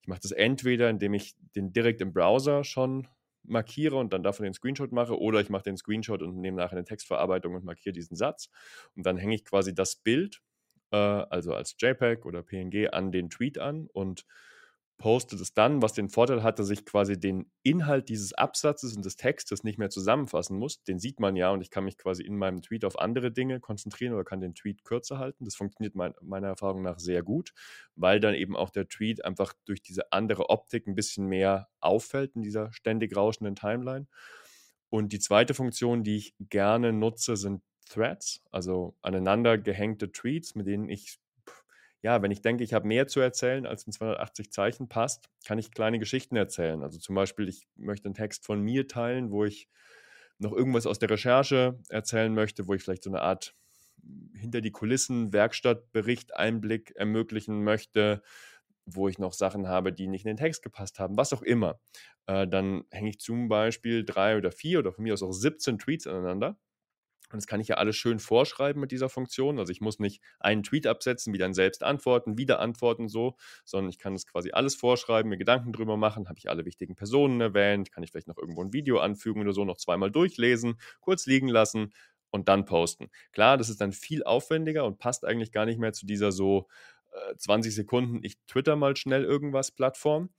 Ich 0.00 0.08
mache 0.08 0.20
das 0.22 0.32
entweder, 0.32 0.88
indem 0.88 1.14
ich 1.14 1.36
den 1.54 1.72
direkt 1.72 2.00
im 2.00 2.12
Browser 2.12 2.64
schon 2.64 3.06
markiere 3.42 3.96
und 3.96 4.12
dann 4.12 4.22
davon 4.22 4.44
den 4.44 4.54
Screenshot 4.54 4.92
mache 4.92 5.18
oder 5.18 5.40
ich 5.40 5.50
mache 5.50 5.64
den 5.64 5.76
Screenshot 5.76 6.22
und 6.22 6.38
nehme 6.40 6.56
nachher 6.56 6.76
eine 6.76 6.84
Textverarbeitung 6.84 7.54
und 7.54 7.64
markiere 7.64 7.92
diesen 7.92 8.16
Satz 8.16 8.50
und 8.94 9.04
dann 9.06 9.16
hänge 9.16 9.34
ich 9.34 9.44
quasi 9.44 9.74
das 9.74 9.96
Bild 9.96 10.42
äh, 10.90 10.96
also 10.96 11.54
als 11.54 11.76
JPEG 11.78 12.24
oder 12.24 12.42
PNG, 12.42 12.88
an 12.92 13.12
den 13.12 13.30
Tweet 13.30 13.58
an 13.58 13.88
und 13.92 14.24
postet 14.98 15.40
es 15.40 15.54
dann, 15.54 15.80
was 15.80 15.92
den 15.92 16.08
Vorteil 16.08 16.42
hat, 16.42 16.58
dass 16.58 16.70
ich 16.70 16.84
quasi 16.84 17.18
den 17.18 17.50
Inhalt 17.62 18.08
dieses 18.08 18.32
Absatzes 18.34 18.96
und 18.96 19.04
des 19.04 19.16
Textes 19.16 19.62
nicht 19.62 19.78
mehr 19.78 19.90
zusammenfassen 19.90 20.58
muss. 20.58 20.82
Den 20.82 20.98
sieht 20.98 21.20
man 21.20 21.36
ja 21.36 21.50
und 21.50 21.60
ich 21.60 21.70
kann 21.70 21.84
mich 21.84 21.96
quasi 21.96 22.24
in 22.24 22.36
meinem 22.36 22.62
Tweet 22.62 22.84
auf 22.84 22.98
andere 22.98 23.30
Dinge 23.30 23.60
konzentrieren 23.60 24.12
oder 24.12 24.24
kann 24.24 24.40
den 24.40 24.54
Tweet 24.54 24.82
kürzer 24.82 25.18
halten. 25.18 25.44
Das 25.44 25.54
funktioniert 25.54 25.94
mein, 25.94 26.14
meiner 26.20 26.48
Erfahrung 26.48 26.82
nach 26.82 26.98
sehr 26.98 27.22
gut, 27.22 27.52
weil 27.94 28.18
dann 28.18 28.34
eben 28.34 28.56
auch 28.56 28.70
der 28.70 28.88
Tweet 28.88 29.24
einfach 29.24 29.54
durch 29.64 29.82
diese 29.82 30.12
andere 30.12 30.50
Optik 30.50 30.88
ein 30.88 30.96
bisschen 30.96 31.26
mehr 31.26 31.68
auffällt 31.80 32.34
in 32.34 32.42
dieser 32.42 32.72
ständig 32.72 33.16
rauschenden 33.16 33.54
Timeline. 33.54 34.08
Und 34.90 35.12
die 35.12 35.20
zweite 35.20 35.54
Funktion, 35.54 36.02
die 36.02 36.16
ich 36.16 36.34
gerne 36.40 36.92
nutze, 36.92 37.36
sind 37.36 37.62
Threads, 37.88 38.42
also 38.50 38.96
aneinander 39.02 39.58
gehängte 39.58 40.12
Tweets, 40.12 40.54
mit 40.54 40.66
denen 40.66 40.88
ich, 40.88 41.18
ja, 42.02 42.22
wenn 42.22 42.30
ich 42.30 42.42
denke, 42.42 42.64
ich 42.64 42.74
habe 42.74 42.86
mehr 42.86 43.08
zu 43.08 43.20
erzählen, 43.20 43.66
als 43.66 43.84
in 43.84 43.92
280 43.92 44.52
Zeichen 44.52 44.88
passt, 44.88 45.28
kann 45.46 45.58
ich 45.58 45.72
kleine 45.72 45.98
Geschichten 45.98 46.36
erzählen. 46.36 46.82
Also 46.82 46.98
zum 46.98 47.14
Beispiel, 47.14 47.48
ich 47.48 47.66
möchte 47.76 48.06
einen 48.06 48.14
Text 48.14 48.44
von 48.44 48.60
mir 48.60 48.86
teilen, 48.86 49.30
wo 49.30 49.44
ich 49.44 49.68
noch 50.38 50.52
irgendwas 50.52 50.86
aus 50.86 50.98
der 50.98 51.10
Recherche 51.10 51.78
erzählen 51.88 52.32
möchte, 52.32 52.68
wo 52.68 52.74
ich 52.74 52.82
vielleicht 52.82 53.02
so 53.02 53.10
eine 53.10 53.22
Art 53.22 53.54
hinter 54.34 54.60
die 54.60 54.70
Kulissen 54.70 55.32
Werkstattbericht 55.32 56.36
Einblick 56.36 56.92
ermöglichen 56.94 57.64
möchte, 57.64 58.22
wo 58.86 59.08
ich 59.08 59.18
noch 59.18 59.32
Sachen 59.32 59.68
habe, 59.68 59.92
die 59.92 60.06
nicht 60.06 60.24
in 60.24 60.28
den 60.28 60.36
Text 60.36 60.62
gepasst 60.62 60.98
haben, 60.98 61.16
was 61.16 61.32
auch 61.32 61.42
immer. 61.42 61.80
Äh, 62.26 62.46
dann 62.46 62.84
hänge 62.90 63.10
ich 63.10 63.18
zum 63.18 63.48
Beispiel 63.48 64.04
drei 64.04 64.36
oder 64.36 64.52
vier 64.52 64.78
oder 64.78 64.92
von 64.92 65.04
mir 65.04 65.12
aus 65.12 65.22
auch 65.22 65.32
17 65.32 65.78
Tweets 65.78 66.06
aneinander 66.06 66.56
und 67.32 67.36
das 67.36 67.46
kann 67.46 67.60
ich 67.60 67.68
ja 67.68 67.76
alles 67.76 67.96
schön 67.96 68.18
vorschreiben 68.18 68.80
mit 68.80 68.90
dieser 68.90 69.08
Funktion. 69.08 69.58
Also 69.58 69.70
ich 69.72 69.80
muss 69.80 69.98
nicht 69.98 70.22
einen 70.40 70.62
Tweet 70.62 70.86
absetzen, 70.86 71.32
wie 71.32 71.38
dann 71.38 71.54
selbst 71.54 71.82
antworten, 71.82 72.38
wieder 72.38 72.60
antworten 72.60 73.08
so, 73.08 73.36
sondern 73.64 73.90
ich 73.90 73.98
kann 73.98 74.14
es 74.14 74.26
quasi 74.26 74.50
alles 74.52 74.74
vorschreiben, 74.74 75.28
mir 75.28 75.38
Gedanken 75.38 75.72
drüber 75.72 75.96
machen, 75.96 76.28
habe 76.28 76.38
ich 76.38 76.48
alle 76.48 76.64
wichtigen 76.64 76.94
Personen 76.94 77.40
erwähnt, 77.40 77.92
kann 77.92 78.02
ich 78.02 78.10
vielleicht 78.10 78.28
noch 78.28 78.38
irgendwo 78.38 78.62
ein 78.62 78.72
Video 78.72 78.98
anfügen 78.98 79.42
oder 79.42 79.52
so, 79.52 79.64
noch 79.64 79.76
zweimal 79.76 80.10
durchlesen, 80.10 80.78
kurz 81.00 81.26
liegen 81.26 81.48
lassen 81.48 81.92
und 82.30 82.48
dann 82.48 82.64
posten. 82.64 83.10
Klar, 83.32 83.56
das 83.56 83.68
ist 83.68 83.80
dann 83.80 83.92
viel 83.92 84.22
aufwendiger 84.24 84.84
und 84.84 84.98
passt 84.98 85.24
eigentlich 85.24 85.52
gar 85.52 85.66
nicht 85.66 85.78
mehr 85.78 85.92
zu 85.92 86.06
dieser 86.06 86.32
so 86.32 86.68
äh, 87.12 87.36
20 87.36 87.74
Sekunden, 87.74 88.20
ich 88.22 88.38
twitter 88.46 88.76
mal 88.76 88.96
schnell 88.96 89.24
irgendwas 89.24 89.70
Plattform. 89.72 90.30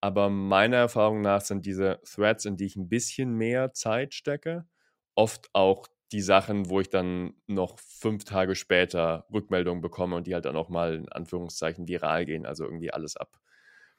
Aber 0.00 0.30
meiner 0.30 0.78
Erfahrung 0.78 1.20
nach 1.20 1.42
sind 1.42 1.66
diese 1.66 2.00
Threads, 2.04 2.46
in 2.46 2.56
die 2.56 2.64
ich 2.66 2.76
ein 2.76 2.88
bisschen 2.88 3.34
mehr 3.34 3.72
Zeit 3.74 4.14
stecke, 4.14 4.66
oft 5.14 5.50
auch 5.52 5.88
die 6.12 6.20
Sachen, 6.22 6.70
wo 6.70 6.80
ich 6.80 6.90
dann 6.90 7.34
noch 7.46 7.78
fünf 7.78 8.24
Tage 8.24 8.54
später 8.56 9.26
Rückmeldungen 9.32 9.80
bekomme 9.82 10.16
und 10.16 10.26
die 10.26 10.34
halt 10.34 10.44
dann 10.44 10.56
auch 10.56 10.68
mal 10.68 10.94
in 10.94 11.08
Anführungszeichen 11.08 11.88
viral 11.88 12.26
gehen. 12.26 12.46
Also 12.46 12.64
irgendwie 12.64 12.92
alles 12.92 13.16
ab 13.16 13.38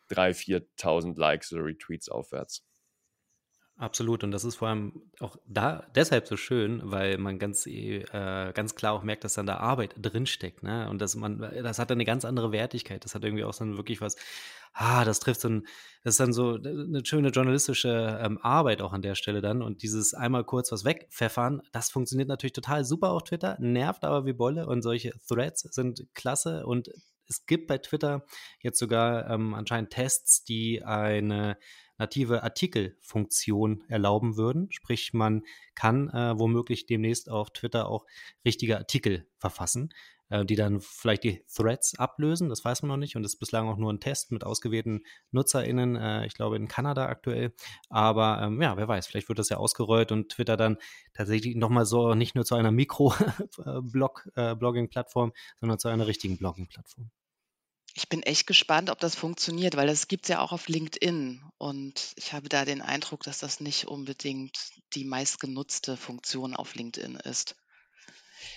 3.000, 0.10 0.34
4.000 0.36 1.18
Likes 1.18 1.54
oder 1.54 1.66
Retweets 1.66 2.10
aufwärts. 2.10 2.66
Absolut. 3.82 4.24
Und 4.24 4.30
das 4.30 4.44
ist 4.44 4.58
vor 4.58 4.68
allem 4.68 5.02
auch 5.20 5.38
da 5.48 5.88
deshalb 5.96 6.28
so 6.28 6.38
schön, 6.38 6.82
weil 6.84 7.18
man 7.18 7.40
ganz, 7.40 7.66
äh, 7.66 8.52
ganz 8.54 8.76
klar 8.76 8.94
auch 8.94 9.02
merkt, 9.02 9.24
dass 9.24 9.34
dann 9.34 9.48
da 9.48 9.58
Arbeit 9.58 9.96
drinsteckt. 10.00 10.62
Ne? 10.62 10.88
Und 10.88 11.02
dass 11.02 11.16
man, 11.16 11.40
das 11.40 11.80
hat 11.80 11.90
dann 11.90 11.96
eine 11.96 12.06
ganz 12.06 12.24
andere 12.24 12.52
Wertigkeit. 12.52 13.04
Das 13.04 13.16
hat 13.16 13.24
irgendwie 13.24 13.44
auch 13.44 13.56
dann 13.56 13.78
wirklich 13.78 14.00
was, 14.00 14.18
ah, 14.74 15.04
das 15.04 15.20
trifft 15.20 15.42
so 15.42 15.50
ein, 15.50 15.66
das 16.04 16.14
ist 16.14 16.20
dann 16.20 16.32
so 16.32 16.60
eine 16.64 17.04
schöne 17.04 17.30
journalistische 17.30 18.20
ähm, 18.22 18.38
Arbeit 18.44 18.84
auch 18.84 18.94
an 18.94 19.02
der 19.02 19.16
Stelle 19.16 19.42
dann. 19.42 19.64
Und 19.64 19.82
dieses 19.82 20.14
einmal 20.14 20.44
kurz 20.44 20.72
was 20.72 20.86
wegpfeffern, 20.86 21.64
das 21.72 21.90
funktioniert 21.90 22.30
natürlich 22.30 22.54
total 22.54 22.86
super 22.86 23.10
auf 23.10 23.24
Twitter, 23.24 23.58
nervt 23.60 24.04
aber 24.06 24.28
wie 24.28 24.34
Bolle 24.34 24.68
und 24.68 24.84
solche 24.84 25.14
Threads 25.28 25.62
sind 25.62 26.06
klasse 26.14 26.68
und 26.68 26.92
es 27.28 27.46
gibt 27.46 27.68
bei 27.68 27.78
Twitter 27.78 28.26
jetzt 28.62 28.78
sogar 28.78 29.30
ähm, 29.30 29.54
anscheinend 29.56 29.90
Tests, 29.90 30.44
die 30.44 30.84
eine 30.84 31.58
native 32.02 32.44
Artikelfunktion 32.44 33.86
erlauben 33.88 34.36
würden. 34.36 34.70
Sprich, 34.72 35.14
man 35.14 35.44
kann 35.76 36.10
äh, 36.10 36.38
womöglich 36.38 36.86
demnächst 36.88 37.30
auf 37.30 37.52
Twitter 37.52 37.88
auch 37.88 38.06
richtige 38.44 38.78
Artikel 38.78 39.28
verfassen, 39.38 39.94
äh, 40.30 40.44
die 40.44 40.56
dann 40.56 40.82
vielleicht 40.82 41.24
die 41.24 41.46
Threads 41.54 42.00
ablösen. 42.00 42.50
Das 42.50 42.66
weiß 42.66 42.82
man 42.82 42.90
noch 42.90 42.98
nicht 42.98 43.16
und 43.16 43.24
ist 43.24 43.38
bislang 43.38 43.70
auch 43.70 43.78
nur 43.78 43.94
ein 43.94 44.00
Test 44.00 44.32
mit 44.32 44.44
ausgewählten 44.44 45.04
NutzerInnen, 45.32 45.96
äh, 45.96 46.26
ich 46.26 46.34
glaube 46.34 46.56
in 46.56 46.68
Kanada 46.68 47.06
aktuell. 47.06 47.54
Aber 47.90 48.42
ähm, 48.42 48.60
ja, 48.62 48.78
wer 48.78 48.88
weiß, 48.88 49.06
vielleicht 49.06 49.30
wird 49.30 49.38
das 49.38 49.50
ja 49.50 49.58
ausgerollt 49.58 50.12
und 50.12 50.30
Twitter 50.30 50.58
dann 50.58 50.78
tatsächlich 51.14 51.56
nochmal 51.56 51.86
so 51.86 52.16
nicht 52.16 52.34
nur 52.34 52.46
zu 52.46 52.56
einer 52.56 52.72
Mikro-Blogging-Plattform, 52.72 55.30
äh, 55.30 55.34
sondern 55.60 55.78
zu 55.78 55.88
einer 55.88 56.08
richtigen 56.08 56.40
Blogging-Plattform. 56.40 57.12
Ich 57.94 58.08
bin 58.10 58.24
echt 58.24 58.48
gespannt, 58.48 58.90
ob 58.90 59.00
das 59.00 59.16
funktioniert, 59.16 59.76
weil 59.76 59.88
das 59.88 60.08
gibt 60.08 60.26
es 60.26 60.30
ja 60.30 60.40
auch 60.40 60.52
auf 60.52 60.68
LinkedIn. 60.68 61.42
Und 61.58 62.14
ich 62.16 62.34
habe 62.34 62.50
da 62.50 62.66
den 62.66 62.82
Eindruck, 62.82 63.24
dass 63.24 63.40
das 63.40 63.60
nicht 63.60 63.88
unbedingt 63.88 64.58
die 64.94 65.04
meistgenutzte 65.04 65.98
Funktion 65.98 66.56
auf 66.56 66.76
LinkedIn 66.76 67.16
ist. 67.16 67.56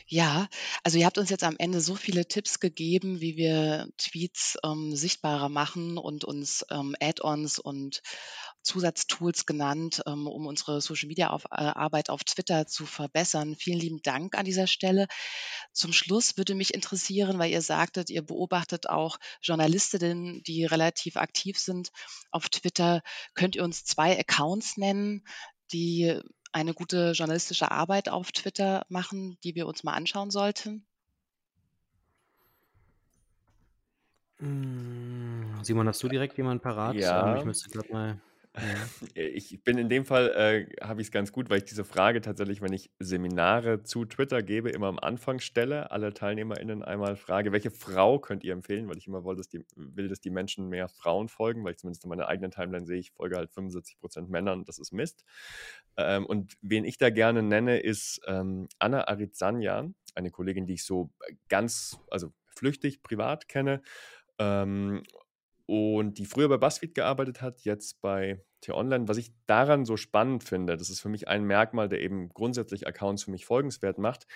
Ja, 0.07 0.49
also 0.83 0.99
ihr 0.99 1.07
habt 1.07 1.19
uns 1.19 1.31
jetzt 1.31 1.45
am 1.45 1.57
Ende 1.59 1.81
so 1.81 1.95
viele 1.95 2.27
Tipps 2.27 2.61
gegeben, 2.61 3.21
wie 3.21 3.37
wir 3.37 3.89
Tweets 3.99 4.57
ähm, 4.65 4.95
sichtbarer 4.95 5.49
machen 5.49 5.99
und 5.99 6.25
uns 6.25 6.65
ähm, 6.71 6.95
Add-ons 7.01 7.59
und 7.59 8.03
Zusatztools 8.63 9.47
genannt, 9.47 10.03
ähm, 10.07 10.27
um 10.27 10.47
unsere 10.47 10.81
Social-Media-Arbeit 10.81 12.11
auf, 12.11 12.13
äh, 12.13 12.15
auf 12.15 12.25
Twitter 12.25 12.67
zu 12.67 12.87
verbessern. 12.87 13.57
Vielen 13.57 13.79
lieben 13.79 14.01
Dank 14.03 14.37
an 14.37 14.45
dieser 14.45 14.67
Stelle. 14.67 15.07
Zum 15.73 15.93
Schluss 15.93 16.37
würde 16.37 16.55
mich 16.55 16.73
interessieren, 16.73 17.39
weil 17.39 17.51
ihr 17.51 17.63
sagtet, 17.63 18.11
ihr 18.11 18.23
beobachtet 18.23 18.89
auch 18.89 19.19
Journalistinnen, 19.43 20.43
die 20.45 20.65
relativ 20.65 21.17
aktiv 21.17 21.59
sind 21.59 21.91
auf 22.31 22.49
Twitter. 22.49 23.03
Könnt 23.35 23.57
ihr 23.57 23.65
uns 23.65 23.85
zwei 23.85 24.19
Accounts 24.19 24.77
nennen, 24.77 25.25
die 25.73 26.21
eine 26.55 26.73
gute 26.73 27.13
journalistische 27.13 27.71
Arbeit 27.71 28.09
auf 28.09 28.31
Twitter 28.33 28.87
machen, 28.89 29.37
die 29.43 29.55
wir 29.55 29.67
uns 29.67 29.83
mal 29.83 29.93
anschauen 29.95 30.31
sollten? 30.31 30.87
Hm, 34.39 35.59
Simon, 35.63 35.89
hast 35.89 36.03
du 36.03 36.09
direkt 36.09 36.37
jemanden 36.37 36.63
parat? 36.63 36.95
Ja. 36.97 37.37
Ich 37.37 37.45
müsste 37.45 37.69
gerade 37.71 37.93
mal. 37.93 38.21
Ich 39.15 39.65
bin 39.65 39.79
in 39.79 39.89
dem 39.89 40.05
Fall, 40.05 40.31
äh, 40.31 40.85
habe 40.85 41.01
ich 41.01 41.09
es 41.09 41.11
ganz 41.11 41.33
gut, 41.33 41.51
weil 41.51 41.59
ich 41.59 41.65
diese 41.65 41.85
Frage 41.85 42.21
tatsächlich, 42.21 42.63
wenn 42.63 42.73
ich 42.73 42.93
Seminare 43.01 43.83
zu 43.83 44.05
Twitter 44.05 44.45
gebe, 44.45 44.71
immer 44.71 44.87
am 44.87 45.01
Anfang 45.01 45.41
stelle, 45.41 45.91
alle 45.91 46.15
TeilnehmerInnen 46.15 46.85
einmal 46.85 47.17
frage, 47.17 47.51
welche 47.51 47.73
Frau 47.73 48.21
könnt 48.21 48.45
ihr 48.45 48.53
empfehlen, 48.53 48.89
weil 48.89 48.97
ich 48.97 49.09
immer 49.09 49.25
will, 49.25 49.35
dass 49.35 49.49
die, 49.49 49.65
will, 49.75 50.07
dass 50.07 50.21
die 50.21 50.31
Menschen 50.31 50.69
mehr 50.69 50.89
Frauen 50.89 51.29
folgen, 51.29 51.65
weil 51.65 51.73
ich 51.73 51.79
zumindest 51.79 52.05
in 52.05 52.11
meiner 52.11 52.29
eigenen 52.29 52.53
Timeline 52.53 52.87
sehe, 52.87 52.99
ich 52.99 53.11
folge 53.11 53.37
halt 53.37 53.51
75% 53.51 54.29
Männern, 54.29 54.65
das 54.65 54.79
ist 54.79 54.93
Mist. 54.93 55.25
Ähm, 55.97 56.25
und 56.25 56.55
wen 56.63 56.85
ich 56.85 56.97
da 56.97 57.11
gerne 57.11 57.43
nenne, 57.43 57.81
ist 57.81 58.21
ähm, 58.27 58.69
Anna 58.79 59.09
Arizanjan, 59.09 59.97
eine 60.15 60.31
Kollegin, 60.31 60.67
die 60.67 60.75
ich 60.75 60.85
so 60.85 61.11
ganz, 61.49 61.99
also 62.09 62.33
flüchtig 62.47 63.03
privat 63.03 63.49
kenne 63.49 63.83
Ähm, 64.39 65.03
und 65.67 66.19
die 66.19 66.27
früher 66.27 66.49
bei 66.49 66.59
BuzzFeed 66.59 66.95
gearbeitet 66.95 67.41
hat, 67.41 67.63
jetzt 67.63 68.01
bei 68.01 68.43
T-Online. 68.61 69.09
Was 69.09 69.17
ich 69.17 69.33
daran 69.47 69.85
so 69.85 69.97
spannend 69.97 70.45
finde, 70.45 70.77
das 70.77 70.91
ist 70.91 71.01
für 71.01 71.09
mich 71.09 71.29
ein 71.29 71.45
Merkmal, 71.45 71.89
der 71.89 72.01
eben 72.01 72.29
grundsätzlich 72.31 72.87
Accounts 72.87 73.25
für 73.25 73.31
mich 73.31 73.47
folgenswert 73.47 73.99
macht, 73.99 74.27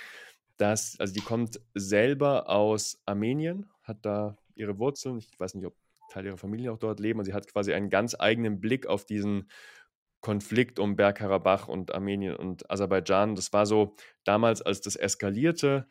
dass, 0.57 0.99
also 0.99 1.13
die 1.13 1.21
kommt 1.21 1.61
selber 1.75 2.49
aus 2.49 3.01
Armenien, 3.07 3.71
hat 3.83 3.99
da 4.03 4.37
ihre 4.55 4.79
Wurzeln. 4.79 5.19
Ich 5.19 5.39
weiß 5.39 5.55
nicht, 5.55 5.67
ob 5.67 5.75
Teil 6.11 6.27
ihrer 6.27 6.39
Familie 6.39 6.73
auch 6.73 6.79
dort 6.79 7.01
leben 7.01 7.19
und 7.19 7.27
sie 7.27 7.35
hat 7.35 7.47
quasi 7.53 7.73
einen 7.73 7.91
ganz 7.91 8.17
eigenen 8.19 8.61
Blick 8.61 8.87
auf 8.87 9.05
diesen 9.05 9.51
Konflikt 10.21 10.79
um 10.79 10.97
Bergkarabach 10.97 11.69
und 11.69 11.95
Armenien 11.95 12.35
und 12.35 12.71
Aserbaidschan. 12.71 13.37
Das 13.37 13.53
war 13.53 13.67
so 13.67 13.95
damals, 14.25 14.63
als 14.63 14.81
das 14.81 14.97
eskalierte, 14.97 15.87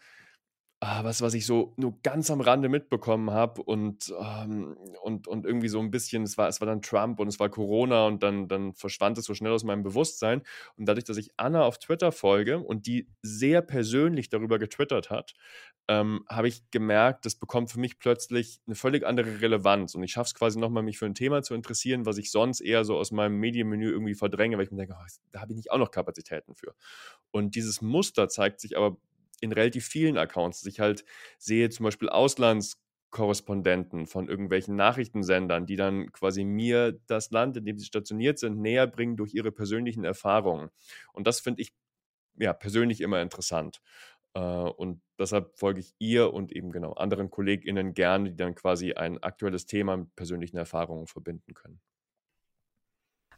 Ah, 0.80 1.04
was, 1.04 1.24
was 1.24 1.34
ich 1.34 1.48
so 1.48 1.74
nur 1.76 1.98
ganz 2.04 2.30
am 2.30 2.40
Rande 2.40 2.70
mitbekommen 2.70 3.32
habe 3.32 3.64
und, 3.64 4.14
ähm, 4.22 4.78
und, 5.02 5.28
und 5.28 5.44
irgendwie 5.44 5.70
so 5.70 5.80
ein 5.80 5.90
bisschen, 5.90 6.22
es 6.22 6.38
war, 6.38 6.48
es 6.50 6.62
war 6.62 6.68
dann 6.68 6.84
Trump 6.84 7.20
und 7.20 7.28
es 7.28 7.40
war 7.40 7.50
Corona 7.50 8.06
und 8.06 8.22
dann, 8.22 8.48
dann 8.48 8.76
verschwand 8.76 9.18
es 9.18 9.26
so 9.26 9.34
schnell 9.34 9.52
aus 9.52 9.64
meinem 9.64 9.82
Bewusstsein. 9.82 10.44
Und 10.76 10.86
dadurch, 10.86 11.06
dass 11.06 11.18
ich 11.18 11.32
Anna 11.36 11.64
auf 11.64 11.80
Twitter 11.80 12.12
folge 12.12 12.60
und 12.60 12.86
die 12.86 13.10
sehr 13.24 13.64
persönlich 13.64 14.30
darüber 14.30 14.60
getwittert 14.60 15.10
hat, 15.10 15.34
ähm, 15.88 16.24
habe 16.30 16.48
ich 16.48 16.70
gemerkt, 16.70 17.26
das 17.26 17.34
bekommt 17.34 17.72
für 17.72 17.80
mich 17.80 17.98
plötzlich 17.98 18.62
eine 18.68 18.76
völlig 18.76 19.04
andere 19.04 19.42
Relevanz. 19.42 19.96
Und 19.96 20.04
ich 20.04 20.12
schaffe 20.12 20.28
es 20.28 20.36
quasi 20.36 20.60
nochmal, 20.60 20.84
mich 20.84 21.00
für 21.00 21.08
ein 21.08 21.16
Thema 21.16 21.42
zu 21.42 21.56
interessieren, 21.56 22.06
was 22.06 22.20
ich 22.20 22.30
sonst 22.30 22.62
eher 22.62 22.86
so 22.86 22.98
aus 22.98 23.12
meinem 23.12 23.40
Medienmenü 23.40 23.90
irgendwie 23.90 24.14
verdränge, 24.14 24.58
weil 24.58 24.66
ich 24.66 24.72
mir 24.72 24.78
denke, 24.78 24.96
oh, 24.96 25.06
da 25.32 25.42
habe 25.42 25.54
ich 25.54 25.58
nicht 25.58 25.72
auch 25.72 25.80
noch 25.80 25.90
Kapazitäten 25.90 26.54
für. 26.54 26.76
Und 27.32 27.56
dieses 27.56 27.82
Muster 27.82 28.30
zeigt 28.30 28.60
sich 28.60 28.78
aber 28.78 28.98
in 29.42 29.52
relativ 29.52 29.88
vielen 29.88 30.18
Accounts, 30.18 30.62
dass 30.62 30.74
ich 30.74 30.80
halt 30.80 31.06
sehe, 31.38 31.70
zum 31.70 31.84
Beispiel 31.84 32.10
Auslandskorrespondenten 32.10 34.08
von 34.08 34.28
irgendwelchen 34.28 34.76
Nachrichtensendern, 34.76 35.66
die 35.66 35.76
dann 35.76 36.12
quasi 36.12 36.44
mir 36.44 37.00
das 37.08 37.32
Land, 37.32 37.58
in 37.58 37.66
dem 37.66 37.78
sie 37.78 37.86
stationiert 37.86 38.40
sind, 38.40 38.60
näher 38.60 38.88
bringen 38.88 39.18
durch 39.18 39.34
ihre 39.34 39.52
persönlichen 39.52 40.04
Erfahrungen. 40.04 40.70
Und 41.14 41.28
das 41.28 41.40
finde 41.40 41.62
ich 41.62 41.74
ja 42.36 42.54
persönlich 42.54 43.02
immer 43.02 43.22
interessant. 43.22 43.82
Äh, 44.34 44.40
und 44.40 45.02
deshalb 45.20 45.58
folge 45.58 45.80
ich 45.80 45.96
ihr 46.00 46.34
und 46.34 46.52
eben 46.52 46.72
genau 46.72 46.94
anderen 46.94 47.30
KollegInnen 47.30 47.94
gerne, 47.94 48.32
die 48.32 48.38
dann 48.38 48.56
quasi 48.56 48.94
ein 48.94 49.22
aktuelles 49.24 49.66
Thema 49.66 49.98
mit 49.98 50.16
persönlichen 50.16 50.58
Erfahrungen 50.58 51.08
verbinden 51.08 51.54
können. 51.54 51.82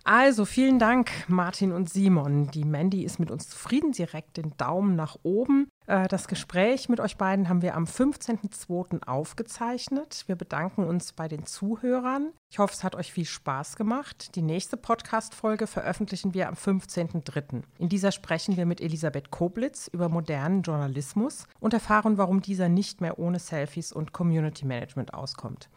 Also 0.04 0.46
vielen 0.46 0.80
Dank, 0.80 1.12
Martin 1.28 1.72
und 1.72 1.90
Simon. 1.90 2.50
Die 2.52 2.64
Mandy 2.64 3.04
ist 3.04 3.20
mit 3.20 3.32
uns 3.32 3.50
zufrieden. 3.50 3.94
Sie 3.94 4.04
reckt 4.04 4.38
den 4.38 4.56
Daumen 4.58 4.96
nach 4.96 5.18
oben. 5.24 5.69
Äh, 5.90 6.08
das 6.08 6.28
Gespräch 6.28 6.88
mit 6.88 7.00
euch 7.00 7.18
beiden 7.18 7.50
haben 7.50 7.64
wir 7.64 7.76
am 7.76 7.86
15.02. 7.86 9.08
aufgezeichnet. 9.08 10.24
Wir 10.28 10.36
bedanken 10.36 10.84
uns 10.84 11.14
bei 11.14 11.28
den 11.28 11.48
Zuhörern. 11.48 12.32
Ich 12.52 12.60
hoffe, 12.60 12.74
es 12.74 12.84
hat 12.84 12.96
euch 12.96 13.12
viel 13.12 13.26
Spaß 13.26 13.76
gemacht. 13.76 14.36
Die 14.36 14.44
nächste 14.44 14.78
Podcast-Folge 14.78 15.66
veröffentlichen 15.66 16.36
wir 16.36 16.48
am 16.48 16.54
15.03. 16.54 17.64
In 17.80 17.90
dieser 17.90 18.12
sprechen 18.12 18.56
wir 18.56 18.68
mit 18.68 18.82
Elisabeth 18.82 19.32
Koblitz 19.32 19.88
über 19.88 20.10
modernen 20.10 20.62
Journalismus 20.62 21.48
und 21.60 21.74
erfahren, 21.74 22.20
warum 22.20 22.42
dieser 22.42 22.70
nicht 22.70 23.02
mehr 23.02 23.18
ohne 23.18 23.40
Selfies 23.40 23.92
und 23.92 24.14
Community 24.14 24.66
Management 24.66 25.16
auskommt. 25.16 25.70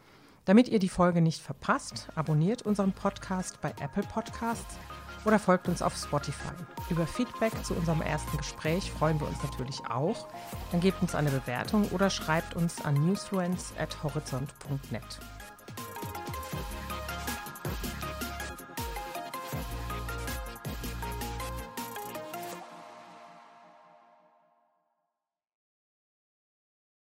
Damit 0.45 0.67
ihr 0.69 0.79
die 0.79 0.89
Folge 0.89 1.21
nicht 1.21 1.41
verpasst, 1.41 2.09
abonniert 2.13 2.61
unseren 2.61 2.91
Podcast 2.91 3.61
bei 3.61 3.69
Apple 3.81 4.03
Podcasts 4.03 4.77
oder 5.25 5.39
folgt 5.39 5.67
uns 5.67 5.81
auf 5.81 5.95
Spotify. 5.95 6.53
Über 6.89 7.07
Feedback 7.07 7.53
zu 7.63 7.73
unserem 7.73 8.01
ersten 8.01 8.37
Gespräch 8.37 8.91
freuen 8.91 9.19
wir 9.19 9.27
uns 9.27 9.41
natürlich 9.43 9.79
auch. 9.89 10.27
Dann 10.71 10.79
gebt 10.81 11.01
uns 11.01 11.15
eine 11.15 11.31
Bewertung 11.31 11.89
oder 11.91 12.09
schreibt 12.09 12.55
uns 12.55 12.83
an 12.83 12.95
newsfluence@horizont.net. 13.05 15.19